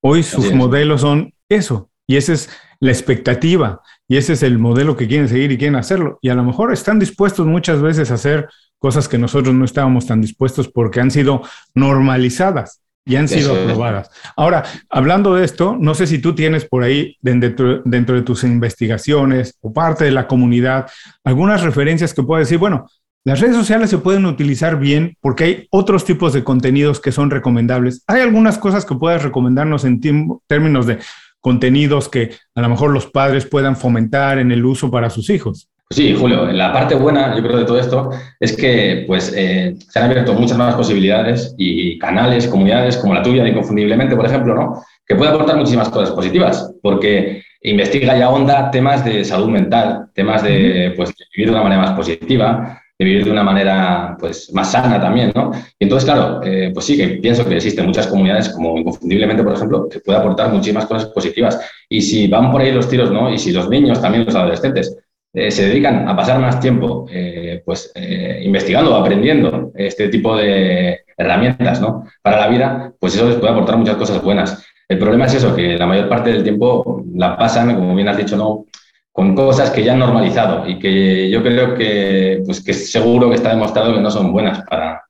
Hoy 0.00 0.22
sus 0.22 0.54
modelos 0.54 1.02
son 1.02 1.34
eso, 1.50 1.90
y 2.06 2.16
esa 2.16 2.32
es 2.32 2.48
la 2.80 2.90
expectativa. 2.90 3.80
Y 4.08 4.16
ese 4.16 4.34
es 4.34 4.42
el 4.42 4.58
modelo 4.58 4.96
que 4.96 5.08
quieren 5.08 5.28
seguir 5.28 5.52
y 5.52 5.58
quieren 5.58 5.76
hacerlo. 5.76 6.18
Y 6.22 6.28
a 6.28 6.34
lo 6.34 6.44
mejor 6.44 6.72
están 6.72 6.98
dispuestos 6.98 7.46
muchas 7.46 7.80
veces 7.80 8.10
a 8.10 8.14
hacer 8.14 8.48
cosas 8.78 9.08
que 9.08 9.18
nosotros 9.18 9.54
no 9.54 9.64
estábamos 9.64 10.06
tan 10.06 10.20
dispuestos 10.20 10.68
porque 10.68 11.00
han 11.00 11.10
sido 11.10 11.42
normalizadas 11.74 12.82
y 13.04 13.16
han 13.16 13.28
sido 13.28 13.54
aprobadas. 13.54 14.10
Ahora, 14.36 14.64
hablando 14.90 15.34
de 15.34 15.44
esto, 15.44 15.76
no 15.78 15.94
sé 15.94 16.06
si 16.06 16.18
tú 16.18 16.34
tienes 16.34 16.64
por 16.64 16.82
ahí 16.82 17.16
dentro, 17.20 17.82
dentro 17.84 18.16
de 18.16 18.22
tus 18.22 18.42
investigaciones 18.42 19.56
o 19.60 19.72
parte 19.72 20.04
de 20.04 20.10
la 20.10 20.26
comunidad 20.26 20.90
algunas 21.24 21.62
referencias 21.62 22.12
que 22.12 22.24
puedas 22.24 22.46
decir, 22.46 22.58
bueno, 22.58 22.88
las 23.24 23.40
redes 23.40 23.56
sociales 23.56 23.90
se 23.90 23.98
pueden 23.98 24.24
utilizar 24.24 24.78
bien 24.78 25.16
porque 25.20 25.44
hay 25.44 25.66
otros 25.70 26.04
tipos 26.04 26.32
de 26.32 26.44
contenidos 26.44 27.00
que 27.00 27.10
son 27.10 27.30
recomendables. 27.30 28.04
Hay 28.06 28.20
algunas 28.20 28.56
cosas 28.56 28.84
que 28.84 28.94
puedas 28.94 29.22
recomendarnos 29.22 29.84
en 29.84 30.00
términos 30.46 30.86
de 30.86 30.98
contenidos 31.46 32.08
que 32.08 32.32
a 32.56 32.60
lo 32.60 32.68
mejor 32.68 32.90
los 32.90 33.06
padres 33.06 33.46
puedan 33.46 33.76
fomentar 33.76 34.40
en 34.40 34.50
el 34.50 34.64
uso 34.64 34.90
para 34.90 35.10
sus 35.10 35.30
hijos. 35.30 35.68
Sí, 35.90 36.12
Julio, 36.18 36.46
la 36.46 36.72
parte 36.72 36.96
buena, 36.96 37.36
yo 37.36 37.42
creo, 37.44 37.58
de 37.58 37.64
todo 37.64 37.78
esto 37.78 38.10
es 38.40 38.56
que 38.56 39.04
pues, 39.06 39.32
eh, 39.32 39.76
se 39.78 39.96
han 39.96 40.06
abierto 40.06 40.34
muchas 40.34 40.58
más 40.58 40.74
posibilidades 40.74 41.54
y 41.56 42.00
canales, 42.00 42.48
comunidades 42.48 42.96
como 42.96 43.14
la 43.14 43.22
tuya, 43.22 43.46
inconfundiblemente, 43.46 44.16
por 44.16 44.26
ejemplo, 44.26 44.56
¿no? 44.56 44.82
que 45.06 45.14
puede 45.14 45.30
aportar 45.30 45.56
muchísimas 45.56 45.88
cosas 45.88 46.10
positivas, 46.10 46.74
porque 46.82 47.44
investiga 47.62 48.18
ya 48.18 48.28
onda 48.28 48.72
temas 48.72 49.04
de 49.04 49.24
salud 49.24 49.48
mental, 49.48 50.08
temas 50.14 50.42
de, 50.42 50.94
pues, 50.96 51.10
de 51.10 51.26
vivir 51.32 51.50
de 51.50 51.54
una 51.54 51.62
manera 51.62 51.82
más 51.82 51.92
positiva, 51.92 52.82
de 52.98 53.04
vivir 53.04 53.24
de 53.24 53.30
una 53.30 53.42
manera 53.42 54.16
pues, 54.18 54.52
más 54.52 54.72
sana 54.72 55.00
también, 55.00 55.32
¿no? 55.34 55.50
Y 55.78 55.84
entonces, 55.84 56.10
claro, 56.10 56.40
eh, 56.42 56.70
pues 56.72 56.86
sí 56.86 56.96
que 56.96 57.08
pienso 57.18 57.46
que 57.46 57.56
existen 57.56 57.86
muchas 57.86 58.06
comunidades, 58.06 58.48
como 58.48 58.78
inconfundiblemente, 58.78 59.42
por 59.42 59.54
ejemplo, 59.54 59.88
que 59.88 60.00
puede 60.00 60.18
aportar 60.18 60.50
muchísimas 60.52 60.86
cosas 60.86 61.10
positivas. 61.10 61.60
Y 61.88 62.00
si 62.00 62.26
van 62.26 62.50
por 62.50 62.62
ahí 62.62 62.72
los 62.72 62.88
tiros, 62.88 63.10
¿no? 63.10 63.32
Y 63.32 63.38
si 63.38 63.52
los 63.52 63.68
niños, 63.68 64.00
también 64.00 64.24
los 64.24 64.34
adolescentes, 64.34 64.96
eh, 65.34 65.50
se 65.50 65.68
dedican 65.68 66.08
a 66.08 66.16
pasar 66.16 66.40
más 66.40 66.58
tiempo 66.60 67.06
eh, 67.10 67.62
pues, 67.64 67.92
investigando 68.40 68.94
o 68.94 68.96
aprendiendo 68.96 69.70
este 69.74 70.08
tipo 70.08 70.34
de 70.36 71.00
herramientas 71.16 71.80
¿no? 71.80 72.04
para 72.22 72.40
la 72.40 72.48
vida, 72.48 72.92
pues 72.98 73.14
eso 73.14 73.28
les 73.28 73.36
puede 73.36 73.52
aportar 73.52 73.76
muchas 73.76 73.96
cosas 73.96 74.22
buenas. 74.22 74.64
El 74.88 74.98
problema 74.98 75.26
es 75.26 75.34
eso, 75.34 75.54
que 75.54 75.76
la 75.76 75.86
mayor 75.86 76.08
parte 76.08 76.32
del 76.32 76.44
tiempo 76.44 77.04
la 77.14 77.36
pasan, 77.36 77.74
como 77.74 77.94
bien 77.94 78.08
has 78.08 78.16
dicho, 78.16 78.36
no 78.36 78.66
con 79.16 79.34
cosas 79.34 79.70
que 79.70 79.82
ya 79.82 79.94
han 79.94 79.98
normalizado 79.98 80.68
y 80.68 80.78
que 80.78 81.30
yo 81.30 81.42
creo 81.42 81.74
que, 81.74 82.42
pues, 82.44 82.62
que 82.62 82.74
seguro 82.74 83.30
que 83.30 83.36
está 83.36 83.48
demostrado 83.48 83.94
que 83.94 84.00
no 84.02 84.10
son 84.10 84.30
buenas 84.30 84.62
para, 84.68 85.02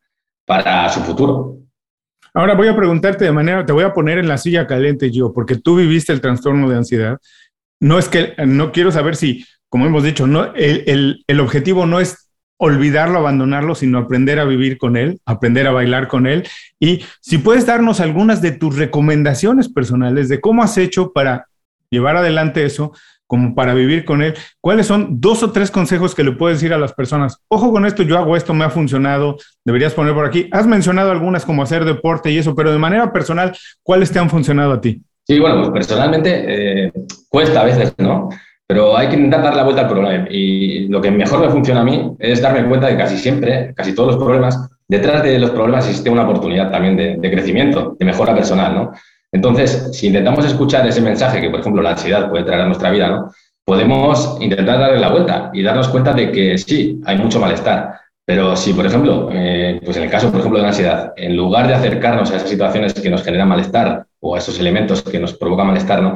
para 0.45 0.89
su 0.91 1.01
futuro. 1.01 1.57
Ahora 2.33 2.55
voy 2.55 2.69
a 2.69 2.77
preguntarte 2.77 3.25
de 3.25 3.33
manera, 3.33 3.67
te 3.67 3.73
voy 3.73 3.83
a 3.83 3.93
poner 3.93 4.19
en 4.19 4.29
la 4.29 4.39
silla 4.39 4.65
caliente 4.65 5.11
yo, 5.11 5.33
porque 5.33 5.57
tú 5.57 5.75
viviste 5.75 6.13
el 6.13 6.21
trastorno 6.21 6.69
de 6.69 6.77
ansiedad. 6.77 7.19
No 7.81 7.99
es 7.99 8.09
que, 8.09 8.35
no 8.47 8.71
quiero 8.71 8.93
saber 8.93 9.17
si, 9.17 9.45
como 9.69 9.87
hemos 9.87 10.05
dicho, 10.05 10.29
no, 10.29 10.55
el, 10.55 10.85
el, 10.87 11.25
el 11.27 11.41
objetivo 11.41 11.85
no 11.85 11.99
es 11.99 12.31
olvidarlo, 12.59 13.19
abandonarlo, 13.19 13.75
sino 13.75 13.99
aprender 13.99 14.39
a 14.39 14.45
vivir 14.45 14.79
con 14.79 14.97
él, 14.97 15.19
aprender 15.27 15.67
a 15.67 15.73
bailar 15.73 16.07
con 16.07 16.29
él. 16.29 16.47
Y 16.79 17.05
si 17.21 17.39
puedes 17.39 17.67
darnos 17.67 17.99
algunas 17.99 18.41
de 18.41 18.53
tus 18.53 18.77
recomendaciones 18.77 19.69
personales 19.69 20.29
de 20.29 20.41
cómo 20.41 20.63
has 20.63 20.79
hecho 20.79 21.13
para 21.13 21.49
llevar 21.91 22.17
adelante 22.17 22.65
eso, 22.65 22.93
como 23.27 23.55
para 23.55 23.75
vivir 23.75 24.05
con 24.05 24.23
él, 24.23 24.35
¿cuáles 24.61 24.87
son 24.87 25.21
dos 25.21 25.43
o 25.43 25.51
tres 25.51 25.71
consejos 25.71 26.15
que 26.15 26.25
le 26.25 26.33
puedes 26.33 26.59
decir 26.59 26.73
a 26.73 26.79
las 26.79 26.93
personas? 26.93 27.39
Ojo 27.49 27.73
con 27.73 27.87
esto, 27.87 28.03
yo 28.03 28.19
hago 28.19 28.37
esto, 28.37 28.55
me 28.55 28.65
ha 28.65 28.71
funcionado, 28.71 29.37
deberías 29.65 29.95
poner 29.95 30.15
por 30.15 30.27
aquí. 30.27 30.49
Has 30.53 30.67
mencionado 30.67 31.11
algunas 31.11 31.45
como 31.45 31.63
hacer 31.63 31.85
deporte 31.85 32.31
y 32.31 32.39
eso, 32.39 32.55
pero 32.55 32.73
de 32.73 32.79
manera 32.79 33.13
personal, 33.13 33.57
¿cuáles 33.83 34.13
te 34.13 34.19
han 34.19 34.31
funcionado 34.31 34.73
a 34.73 34.81
ti? 34.81 35.03
Sí, 35.27 35.41
bueno, 35.41 35.59
pues 35.59 35.71
personalmente 35.71 36.45
eh, 36.87 36.93
cuesta 37.29 37.63
a 37.63 37.65
veces, 37.65 37.95
¿no? 37.99 38.29
Pero 38.69 38.97
hay 38.97 39.09
que 39.09 39.17
intentar 39.17 39.43
dar 39.43 39.57
la 39.57 39.65
vuelta 39.65 39.83
al 39.83 39.89
problema. 39.89 40.27
Y 40.31 40.89
lo 40.89 41.01
que 41.01 41.11
mejor 41.11 41.41
me 41.41 41.51
funciona 41.51 41.81
a 41.81 41.85
mí 41.85 42.13
es 42.19 42.41
darme 42.41 42.69
cuenta 42.69 42.87
de 42.87 42.93
que 42.93 42.99
casi 42.99 43.17
siempre, 43.17 43.73
casi 43.75 43.95
todos 43.95 44.15
los 44.15 44.25
problemas, 44.25 44.69
detrás 44.89 45.23
de 45.23 45.39
los 45.39 45.51
problemas 45.51 45.87
existe 45.87 46.11
una 46.11 46.23
oportunidad 46.23 46.71
también 46.71 46.97
de, 46.97 47.17
de 47.17 47.31
crecimiento, 47.31 47.97
de 47.99 48.07
mejora 48.07 48.35
personal, 48.35 48.75
¿no? 48.75 48.93
Entonces, 49.33 49.91
si 49.93 50.07
intentamos 50.07 50.45
escuchar 50.45 50.87
ese 50.87 51.01
mensaje 51.01 51.41
que, 51.41 51.51
por 51.51 51.61
ejemplo, 51.61 51.83
la 51.83 51.91
ansiedad 51.91 52.31
puede 52.31 52.45
traer 52.45 52.63
a 52.63 52.67
nuestra 52.67 52.91
vida, 52.91 53.09
¿no? 53.09 53.31
podemos 53.65 54.39
intentar 54.41 54.79
darle 54.79 55.01
la 55.01 55.11
vuelta 55.11 55.51
y 55.53 55.63
darnos 55.63 55.89
cuenta 55.89 56.13
de 56.13 56.31
que 56.31 56.57
sí, 56.57 57.01
hay 57.05 57.19
mucho 57.19 57.41
malestar. 57.41 58.01
Pero 58.25 58.57
si, 58.57 58.73
por 58.73 58.87
ejemplo, 58.87 59.29
eh, 59.33 59.81
pues 59.85 59.97
en 59.97 60.05
el 60.05 60.11
caso, 60.11 60.31
por 60.31 60.41
ejemplo, 60.41 60.59
de 60.59 60.63
la 60.63 60.69
ansiedad, 60.69 61.13
en 61.17 61.37
lugar 61.37 61.67
de 61.67 61.75
acercarnos 61.75 62.31
a 62.31 62.37
esas 62.37 62.49
situaciones 62.49 62.95
que 62.95 63.11
nos 63.11 63.23
generan 63.23 63.49
malestar 63.49 64.07
o 64.21 64.35
a 64.35 64.39
esos 64.39 64.59
elementos 64.61 65.03
que 65.03 65.19
nos 65.19 65.35
provocan 65.35 65.67
malestar, 65.67 66.03
¿no? 66.03 66.15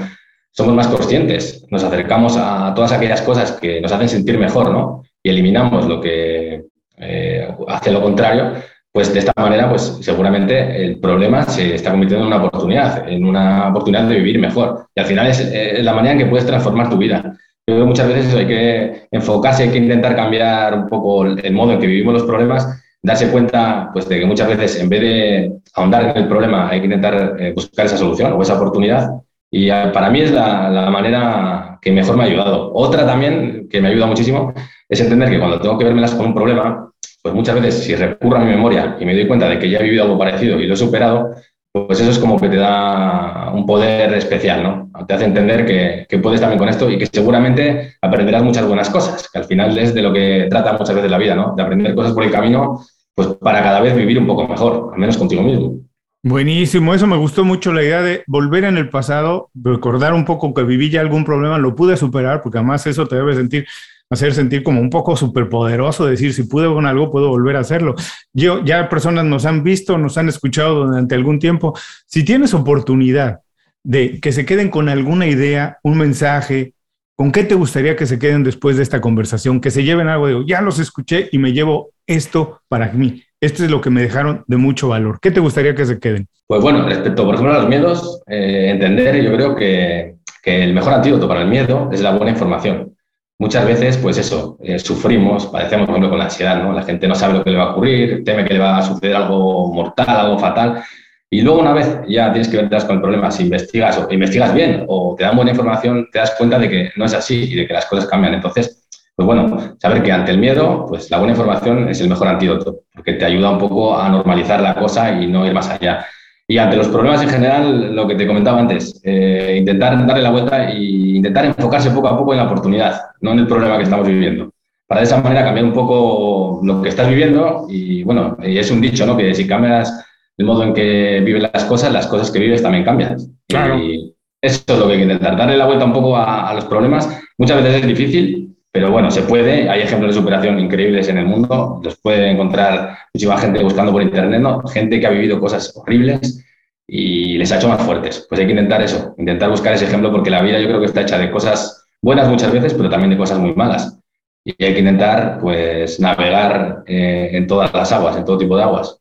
somos 0.53 0.75
más 0.75 0.89
conscientes, 0.89 1.65
nos 1.71 1.85
acercamos 1.85 2.37
a 2.37 2.73
todas 2.75 2.93
aquellas 2.93 3.23
cosas 3.23 3.53
que 3.53 3.81
nos 3.81 3.93
hacen 3.93 4.09
sentir 4.09 4.39
mejor 4.39 4.71
¿no? 4.73 5.05
y 5.23 5.31
eliminamos 5.31 5.87
lo 5.87 6.01
que 6.01 6.65
eh, 6.99 7.55
hace 7.69 7.93
lo 7.93 8.03
contrario, 8.03 8.55
pues 8.93 9.13
de 9.13 9.21
esta 9.21 9.33
manera, 9.37 9.69
pues 9.69 9.99
seguramente 10.01 10.85
el 10.85 10.99
problema 10.99 11.45
se 11.45 11.75
está 11.75 11.91
convirtiendo 11.91 12.27
en 12.27 12.33
una 12.33 12.45
oportunidad, 12.45 13.09
en 13.09 13.25
una 13.25 13.69
oportunidad 13.69 14.09
de 14.09 14.17
vivir 14.17 14.39
mejor. 14.41 14.87
Y 14.95 15.01
al 15.01 15.07
final 15.07 15.27
es, 15.29 15.83
la 15.85 15.95
manera 15.95 16.13
en 16.13 16.19
que 16.19 16.27
puedes 16.27 16.47
transformar 16.47 16.91
tu 16.91 16.97
vida. 16.97 17.23
Yo 17.67 17.75
creo 17.75 17.81
que 17.81 17.89
muchas 17.89 18.09
veces 18.09 18.35
hay 18.35 18.47
que 18.47 19.07
enfocarse, 19.13 19.63
hay 19.63 19.71
que 19.71 19.79
intentar 19.79 20.17
cambiar 20.17 20.75
un 20.75 20.89
poco 20.89 21.25
el 21.25 21.53
modo 21.53 21.73
en 21.73 21.79
que 21.79 21.87
vivimos 21.87 22.15
los 22.15 22.25
problemas, 22.25 22.83
darse 23.01 23.31
cuenta 23.31 23.91
pues, 23.93 24.09
de 24.09 24.19
que 24.19 24.27
muchas 24.27 24.49
veces 24.49 24.81
en 24.81 24.89
vez 24.89 25.01
de 25.01 25.53
ahondar 25.75 26.09
en 26.09 26.23
el 26.25 26.29
problema 26.29 26.69
hay 26.69 26.81
que 26.81 26.87
intentar 26.87 27.37
eh, 27.39 27.53
buscar 27.55 27.87
esa 27.87 27.97
solución 27.97 28.33
o 28.33 28.43
esa 28.43 28.57
oportunidad. 28.57 29.09
Y 29.53 29.69
para 29.69 30.11
mí 30.11 30.21
es 30.21 30.33
la, 30.33 30.69
la 30.69 30.91
manera 30.91 31.79
que 31.81 31.93
mejor 31.93 32.17
me 32.17 32.25
ha 32.25 32.27
ayudado. 32.27 32.73
Otra 32.75 33.07
también 33.07 33.69
que 33.69 33.81
me 33.81 33.89
ayuda 33.89 34.07
muchísimo 34.07 34.53
es 34.89 35.01
entender 35.01 35.31
que 35.31 35.39
cuando 35.39 35.61
tengo 35.61 35.79
que 35.79 35.85
vermelas 35.85 36.15
con 36.15 36.27
un 36.27 36.35
problema, 36.35 36.91
pues 37.23 37.35
muchas 37.35 37.61
veces 37.61 37.85
si 37.85 37.95
recurro 37.95 38.37
a 38.37 38.41
mi 38.41 38.51
memoria 38.51 38.97
y 38.99 39.05
me 39.05 39.15
doy 39.15 39.27
cuenta 39.27 39.49
de 39.49 39.59
que 39.59 39.69
ya 39.69 39.79
he 39.79 39.83
vivido 39.83 40.05
algo 40.05 40.19
parecido 40.19 40.59
y 40.59 40.67
lo 40.67 40.75
he 40.75 40.77
superado, 40.77 41.35
pues 41.73 42.01
eso 42.01 42.11
es 42.11 42.19
como 42.19 42.39
que 42.41 42.49
te 42.49 42.57
da 42.57 43.53
un 43.53 43.65
poder 43.65 44.13
especial, 44.15 44.63
¿no? 44.63 44.91
Te 45.07 45.15
hace 45.15 45.25
entender 45.25 45.65
que, 45.65 46.19
puedes 46.19 46.41
también 46.41 46.59
con 46.59 46.69
esto 46.69 46.91
y 46.91 46.99
que 46.99 47.07
seguramente 47.07 47.97
aprenderás 48.01 48.43
muchas 48.43 48.67
buenas 48.67 48.91
cosas, 48.91 49.29
que 49.31 49.39
al 49.39 49.45
final 49.45 49.77
es 49.79 49.95
de 49.95 50.03
lo 50.03 50.13
que 50.13 50.49
trata 50.51 50.73
muchas 50.73 50.95
veces 50.95 51.11
la 51.11 51.19
vida, 51.19 51.35
¿no? 51.35 51.55
De 51.57 51.63
aprender 51.63 51.95
cosas 51.95 52.13
por 52.13 52.25
el 52.25 52.33
camino, 52.33 52.81
pues 53.15 53.29
para 53.41 53.63
cada 53.63 53.81
vez 53.81 53.95
vivir 53.95 54.19
un 54.19 54.27
poco 54.27 54.49
mejor, 54.49 54.91
al 54.93 54.99
menos 54.99 55.17
contigo 55.17 55.43
mismo. 55.43 55.81
Buenísimo, 56.23 56.93
eso 56.93 57.07
me 57.07 57.17
gustó 57.17 57.45
mucho 57.45 57.73
la 57.73 57.83
idea 57.83 58.03
de 58.03 58.25
volver 58.27 58.65
en 58.65 58.77
el 58.77 58.91
pasado, 58.91 59.51
recordar 59.55 60.13
un 60.13 60.27
poco 60.27 60.53
que 60.53 60.65
viví 60.65 60.91
ya 60.91 61.01
algún 61.01 61.25
problema, 61.25 61.57
lo 61.57 61.75
pude 61.75 61.97
superar, 61.97 62.43
porque 62.43 62.59
además 62.59 62.87
eso 62.87 63.07
te 63.07 63.17
debe 63.17 63.35
sentir 63.35 63.67
hacer 64.11 64.35
sentir 64.35 64.65
como 64.65 64.81
un 64.81 64.91
poco 64.91 65.17
superpoderoso, 65.17 66.05
decir, 66.05 66.35
si 66.35 66.43
pude 66.43 66.67
con 66.67 66.85
algo, 66.85 67.11
puedo 67.11 67.29
volver 67.29 67.57
a 67.57 67.61
hacerlo. 67.61 67.95
Yo, 68.33 68.65
ya 68.65 68.89
personas 68.89 69.25
nos 69.25 69.47
han 69.47 69.63
visto, 69.63 69.97
nos 69.99 70.19
han 70.19 70.29
escuchado 70.29 70.87
durante 70.87 71.15
algún 71.15 71.39
tiempo. 71.39 71.79
Si 72.07 72.25
tienes 72.25 72.53
oportunidad 72.53 73.41
de 73.85 74.21
que 74.21 74.33
se 74.33 74.45
queden 74.45 74.69
con 74.69 74.89
alguna 74.89 75.27
idea, 75.27 75.79
un 75.85 75.97
mensaje, 75.97 76.75
¿con 77.17 77.31
qué 77.31 77.45
te 77.45 77.55
gustaría 77.55 77.95
que 77.95 78.07
se 78.07 78.19
queden 78.19 78.43
después 78.43 78.77
de 78.77 78.83
esta 78.83 79.01
conversación? 79.01 79.61
Que 79.61 79.71
se 79.71 79.85
lleven 79.85 80.09
algo, 80.09 80.27
digo, 80.27 80.45
ya 80.45 80.61
los 80.61 80.81
escuché 80.81 81.29
y 81.31 81.39
me 81.39 81.53
llevo 81.53 81.91
esto 82.07 82.63
para 82.69 82.91
mí. 82.93 83.23
Esto 83.41 83.65
es 83.65 83.71
lo 83.71 83.81
que 83.81 83.91
me 83.91 84.03
dejaron 84.03 84.43
de 84.49 84.57
mucho 84.57 84.89
valor. 84.89 85.19
¿Qué 85.23 85.31
te 85.31 85.41
gustaría 85.41 85.75
que 85.75 85.87
se 85.87 86.01
queden? 86.01 86.27
Pues 86.49 86.61
bueno, 86.61 86.85
respecto, 86.85 87.25
por 87.25 87.37
ejemplo, 87.37 87.55
a 87.55 87.61
los 87.61 87.69
miedos, 87.69 88.23
eh, 88.27 88.71
entender, 88.71 89.23
yo 89.23 89.33
creo 89.33 89.55
que, 89.55 90.17
que 90.43 90.65
el 90.65 90.75
mejor 90.75 90.95
antídoto 90.95 91.29
para 91.29 91.43
el 91.43 91.49
miedo 91.49 91.89
es 91.93 92.01
la 92.03 92.17
buena 92.17 92.33
información 92.33 92.93
muchas 93.41 93.65
veces, 93.65 93.97
pues 93.97 94.19
eso, 94.19 94.59
eh, 94.63 94.79
sufrimos, 94.79 95.47
padecemos, 95.47 95.87
por 95.87 95.95
ejemplo, 95.95 96.11
con 96.11 96.19
la 96.19 96.27
ansiedad, 96.27 96.63
¿no? 96.63 96.73
La 96.75 96.83
gente 96.83 97.09
no 97.09 97.15
sabe 97.15 97.39
lo 97.39 97.43
que 97.43 97.51
le 97.51 97.57
va 97.57 97.65
a 97.65 97.71
ocurrir, 97.73 98.23
teme 98.23 98.45
que 98.45 98.55
le 98.55 98.61
va 98.61 98.77
a 98.77 98.83
suceder 98.83 99.17
algo 99.17 99.73
mortal, 99.73 100.09
algo 100.09 100.39
fatal. 100.39 100.85
Y 101.31 101.41
luego, 101.41 101.61
una 101.61 101.73
vez 101.73 102.01
ya 102.07 102.31
tienes 102.33 102.49
que 102.49 102.59
verte 102.59 102.77
con 102.87 102.97
el 102.97 103.01
problema, 103.01 103.31
si 103.31 103.45
investigas 103.45 103.97
o 103.99 104.13
investigas 104.13 104.53
bien 104.55 104.85
o 104.89 105.15
te 105.17 105.25
dan 105.25 105.37
buena 105.37 105.53
información, 105.53 106.09
te 106.13 106.19
das 106.19 106.33
cuenta 106.37 106.59
de 106.59 106.69
que 106.69 106.91
no 106.97 107.07
es 107.07 107.15
así 107.15 107.45
y 107.51 107.55
de 107.55 107.67
que 107.67 107.73
las 107.73 107.87
cosas 107.87 108.07
cambian. 108.07 108.35
Entonces, 108.35 108.87
pues 109.17 109.27
bueno, 109.27 109.77
saber 109.79 110.03
que 110.03 110.13
ante 110.13 110.33
el 110.33 110.39
miedo, 110.39 110.85
pues 110.87 111.11
la 111.11 111.17
buena 111.17 111.33
información 111.33 111.89
es 111.89 112.01
el 112.03 112.11
mejor 112.11 112.29
antídoto, 112.29 112.81
porque 112.93 113.15
te 113.15 113.25
ayuda 113.25 113.51
un 113.51 113.59
poco 113.59 113.99
a 113.99 114.09
normalizar 114.11 114.61
la 114.61 114.75
cosa 114.75 115.13
y 115.13 115.27
no 115.27 115.47
ir 115.47 115.55
más 115.55 115.71
allá. 115.71 116.05
Y 116.51 116.59
ante 116.59 116.77
los 116.77 116.89
problemas 116.89 117.23
en 117.23 117.29
general, 117.29 117.95
lo 117.95 118.09
que 118.09 118.17
te 118.17 118.27
comentaba 118.27 118.59
antes, 118.59 119.01
eh, 119.05 119.55
intentar 119.57 120.05
darle 120.05 120.21
la 120.21 120.31
vuelta 120.31 120.69
e 120.69 120.83
intentar 120.83 121.45
enfocarse 121.45 121.93
poco 121.93 122.09
a 122.09 122.19
poco 122.19 122.33
en 122.33 122.39
la 122.39 122.47
oportunidad, 122.47 123.03
no 123.21 123.31
en 123.31 123.39
el 123.39 123.47
problema 123.47 123.77
que 123.77 123.85
estamos 123.85 124.09
viviendo. 124.09 124.51
Para 124.85 125.01
de 125.01 125.05
esa 125.05 125.23
manera 125.23 125.45
cambiar 125.45 125.67
un 125.67 125.73
poco 125.73 126.61
lo 126.65 126.83
que 126.83 126.89
estás 126.89 127.09
viviendo 127.09 127.67
y 127.69 128.03
bueno, 128.03 128.37
es 128.43 128.69
un 128.73 128.81
dicho, 128.81 129.07
¿no? 129.07 129.17
Que 129.17 129.33
si 129.33 129.47
cambias 129.47 130.05
el 130.39 130.45
modo 130.45 130.65
en 130.65 130.75
que 130.75 131.21
vives 131.25 131.49
las 131.53 131.65
cosas, 131.67 131.93
las 131.93 132.09
cosas 132.09 132.33
que 132.33 132.41
vives 132.41 132.65
también 132.65 132.83
cambian. 132.83 133.17
Claro. 133.47 133.79
Y 133.79 134.13
eso 134.43 134.65
es 134.67 134.77
lo 134.77 134.89
que 134.89 134.95
hay 134.95 134.99
que 134.99 135.05
intentar, 135.05 135.37
darle 135.37 135.57
la 135.57 135.67
vuelta 135.67 135.85
un 135.85 135.93
poco 135.93 136.17
a, 136.17 136.51
a 136.51 136.55
los 136.55 136.65
problemas. 136.65 137.17
Muchas 137.39 137.63
veces 137.63 137.81
es 137.83 137.87
difícil, 137.87 138.57
pero 138.73 138.91
bueno, 138.91 139.11
se 139.11 139.23
puede. 139.23 139.69
Hay 139.69 139.83
ejemplos 139.83 140.15
de 140.15 140.21
superación 140.21 140.61
increíbles 140.61 141.09
en 141.09 141.19
el 141.19 141.27
mundo. 141.27 141.81
Los 141.83 141.97
puede 141.99 142.31
encontrar 142.31 142.99
muchísima 143.13 143.39
gente 143.39 143.63
buscando 143.63 143.93
por 143.93 144.03
internet. 144.03 144.43
Gente 144.73 145.01
que 145.01 145.07
ha 145.07 145.11
vivido 145.11 145.41
cosas 145.41 145.73
horribles 145.77 146.45
y 146.87 147.37
les 147.39 147.51
ha 147.51 147.57
hecho 147.57 147.69
más 147.69 147.83
fuertes. 147.83 148.27
Pues 148.29 148.41
hay 148.41 148.47
que 148.47 148.53
intentar 148.53 148.83
eso, 148.83 149.15
intentar 149.19 149.51
buscar 149.51 149.75
ese 149.75 149.87
ejemplo 149.87 150.13
porque 150.13 150.31
la 150.31 150.43
vida 150.43 150.61
yo 150.61 150.69
creo 150.69 150.81
que 150.81 150.87
está 150.87 151.03
hecha 151.03 151.19
de 151.19 151.31
cosas 151.31 151.85
buenas 152.01 152.29
muchas 152.29 152.53
veces, 152.53 152.75
pero 152.75 152.89
también 152.89 153.11
de 153.11 153.19
cosas 153.19 153.39
muy 153.39 153.55
malas. 153.55 153.99
Y 154.45 154.51
hay 154.65 154.73
que 154.73 154.81
intentar, 154.81 155.39
pues, 155.41 156.01
navegar 156.01 156.83
eh, 156.87 157.31
en 157.33 157.47
todas 157.47 157.73
las 157.75 157.93
aguas, 157.93 158.17
en 158.17 158.25
todo 158.25 158.39
tipo 158.39 158.57
de 158.57 158.63
aguas. 158.63 159.00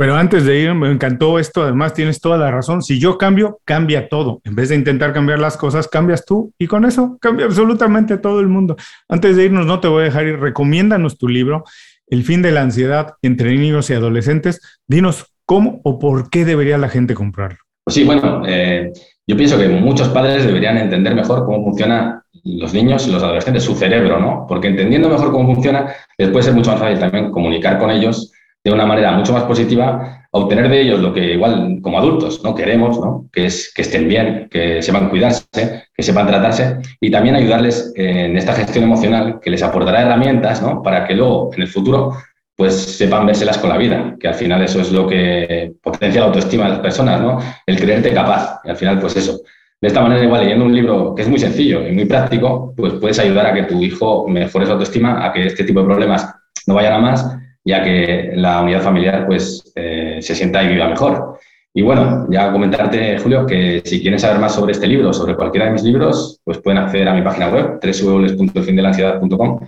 Pero 0.00 0.16
antes 0.16 0.46
de 0.46 0.58
ir, 0.58 0.72
me 0.72 0.90
encantó 0.90 1.38
esto, 1.38 1.62
además 1.62 1.92
tienes 1.92 2.22
toda 2.22 2.38
la 2.38 2.50
razón. 2.50 2.80
Si 2.80 2.98
yo 2.98 3.18
cambio, 3.18 3.60
cambia 3.66 4.08
todo. 4.08 4.40
En 4.44 4.54
vez 4.54 4.70
de 4.70 4.74
intentar 4.74 5.12
cambiar 5.12 5.38
las 5.40 5.58
cosas, 5.58 5.88
cambias 5.88 6.24
tú 6.24 6.54
y 6.58 6.68
con 6.68 6.86
eso 6.86 7.18
cambia 7.20 7.44
absolutamente 7.44 8.16
todo 8.16 8.40
el 8.40 8.48
mundo. 8.48 8.76
Antes 9.10 9.36
de 9.36 9.44
irnos, 9.44 9.66
no 9.66 9.78
te 9.78 9.88
voy 9.88 10.00
a 10.00 10.04
dejar 10.04 10.26
ir, 10.26 10.40
recomiéndanos 10.40 11.18
tu 11.18 11.28
libro, 11.28 11.64
El 12.06 12.24
fin 12.24 12.40
de 12.40 12.50
la 12.50 12.62
ansiedad 12.62 13.16
entre 13.20 13.54
niños 13.54 13.90
y 13.90 13.92
adolescentes. 13.92 14.62
Dinos 14.86 15.34
cómo 15.44 15.82
o 15.84 15.98
por 15.98 16.30
qué 16.30 16.46
debería 16.46 16.78
la 16.78 16.88
gente 16.88 17.12
comprarlo. 17.12 17.58
Pues 17.84 17.94
sí, 17.94 18.04
bueno, 18.04 18.42
eh, 18.48 18.90
yo 19.26 19.36
pienso 19.36 19.58
que 19.58 19.68
muchos 19.68 20.08
padres 20.08 20.46
deberían 20.46 20.78
entender 20.78 21.14
mejor 21.14 21.44
cómo 21.44 21.62
funciona 21.62 22.24
los 22.42 22.72
niños 22.72 23.06
y 23.06 23.12
los 23.12 23.22
adolescentes, 23.22 23.64
su 23.64 23.74
cerebro, 23.74 24.18
¿no? 24.18 24.46
Porque 24.48 24.68
entendiendo 24.68 25.10
mejor 25.10 25.30
cómo 25.30 25.52
funciona, 25.54 25.92
les 26.16 26.30
puede 26.30 26.44
ser 26.44 26.54
mucho 26.54 26.70
más 26.70 26.80
fácil 26.80 26.98
también 26.98 27.30
comunicar 27.30 27.78
con 27.78 27.90
ellos 27.90 28.32
de 28.62 28.72
una 28.72 28.86
manera 28.86 29.12
mucho 29.12 29.32
más 29.32 29.44
positiva, 29.44 30.26
obtener 30.32 30.68
de 30.68 30.82
ellos 30.82 31.00
lo 31.00 31.12
que 31.12 31.34
igual 31.34 31.78
como 31.82 31.98
adultos 31.98 32.42
no 32.44 32.54
queremos, 32.54 33.00
¿no? 33.00 33.26
Que 33.32 33.46
es 33.46 33.72
que 33.74 33.82
estén 33.82 34.08
bien, 34.08 34.48
que 34.50 34.82
sepan 34.82 35.08
cuidarse, 35.08 35.46
que 35.94 36.02
sepan 36.02 36.26
tratarse 36.26 36.78
y 37.00 37.10
también 37.10 37.36
ayudarles 37.36 37.92
en 37.96 38.36
esta 38.36 38.52
gestión 38.52 38.84
emocional 38.84 39.40
que 39.40 39.50
les 39.50 39.62
aportará 39.62 40.02
herramientas, 40.02 40.62
¿no? 40.62 40.82
Para 40.82 41.06
que 41.06 41.14
luego 41.14 41.50
en 41.54 41.62
el 41.62 41.68
futuro 41.68 42.12
pues 42.54 42.74
sepan 42.74 43.24
vérselas 43.24 43.56
con 43.56 43.70
la 43.70 43.78
vida, 43.78 44.16
que 44.20 44.28
al 44.28 44.34
final 44.34 44.62
eso 44.62 44.82
es 44.82 44.92
lo 44.92 45.08
que 45.08 45.72
potencia 45.82 46.20
la 46.20 46.26
autoestima 46.26 46.64
de 46.64 46.70
las 46.70 46.80
personas, 46.80 47.20
¿no? 47.20 47.38
El 47.66 47.80
creerte 47.80 48.12
capaz 48.12 48.60
y 48.64 48.70
al 48.70 48.76
final 48.76 49.00
pues 49.00 49.16
eso. 49.16 49.40
De 49.80 49.88
esta 49.88 50.02
manera, 50.02 50.22
igual 50.22 50.42
leyendo 50.42 50.66
un 50.66 50.74
libro 50.74 51.14
que 51.14 51.22
es 51.22 51.28
muy 51.28 51.38
sencillo 51.38 51.88
y 51.88 51.92
muy 51.92 52.04
práctico, 52.04 52.74
pues 52.76 52.92
puedes 53.00 53.18
ayudar 53.18 53.46
a 53.46 53.54
que 53.54 53.62
tu 53.62 53.82
hijo 53.82 54.28
mejore 54.28 54.66
su 54.66 54.72
autoestima, 54.72 55.24
a 55.24 55.32
que 55.32 55.46
este 55.46 55.64
tipo 55.64 55.80
de 55.80 55.86
problemas 55.86 56.34
no 56.66 56.74
vayan 56.74 56.92
a 56.92 56.98
más 56.98 57.38
ya 57.70 57.82
que 57.82 58.32
la 58.34 58.62
unidad 58.62 58.82
familiar 58.82 59.26
pues 59.26 59.72
eh, 59.74 60.18
se 60.20 60.34
sienta 60.34 60.62
y 60.62 60.68
viva 60.68 60.88
mejor. 60.88 61.38
Y 61.72 61.82
bueno, 61.82 62.26
ya 62.30 62.50
comentarte, 62.50 63.18
Julio, 63.18 63.46
que 63.46 63.80
si 63.84 64.00
quieren 64.00 64.18
saber 64.18 64.40
más 64.40 64.54
sobre 64.54 64.72
este 64.72 64.88
libro, 64.88 65.12
sobre 65.12 65.36
cualquiera 65.36 65.66
de 65.66 65.72
mis 65.72 65.84
libros, 65.84 66.40
pues 66.44 66.58
pueden 66.58 66.78
acceder 66.78 67.08
a 67.08 67.14
mi 67.14 67.22
página 67.22 67.48
web, 67.48 67.80
www.findelansiedad.com. 67.80 69.60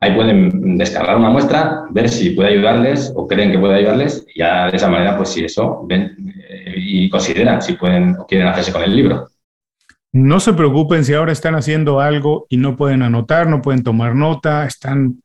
Ahí 0.00 0.14
pueden 0.14 0.78
descargar 0.78 1.16
una 1.16 1.30
muestra, 1.30 1.86
ver 1.90 2.08
si 2.08 2.30
puede 2.30 2.50
ayudarles 2.50 3.12
o 3.16 3.26
creen 3.26 3.50
que 3.50 3.58
puede 3.58 3.74
ayudarles. 3.74 4.24
Y 4.32 4.38
ya 4.38 4.70
de 4.70 4.76
esa 4.76 4.88
manera, 4.88 5.16
pues 5.16 5.30
si 5.30 5.44
eso, 5.44 5.84
ven, 5.88 6.14
y 6.76 7.10
consideran 7.10 7.60
si 7.60 7.72
pueden 7.74 8.16
o 8.18 8.26
quieren 8.26 8.46
hacerse 8.46 8.72
con 8.72 8.82
el 8.82 8.94
libro. 8.94 9.28
No 10.12 10.40
se 10.40 10.54
preocupen 10.54 11.04
si 11.04 11.14
ahora 11.14 11.32
están 11.32 11.54
haciendo 11.54 12.00
algo 12.00 12.46
y 12.48 12.56
no 12.56 12.76
pueden 12.76 13.02
anotar, 13.02 13.48
no 13.48 13.60
pueden 13.60 13.82
tomar 13.82 14.14
nota, 14.14 14.64
están 14.64 15.20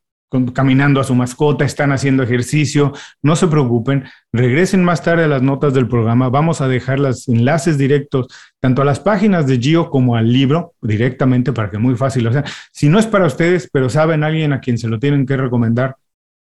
caminando 0.53 0.99
a 0.99 1.03
su 1.03 1.15
mascota, 1.15 1.65
están 1.65 1.91
haciendo 1.91 2.23
ejercicio, 2.23 2.93
no 3.21 3.35
se 3.35 3.47
preocupen, 3.47 4.05
regresen 4.31 4.83
más 4.83 5.03
tarde 5.03 5.25
a 5.25 5.27
las 5.27 5.41
notas 5.41 5.73
del 5.73 5.87
programa, 5.87 6.29
vamos 6.29 6.61
a 6.61 6.67
dejar 6.67 6.99
los 6.99 7.27
enlaces 7.27 7.77
directos 7.77 8.27
tanto 8.59 8.81
a 8.81 8.85
las 8.85 8.99
páginas 8.99 9.47
de 9.47 9.59
Gio 9.59 9.89
como 9.89 10.15
al 10.15 10.31
libro 10.31 10.73
directamente 10.81 11.53
para 11.53 11.69
que 11.69 11.77
muy 11.77 11.95
fácil, 11.95 12.27
o 12.27 12.33
sea, 12.33 12.43
si 12.71 12.89
no 12.89 12.99
es 12.99 13.05
para 13.05 13.25
ustedes, 13.25 13.69
pero 13.71 13.89
saben 13.89 14.23
alguien 14.23 14.53
a 14.53 14.59
quien 14.59 14.77
se 14.77 14.87
lo 14.87 14.99
tienen 14.99 15.25
que 15.25 15.37
recomendar, 15.37 15.97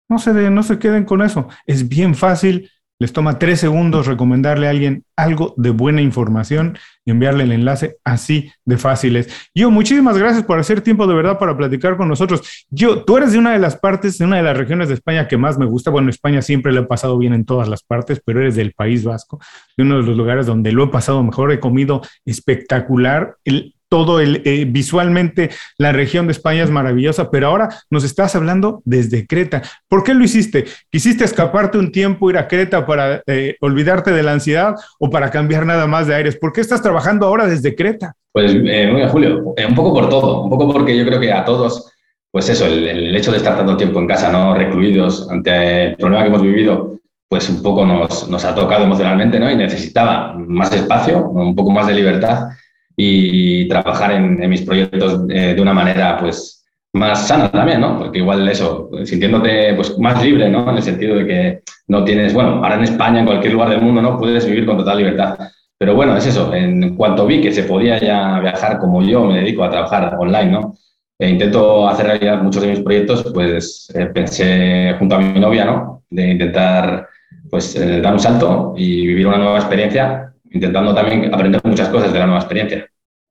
no 0.09 0.19
se, 0.19 0.33
no 0.49 0.63
se 0.63 0.79
queden 0.79 1.05
con 1.05 1.21
eso, 1.21 1.47
es 1.65 1.87
bien 1.87 2.15
fácil, 2.15 2.69
les 3.03 3.11
toma 3.11 3.37
tres 3.37 3.59
segundos 3.59 4.07
recomendarle 4.07 4.65
a 4.65 4.69
alguien 4.69 5.03
algo 5.17 5.53
de 5.57 5.71
buena 5.71 6.01
información 6.01 6.77
y 7.03 7.11
enviarle 7.11 7.43
el 7.43 7.51
enlace 7.51 7.97
así 8.05 8.49
de 8.63 8.77
fáciles. 8.77 9.27
Yo, 9.53 9.69
muchísimas 9.69 10.17
gracias 10.17 10.45
por 10.45 10.57
hacer 10.57 10.79
tiempo 10.79 11.05
de 11.05 11.13
verdad 11.13 11.37
para 11.37 11.57
platicar 11.57 11.97
con 11.97 12.07
nosotros. 12.07 12.65
Yo, 12.69 13.03
tú 13.03 13.17
eres 13.17 13.33
de 13.33 13.39
una 13.39 13.51
de 13.51 13.59
las 13.59 13.75
partes, 13.75 14.17
de 14.19 14.23
una 14.23 14.37
de 14.37 14.43
las 14.43 14.55
regiones 14.55 14.87
de 14.87 14.93
España 14.93 15.27
que 15.27 15.35
más 15.35 15.57
me 15.57 15.65
gusta. 15.65 15.91
Bueno, 15.91 16.09
España 16.09 16.41
siempre 16.41 16.71
lo 16.71 16.79
he 16.79 16.85
pasado 16.85 17.17
bien 17.17 17.33
en 17.33 17.43
todas 17.43 17.67
las 17.67 17.83
partes, 17.83 18.21
pero 18.25 18.39
eres 18.39 18.55
del 18.55 18.71
País 18.71 19.03
Vasco, 19.03 19.37
de 19.75 19.83
uno 19.83 19.97
de 19.97 20.03
los 20.03 20.15
lugares 20.15 20.45
donde 20.45 20.71
lo 20.71 20.85
he 20.85 20.87
pasado 20.87 21.21
mejor. 21.23 21.51
He 21.51 21.59
comido 21.59 22.03
espectacular. 22.23 23.35
El, 23.43 23.72
todo 23.89 24.19
el, 24.19 24.41
eh, 24.45 24.65
visualmente 24.67 25.51
la 25.77 25.91
región 25.91 26.25
de 26.25 26.31
España 26.31 26.63
es 26.63 26.71
maravillosa, 26.71 27.29
pero 27.29 27.47
ahora 27.47 27.69
nos 27.89 28.03
estás 28.03 28.35
hablando 28.35 28.81
desde 28.85 29.27
Creta. 29.27 29.61
¿Por 29.87 30.03
qué 30.03 30.13
lo 30.13 30.23
hiciste? 30.23 30.65
¿Quisiste 30.89 31.23
escaparte 31.23 31.77
un 31.77 31.91
tiempo, 31.91 32.29
ir 32.29 32.37
a 32.37 32.47
Creta 32.47 32.85
para 32.85 33.21
eh, 33.27 33.55
olvidarte 33.61 34.11
de 34.11 34.23
la 34.23 34.33
ansiedad 34.33 34.75
o 34.99 35.09
para 35.09 35.29
cambiar 35.29 35.65
nada 35.65 35.85
más 35.85 36.07
de 36.07 36.15
aires? 36.15 36.35
¿Por 36.35 36.53
qué 36.53 36.61
estás 36.61 36.81
trabajando 36.81 37.27
ahora 37.27 37.45
desde 37.45 37.75
Creta? 37.75 38.15
Pues, 38.31 38.51
eh, 38.55 39.07
Julio, 39.11 39.53
un 39.67 39.75
poco 39.75 39.93
por 39.93 40.09
todo, 40.09 40.41
un 40.41 40.49
poco 40.49 40.73
porque 40.73 40.97
yo 40.97 41.05
creo 41.05 41.19
que 41.19 41.31
a 41.31 41.45
todos, 41.45 41.93
pues 42.31 42.49
eso, 42.49 42.65
el, 42.65 43.15
hecho 43.15 43.29
de 43.29 43.37
estar 43.37 43.55
tanto 43.55 43.77
tiempo 43.77 43.99
en 43.99 44.07
casa, 44.07 44.31
¿no? 44.31 44.55
Recluidos 44.55 45.29
ante 45.29 45.89
el 45.89 45.97
problema 45.97 46.23
que 46.23 46.29
hemos 46.29 46.41
vivido, 46.41 46.97
pues 47.29 47.47
un 47.47 47.61
poco 47.61 47.85
nos, 47.85 48.27
nos 48.27 48.43
ha 48.43 48.55
tocado 48.55 48.85
emocionalmente, 48.85 49.39
¿no? 49.39 49.51
Y 49.51 49.55
necesitaba 49.55 50.33
más 50.33 50.73
espacio, 50.73 51.27
un 51.27 51.55
poco 51.55 51.69
más 51.69 51.85
de 51.85 51.93
libertad 51.93 52.47
y 52.95 53.67
trabajar 53.67 54.11
en, 54.11 54.49
mis 54.49 54.61
proyectos 54.61 55.21
eh, 55.29 55.53
de 55.55 55.61
una 55.61 55.73
manera 55.73 56.17
pues 56.19 56.63
más 56.93 57.27
sana 57.27 57.51
también, 57.51 57.81
¿no? 57.81 57.97
Porque 57.97 58.19
igual 58.19 58.47
eso, 58.47 58.89
sintiéndote 59.03 59.73
pues 59.73 59.97
más 59.97 60.23
libre, 60.23 60.49
¿no? 60.49 60.69
En 60.69 60.77
el 60.77 60.83
sentido 60.83 61.15
de 61.15 61.25
que 61.25 61.61
no 61.87 62.03
tienes, 62.03 62.33
bueno, 62.33 62.63
ahora 62.63 62.75
en 62.75 62.83
España, 62.83 63.19
en 63.19 63.25
cualquier 63.25 63.53
lugar 63.53 63.69
del 63.69 63.81
mundo, 63.81 64.01
¿no? 64.01 64.17
Puedes 64.17 64.45
vivir 64.45 64.65
con 64.65 64.77
total 64.77 64.97
libertad. 64.97 65.37
Pero 65.77 65.95
bueno, 65.95 66.15
es 66.15 66.27
eso, 66.27 66.53
en 66.53 66.95
cuanto 66.95 67.25
vi 67.25 67.41
que 67.41 67.51
se 67.51 67.63
podía 67.63 67.99
ya 67.99 68.39
viajar 68.39 68.79
como 68.79 69.01
yo 69.01 69.25
me 69.25 69.39
dedico 69.39 69.63
a 69.63 69.71
trabajar 69.71 70.15
online, 70.19 70.51
¿no? 70.51 70.75
E 71.19 71.29
intento 71.29 71.87
hacer 71.87 72.07
realidad 72.07 72.41
muchos 72.41 72.61
de 72.61 72.69
mis 72.69 72.79
proyectos, 72.81 73.25
pues 73.33 73.91
eh, 73.95 74.05
pensé 74.07 74.95
junto 74.99 75.15
a 75.15 75.19
mi 75.19 75.39
novia, 75.39 75.65
¿no? 75.65 76.03
De 76.09 76.29
intentar 76.29 77.07
pues 77.49 77.75
eh, 77.75 78.01
dar 78.01 78.13
un 78.13 78.19
salto 78.19 78.73
y 78.77 79.07
vivir 79.07 79.27
una 79.27 79.37
nueva 79.37 79.57
experiencia 79.59 80.32
intentando 80.53 80.95
también 80.95 81.33
aprender 81.33 81.59
muchas 81.63 81.89
cosas 81.89 82.13
de 82.13 82.19
la 82.19 82.25
nueva 82.25 82.39
experiencia. 82.39 82.87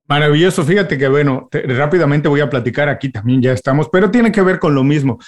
Maravilloso, 0.08 0.64
fíjate 0.64 0.98
que 0.98 1.08
bueno, 1.08 1.48
rápidamente 1.50 2.28
voy 2.28 2.40
a 2.40 2.50
platicar 2.50 2.88
aquí 2.88 3.10
también, 3.10 3.40
ya 3.40 3.52
estamos, 3.52 3.88
pero 3.90 4.10
tiene 4.10 4.30
que 4.30 4.42
ver 4.42 4.58
con 4.58 4.74
lo 4.74 4.84
mismo. 4.84 5.18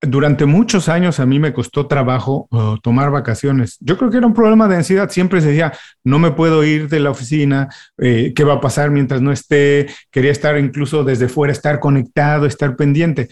Durante 0.00 0.46
muchos 0.46 0.88
años 0.88 1.18
a 1.18 1.26
mí 1.26 1.40
me 1.40 1.52
costó 1.52 1.88
trabajo 1.88 2.46
uh, 2.52 2.76
tomar 2.78 3.10
vacaciones. 3.10 3.78
Yo 3.80 3.98
creo 3.98 4.10
que 4.10 4.18
era 4.18 4.28
un 4.28 4.34
problema 4.34 4.68
de 4.68 4.76
ansiedad. 4.76 5.10
Siempre 5.10 5.40
se 5.40 5.48
decía, 5.48 5.72
no 6.04 6.20
me 6.20 6.30
puedo 6.30 6.62
ir 6.62 6.88
de 6.88 7.00
la 7.00 7.10
oficina, 7.10 7.68
eh, 7.96 8.32
¿qué 8.36 8.44
va 8.44 8.54
a 8.54 8.60
pasar 8.60 8.92
mientras 8.92 9.20
no 9.20 9.32
esté? 9.32 9.88
Quería 10.12 10.30
estar 10.30 10.56
incluso 10.56 11.02
desde 11.02 11.28
fuera, 11.28 11.52
estar 11.52 11.80
conectado, 11.80 12.46
estar 12.46 12.76
pendiente. 12.76 13.28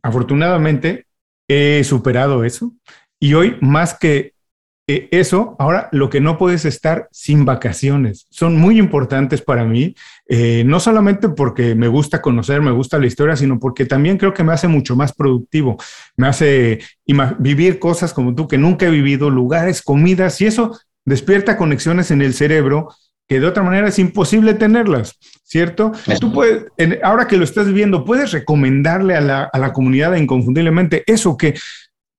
Afortunadamente 0.00 1.06
he 1.48 1.82
superado 1.82 2.44
eso 2.44 2.74
y 3.18 3.34
hoy 3.34 3.56
más 3.60 3.98
que 3.98 4.34
eh, 4.90 5.06
eso, 5.10 5.54
ahora 5.58 5.90
lo 5.92 6.08
que 6.08 6.22
no 6.22 6.38
puedes 6.38 6.64
estar 6.64 7.08
sin 7.12 7.44
vacaciones. 7.44 8.26
Son 8.30 8.56
muy 8.56 8.78
importantes 8.78 9.42
para 9.42 9.64
mí, 9.64 9.94
eh, 10.26 10.62
no 10.64 10.80
solamente 10.80 11.28
porque 11.28 11.74
me 11.74 11.88
gusta 11.88 12.22
conocer, 12.22 12.62
me 12.62 12.70
gusta 12.70 12.98
la 12.98 13.06
historia, 13.06 13.36
sino 13.36 13.60
porque 13.60 13.84
también 13.84 14.16
creo 14.16 14.32
que 14.32 14.42
me 14.42 14.54
hace 14.54 14.66
mucho 14.66 14.96
más 14.96 15.12
productivo. 15.12 15.76
Me 16.16 16.26
hace 16.26 16.78
vivir 17.38 17.78
cosas 17.78 18.14
como 18.14 18.34
tú 18.34 18.48
que 18.48 18.56
nunca 18.56 18.86
he 18.86 18.90
vivido, 18.90 19.28
lugares, 19.28 19.82
comidas, 19.82 20.40
y 20.40 20.46
eso 20.46 20.80
despierta 21.04 21.58
conexiones 21.58 22.10
en 22.10 22.22
el 22.22 22.32
cerebro 22.32 22.88
que 23.28 23.40
de 23.40 23.46
otra 23.46 23.62
manera 23.62 23.88
es 23.88 23.98
imposible 23.98 24.54
tenerlas, 24.54 25.18
¿cierto? 25.44 25.92
Tú 26.18 26.32
puedes, 26.32 26.64
ahora 27.02 27.26
que 27.26 27.36
lo 27.36 27.44
estás 27.44 27.66
viviendo, 27.66 28.06
puedes 28.06 28.32
recomendarle 28.32 29.16
a 29.16 29.20
la, 29.20 29.50
a 29.52 29.58
la 29.58 29.74
comunidad 29.74 30.14
inconfundiblemente 30.14 31.04
eso 31.06 31.36
que 31.36 31.54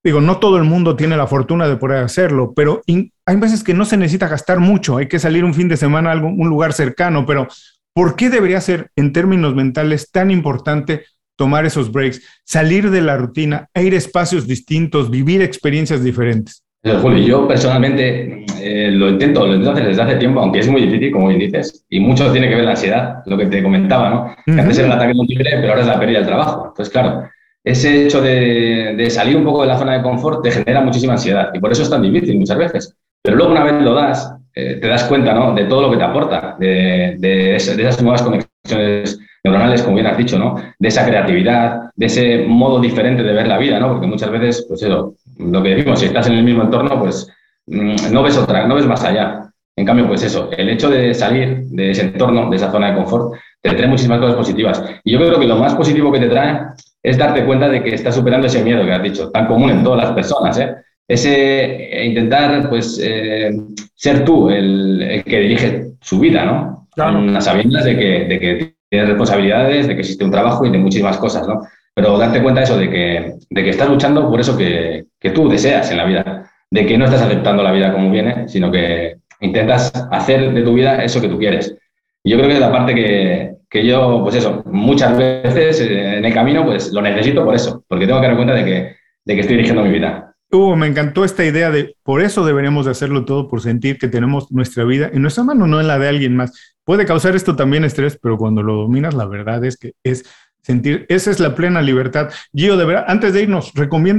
Digo, 0.03 0.21
no 0.21 0.37
todo 0.37 0.57
el 0.57 0.63
mundo 0.63 0.95
tiene 0.95 1.17
la 1.17 1.27
fortuna 1.27 1.67
de 1.67 1.75
poder 1.75 2.03
hacerlo, 2.03 2.53
pero 2.55 2.81
hay 2.87 3.35
veces 3.35 3.63
que 3.63 3.73
no 3.73 3.83
se 3.83 3.97
necesita 3.97 4.29
gastar 4.29 4.59
mucho, 4.59 4.97
hay 4.97 5.07
que 5.07 5.19
salir 5.19 5.43
un 5.43 5.53
fin 5.53 5.67
de 5.67 5.75
semana 5.75 6.09
a 6.09 6.13
algún, 6.13 6.39
un 6.39 6.47
lugar 6.47 6.71
cercano, 6.71 7.25
pero 7.25 7.47
¿por 7.93 8.15
qué 8.15 8.29
debería 8.29 8.61
ser 8.61 8.91
en 8.95 9.11
términos 9.11 9.55
mentales 9.55 10.09
tan 10.09 10.31
importante 10.31 11.03
tomar 11.35 11.65
esos 11.65 11.91
breaks, 11.91 12.21
salir 12.45 12.91
de 12.91 13.01
la 13.01 13.17
rutina, 13.17 13.67
ir 13.75 13.93
a 13.93 13.97
espacios 13.97 14.47
distintos, 14.47 15.09
vivir 15.09 15.41
experiencias 15.41 16.03
diferentes? 16.03 16.63
Julio, 17.01 17.27
yo 17.27 17.47
personalmente 17.47 18.45
eh, 18.61 18.89
lo 18.91 19.09
intento, 19.09 19.45
lo 19.45 19.53
intento 19.53 19.71
hacer 19.71 19.87
desde 19.87 20.01
hace 20.01 20.15
tiempo, 20.15 20.39
aunque 20.39 20.59
es 20.59 20.67
muy 20.69 20.81
difícil, 20.81 21.11
como 21.11 21.27
bien 21.27 21.39
dices, 21.39 21.85
y 21.89 21.99
mucho 21.99 22.31
tiene 22.31 22.47
que 22.47 22.55
ver 22.55 22.63
la 22.63 22.71
ansiedad, 22.71 23.21
lo 23.25 23.37
que 23.37 23.47
te 23.47 23.61
comentaba, 23.61 24.09
¿no? 24.09 24.35
Que 24.45 24.61
antes 24.61 24.77
era 24.77 24.87
el 24.87 24.93
ataque 24.93 25.13
tigre, 25.27 25.49
pero 25.59 25.69
ahora 25.69 25.81
es 25.81 25.87
la 25.87 25.99
pérdida 25.99 26.19
del 26.19 26.27
trabajo. 26.27 26.67
Entonces, 26.69 26.91
claro, 26.91 27.29
ese 27.69 28.05
hecho 28.05 28.21
de, 28.21 29.07
salir 29.09 29.37
un 29.37 29.43
poco 29.43 29.61
de 29.61 29.67
la 29.67 29.77
zona 29.77 29.93
de 29.93 30.01
confort 30.01 30.43
te 30.43 30.51
genera 30.51 30.81
muchísima 30.81 31.13
ansiedad 31.13 31.49
y 31.53 31.59
por 31.59 31.71
eso 31.71 31.83
es 31.83 31.89
tan 31.89 32.01
difícil 32.01 32.37
muchas 32.37 32.57
veces. 32.57 32.95
Pero 33.21 33.37
luego 33.37 33.51
una 33.51 33.63
vez 33.63 33.81
lo 33.81 33.93
das, 33.93 34.33
eh, 34.55 34.79
te 34.81 34.87
das 34.87 35.03
cuenta 35.03 35.33
¿no? 35.33 35.53
de 35.53 35.65
todo 35.65 35.81
lo 35.81 35.91
que 35.91 35.97
te 35.97 36.03
aporta, 36.03 36.55
de, 36.59 37.55
esas 37.55 38.01
nuevas 38.01 38.21
conexiones 38.21 39.19
neuronales, 39.43 39.83
como 39.83 39.95
bien 39.95 40.07
has 40.07 40.17
dicho, 40.17 40.39
¿no? 40.39 40.55
de 40.77 40.87
esa 40.87 41.05
creatividad, 41.05 41.91
de 41.95 42.05
ese 42.05 42.45
modo 42.47 42.79
diferente 42.79 43.23
de 43.23 43.33
ver 43.33 43.47
la 43.47 43.57
vida, 43.57 43.79
¿no? 43.79 43.89
porque 43.89 44.07
muchas 44.07 44.31
veces, 44.31 44.65
pues 44.67 44.81
eso, 44.81 45.15
lo 45.37 45.61
que 45.61 45.75
decimos, 45.75 45.99
si 45.99 46.07
estás 46.07 46.27
en 46.27 46.33
el 46.33 46.43
mismo 46.43 46.63
entorno, 46.63 46.99
pues 46.99 47.31
mm, 47.67 48.11
no 48.11 48.23
ves 48.23 48.37
otra, 48.37 48.67
no 48.67 48.75
ves 48.75 48.85
más 48.85 49.03
allá. 49.03 49.43
En 49.75 49.85
cambio, 49.85 50.07
pues 50.07 50.23
eso, 50.23 50.49
el 50.57 50.69
hecho 50.69 50.89
de 50.89 51.13
salir 51.13 51.63
de 51.67 51.91
ese 51.91 52.01
entorno, 52.01 52.49
de 52.49 52.57
esa 52.57 52.69
zona 52.69 52.89
de 52.89 52.97
confort, 52.97 53.33
te 53.61 53.71
trae 53.71 53.87
muchísimas 53.87 54.19
cosas 54.19 54.35
positivas. 54.35 54.83
Y 55.05 55.13
yo 55.13 55.19
creo 55.19 55.39
que 55.39 55.47
lo 55.47 55.55
más 55.55 55.73
positivo 55.75 56.11
que 56.11 56.19
te 56.19 56.27
trae 56.27 56.59
es 57.01 57.17
darte 57.17 57.45
cuenta 57.45 57.69
de 57.69 57.83
que 57.83 57.95
estás 57.95 58.15
superando 58.15 58.47
ese 58.47 58.63
miedo 58.63 58.85
que 58.85 58.91
has 58.91 59.03
dicho, 59.03 59.31
tan 59.31 59.47
común 59.47 59.69
en 59.69 59.83
todas 59.83 60.05
las 60.05 60.13
personas. 60.13 60.57
¿eh? 60.59 60.75
Ese 61.07 62.01
eh, 62.01 62.05
intentar, 62.05 62.69
pues, 62.69 62.99
eh, 63.01 63.51
ser 63.95 64.25
tú 64.25 64.49
el, 64.49 65.23
que 65.25 65.39
dirige 65.39 65.85
su 66.01 66.19
vida, 66.19 66.45
¿no? 66.45 66.87
Claro. 66.93 67.13
Con 67.13 67.33
las 67.33 67.45
sabiendas 67.45 67.85
de 67.85 67.97
que, 67.97 68.25
de 68.25 68.39
que 68.39 68.73
tienes 68.89 69.09
responsabilidades, 69.09 69.87
de 69.87 69.95
que 69.95 70.01
existe 70.01 70.25
un 70.25 70.31
trabajo 70.31 70.65
y 70.65 70.71
de 70.71 70.77
muchísimas 70.77 71.17
cosas, 71.17 71.47
¿no? 71.47 71.61
Pero 71.93 72.17
darte 72.17 72.41
cuenta 72.41 72.61
de 72.61 72.65
eso, 72.65 72.77
de 72.77 72.89
que, 72.89 73.33
de 73.49 73.63
que 73.63 73.69
estás 73.69 73.89
luchando 73.89 74.29
por 74.29 74.39
eso 74.39 74.57
que, 74.57 75.05
que 75.19 75.31
tú 75.31 75.49
deseas 75.49 75.89
en 75.91 75.97
la 75.97 76.05
vida, 76.05 76.51
de 76.69 76.85
que 76.85 76.97
no 76.97 77.05
estás 77.05 77.21
aceptando 77.21 77.63
la 77.63 77.71
vida 77.71 77.91
como 77.91 78.11
viene, 78.11 78.47
sino 78.47 78.71
que 78.71 79.17
intentas 79.41 79.91
hacer 80.11 80.53
de 80.53 80.61
tu 80.61 80.73
vida 80.73 81.03
eso 81.03 81.21
que 81.21 81.27
tú 81.29 81.37
quieres. 81.37 81.75
Y 82.23 82.31
yo 82.31 82.37
creo 82.37 82.49
que 82.49 82.55
es 82.55 82.59
la 82.59 82.71
parte 82.71 82.93
que, 82.93 83.58
que 83.69 83.85
yo, 83.85 84.21
pues 84.23 84.35
eso, 84.35 84.63
muchas 84.65 85.17
veces 85.17 85.81
eh, 85.81 86.17
en 86.17 86.25
el 86.25 86.33
camino, 86.33 86.65
pues 86.65 86.91
lo 86.91 87.01
necesito 87.01 87.45
por 87.45 87.55
eso, 87.55 87.83
porque 87.87 88.07
tengo 88.07 88.19
que 88.19 88.27
dar 88.27 88.35
cuenta 88.35 88.55
de 88.55 88.65
que, 88.65 88.95
de 89.25 89.35
que 89.35 89.41
estoy 89.41 89.55
dirigiendo 89.57 89.83
mi 89.83 89.91
vida. 89.91 90.35
Uh, 90.51 90.75
me 90.75 90.87
encantó 90.87 91.23
esta 91.23 91.45
idea 91.45 91.69
de 91.69 91.95
por 92.01 92.21
eso 92.21 92.43
deberíamos 92.43 92.85
de 92.85 92.91
hacerlo 92.91 93.23
todo, 93.23 93.47
por 93.47 93.61
sentir 93.61 93.99
que 93.99 94.07
tenemos 94.07 94.51
nuestra 94.51 94.83
vida 94.83 95.11
en 95.13 95.21
nuestra 95.21 95.43
mano, 95.43 95.67
no 95.67 95.79
en 95.79 95.87
la 95.87 95.99
de 95.99 96.07
alguien 96.07 96.35
más. 96.35 96.75
Puede 96.83 97.05
causar 97.05 97.35
esto 97.35 97.55
también 97.55 97.83
estrés, 97.83 98.17
pero 98.19 98.37
cuando 98.37 98.63
lo 98.63 98.75
dominas, 98.75 99.13
la 99.13 99.27
verdad 99.27 99.63
es 99.63 99.77
que 99.77 99.93
es 100.03 100.25
sentir, 100.63 101.05
esa 101.07 101.29
es 101.29 101.39
la 101.39 101.53
plena 101.53 101.83
libertad. 101.83 102.31
Gio, 102.51 102.77
de 102.77 102.85
verdad, 102.85 103.05
antes 103.07 103.33
de 103.33 103.43
irnos, 103.43 103.71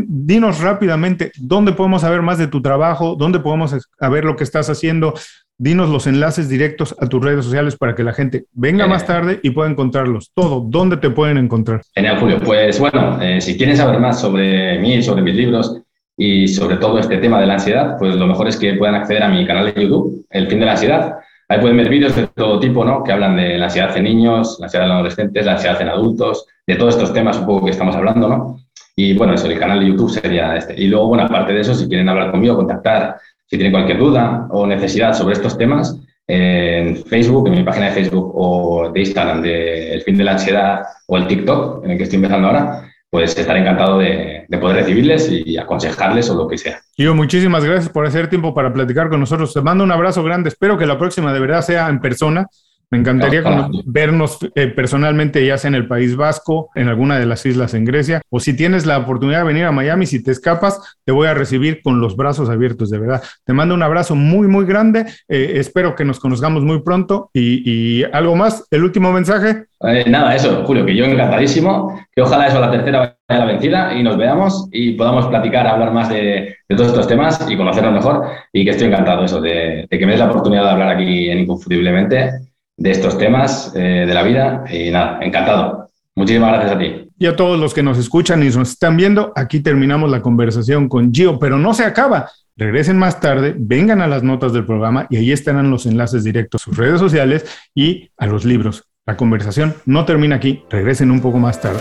dinos 0.06 0.60
rápidamente 0.60 1.32
dónde 1.36 1.72
podemos 1.72 2.02
saber 2.02 2.22
más 2.22 2.38
de 2.38 2.46
tu 2.46 2.62
trabajo, 2.62 3.16
dónde 3.16 3.40
podemos 3.40 3.74
saber 3.98 4.24
lo 4.24 4.36
que 4.36 4.44
estás 4.44 4.70
haciendo, 4.70 5.14
dinos 5.60 5.90
los 5.90 6.06
enlaces 6.06 6.48
directos 6.48 6.96
a 6.98 7.06
tus 7.06 7.22
redes 7.22 7.44
sociales 7.44 7.76
para 7.76 7.94
que 7.94 8.02
la 8.02 8.14
gente 8.14 8.46
venga 8.52 8.86
más 8.86 9.04
tarde 9.06 9.40
y 9.42 9.50
pueda 9.50 9.68
encontrarlos. 9.68 10.32
Todo, 10.34 10.64
¿dónde 10.66 10.96
te 10.96 11.10
pueden 11.10 11.36
encontrar? 11.36 11.82
Genial, 11.94 12.18
Julio. 12.18 12.40
Pues 12.40 12.80
bueno, 12.80 13.20
eh, 13.20 13.42
si 13.42 13.58
quieren 13.58 13.76
saber 13.76 14.00
más 14.00 14.18
sobre 14.18 14.78
mí, 14.78 15.02
sobre 15.02 15.20
mis 15.20 15.34
libros 15.34 15.82
y 16.16 16.48
sobre 16.48 16.78
todo 16.78 16.98
este 16.98 17.18
tema 17.18 17.38
de 17.38 17.46
la 17.46 17.54
ansiedad, 17.54 17.96
pues 17.98 18.16
lo 18.16 18.26
mejor 18.26 18.48
es 18.48 18.56
que 18.56 18.72
puedan 18.74 18.94
acceder 18.94 19.22
a 19.22 19.28
mi 19.28 19.46
canal 19.46 19.66
de 19.66 19.82
YouTube, 19.82 20.24
El 20.30 20.48
fin 20.48 20.60
de 20.60 20.64
la 20.64 20.72
ansiedad. 20.72 21.16
Ahí 21.46 21.60
pueden 21.60 21.76
ver 21.76 21.90
vídeos 21.90 22.16
de 22.16 22.26
todo 22.28 22.58
tipo, 22.58 22.82
¿no? 22.82 23.04
Que 23.04 23.12
hablan 23.12 23.36
de 23.36 23.58
la 23.58 23.66
ansiedad 23.66 23.94
en 23.94 24.04
niños, 24.04 24.56
la 24.60 24.66
ansiedad 24.66 24.86
en 24.86 24.92
adolescentes, 24.92 25.44
la 25.44 25.52
ansiedad 25.52 25.82
en 25.82 25.88
adultos, 25.90 26.46
de 26.66 26.76
todos 26.76 26.94
estos 26.94 27.12
temas 27.12 27.36
un 27.36 27.44
poco 27.44 27.66
que 27.66 27.72
estamos 27.72 27.94
hablando, 27.94 28.28
¿no? 28.28 28.56
Y 28.96 29.14
bueno, 29.14 29.34
eso, 29.34 29.46
el 29.46 29.58
canal 29.58 29.80
de 29.80 29.88
YouTube 29.88 30.10
sería 30.10 30.56
este. 30.56 30.74
Y 30.80 30.88
luego, 30.88 31.08
bueno, 31.08 31.24
aparte 31.24 31.52
de 31.52 31.60
eso, 31.60 31.74
si 31.74 31.86
quieren 31.86 32.08
hablar 32.08 32.30
conmigo, 32.30 32.56
contactar 32.56 33.16
si 33.50 33.56
tienen 33.56 33.72
cualquier 33.72 33.98
duda 33.98 34.46
o 34.50 34.64
necesidad 34.64 35.12
sobre 35.12 35.34
estos 35.34 35.58
temas, 35.58 35.98
en 36.28 36.96
Facebook, 37.04 37.48
en 37.48 37.54
mi 37.54 37.64
página 37.64 37.86
de 37.86 37.92
Facebook 37.92 38.32
o 38.36 38.88
de 38.92 39.00
Instagram 39.00 39.42
de 39.42 39.92
El 39.94 40.02
fin 40.02 40.16
de 40.16 40.22
la 40.22 40.32
ansiedad 40.32 40.82
o 41.08 41.16
el 41.16 41.26
TikTok, 41.26 41.84
en 41.84 41.90
el 41.90 41.96
que 41.96 42.04
estoy 42.04 42.18
empezando 42.18 42.46
ahora, 42.46 42.88
pues 43.10 43.36
estaré 43.36 43.58
encantado 43.58 43.98
de, 43.98 44.46
poder 44.60 44.76
recibirles 44.76 45.28
y 45.28 45.58
aconsejarles 45.58 46.30
o 46.30 46.36
lo 46.36 46.46
que 46.46 46.58
sea. 46.58 46.80
Yo 46.96 47.12
muchísimas 47.16 47.64
gracias 47.64 47.88
por 47.88 48.06
hacer 48.06 48.30
tiempo 48.30 48.54
para 48.54 48.72
platicar 48.72 49.08
con 49.08 49.18
nosotros. 49.18 49.52
Te 49.52 49.60
mando 49.62 49.82
un 49.82 49.90
abrazo 49.90 50.22
grande. 50.22 50.48
Espero 50.48 50.78
que 50.78 50.86
la 50.86 50.96
próxima 50.96 51.32
de 51.32 51.40
verdad 51.40 51.62
sea 51.62 51.88
en 51.88 52.00
persona 52.00 52.46
me 52.90 52.98
encantaría 52.98 53.42
vernos 53.84 54.38
eh, 54.56 54.66
personalmente, 54.66 55.46
ya 55.46 55.56
sea 55.58 55.68
en 55.68 55.76
el 55.76 55.86
País 55.86 56.16
Vasco, 56.16 56.70
en 56.74 56.88
alguna 56.88 57.20
de 57.20 57.26
las 57.26 57.46
islas 57.46 57.72
en 57.74 57.84
Grecia, 57.84 58.20
o 58.30 58.40
si 58.40 58.56
tienes 58.56 58.84
la 58.84 58.98
oportunidad 58.98 59.38
de 59.38 59.44
venir 59.44 59.64
a 59.64 59.70
Miami, 59.70 60.06
si 60.06 60.22
te 60.22 60.32
escapas, 60.32 60.98
te 61.04 61.12
voy 61.12 61.28
a 61.28 61.34
recibir 61.34 61.82
con 61.82 62.00
los 62.00 62.16
brazos 62.16 62.50
abiertos, 62.50 62.90
de 62.90 62.98
verdad. 62.98 63.22
Te 63.44 63.52
mando 63.52 63.74
un 63.74 63.82
abrazo 63.84 64.16
muy, 64.16 64.48
muy 64.48 64.64
grande. 64.64 65.06
Eh, 65.28 65.52
espero 65.54 65.94
que 65.94 66.04
nos 66.04 66.18
conozcamos 66.18 66.64
muy 66.64 66.82
pronto. 66.82 67.30
Y, 67.32 68.02
algo 68.12 68.34
más, 68.34 68.66
el 68.70 68.82
último 68.82 69.12
mensaje. 69.12 69.66
Eh, 69.82 70.04
nada, 70.08 70.34
eso, 70.34 70.64
Julio, 70.66 70.84
que 70.84 70.96
yo 70.96 71.04
encantadísimo, 71.04 72.00
que 72.12 72.22
ojalá 72.22 72.48
eso 72.48 72.58
a 72.58 72.60
la 72.60 72.70
tercera 72.70 73.16
vaya 73.28 73.44
la 73.44 73.52
vencida 73.52 73.94
y 73.94 74.02
nos 74.02 74.16
veamos 74.16 74.68
y 74.72 74.92
podamos 74.92 75.26
platicar, 75.28 75.66
hablar 75.66 75.92
más 75.92 76.08
de, 76.08 76.56
todos 76.68 76.88
estos 76.88 77.06
temas 77.06 77.46
y 77.48 77.56
conocernos 77.56 77.92
mejor. 77.92 78.24
Y 78.52 78.64
que 78.64 78.72
estoy 78.72 78.88
encantado 78.88 79.24
eso, 79.24 79.40
de, 79.40 79.86
de 79.88 79.98
que 79.98 80.06
me 80.06 80.12
des 80.12 80.20
la 80.20 80.28
oportunidad 80.28 80.64
de 80.64 80.70
hablar 80.70 80.88
aquí 80.88 81.30
en 81.30 81.38
Inconfundiblemente 81.38 82.49
de 82.80 82.90
estos 82.90 83.18
temas 83.18 83.72
eh, 83.76 84.04
de 84.06 84.14
la 84.14 84.22
vida. 84.22 84.64
Y 84.68 84.90
nada, 84.90 85.18
encantado. 85.20 85.88
Muchísimas 86.16 86.52
gracias 86.52 86.72
a 86.72 86.78
ti. 86.78 87.08
Y 87.18 87.26
a 87.26 87.36
todos 87.36 87.60
los 87.60 87.74
que 87.74 87.82
nos 87.82 87.98
escuchan 87.98 88.42
y 88.42 88.46
nos 88.46 88.70
están 88.70 88.96
viendo, 88.96 89.32
aquí 89.36 89.60
terminamos 89.60 90.10
la 90.10 90.22
conversación 90.22 90.88
con 90.88 91.12
Gio, 91.12 91.38
pero 91.38 91.58
no 91.58 91.74
se 91.74 91.84
acaba. 91.84 92.30
Regresen 92.56 92.98
más 92.98 93.20
tarde, 93.20 93.54
vengan 93.56 94.00
a 94.00 94.06
las 94.06 94.22
notas 94.22 94.52
del 94.52 94.66
programa 94.66 95.06
y 95.10 95.16
ahí 95.16 95.30
estarán 95.30 95.70
los 95.70 95.86
enlaces 95.86 96.24
directos 96.24 96.62
a 96.62 96.64
sus 96.64 96.76
redes 96.76 96.98
sociales 96.98 97.44
y 97.74 98.10
a 98.16 98.26
los 98.26 98.44
libros. 98.44 98.84
La 99.06 99.16
conversación 99.16 99.74
no 99.84 100.04
termina 100.04 100.36
aquí, 100.36 100.62
regresen 100.70 101.10
un 101.10 101.20
poco 101.20 101.38
más 101.38 101.60
tarde. 101.60 101.80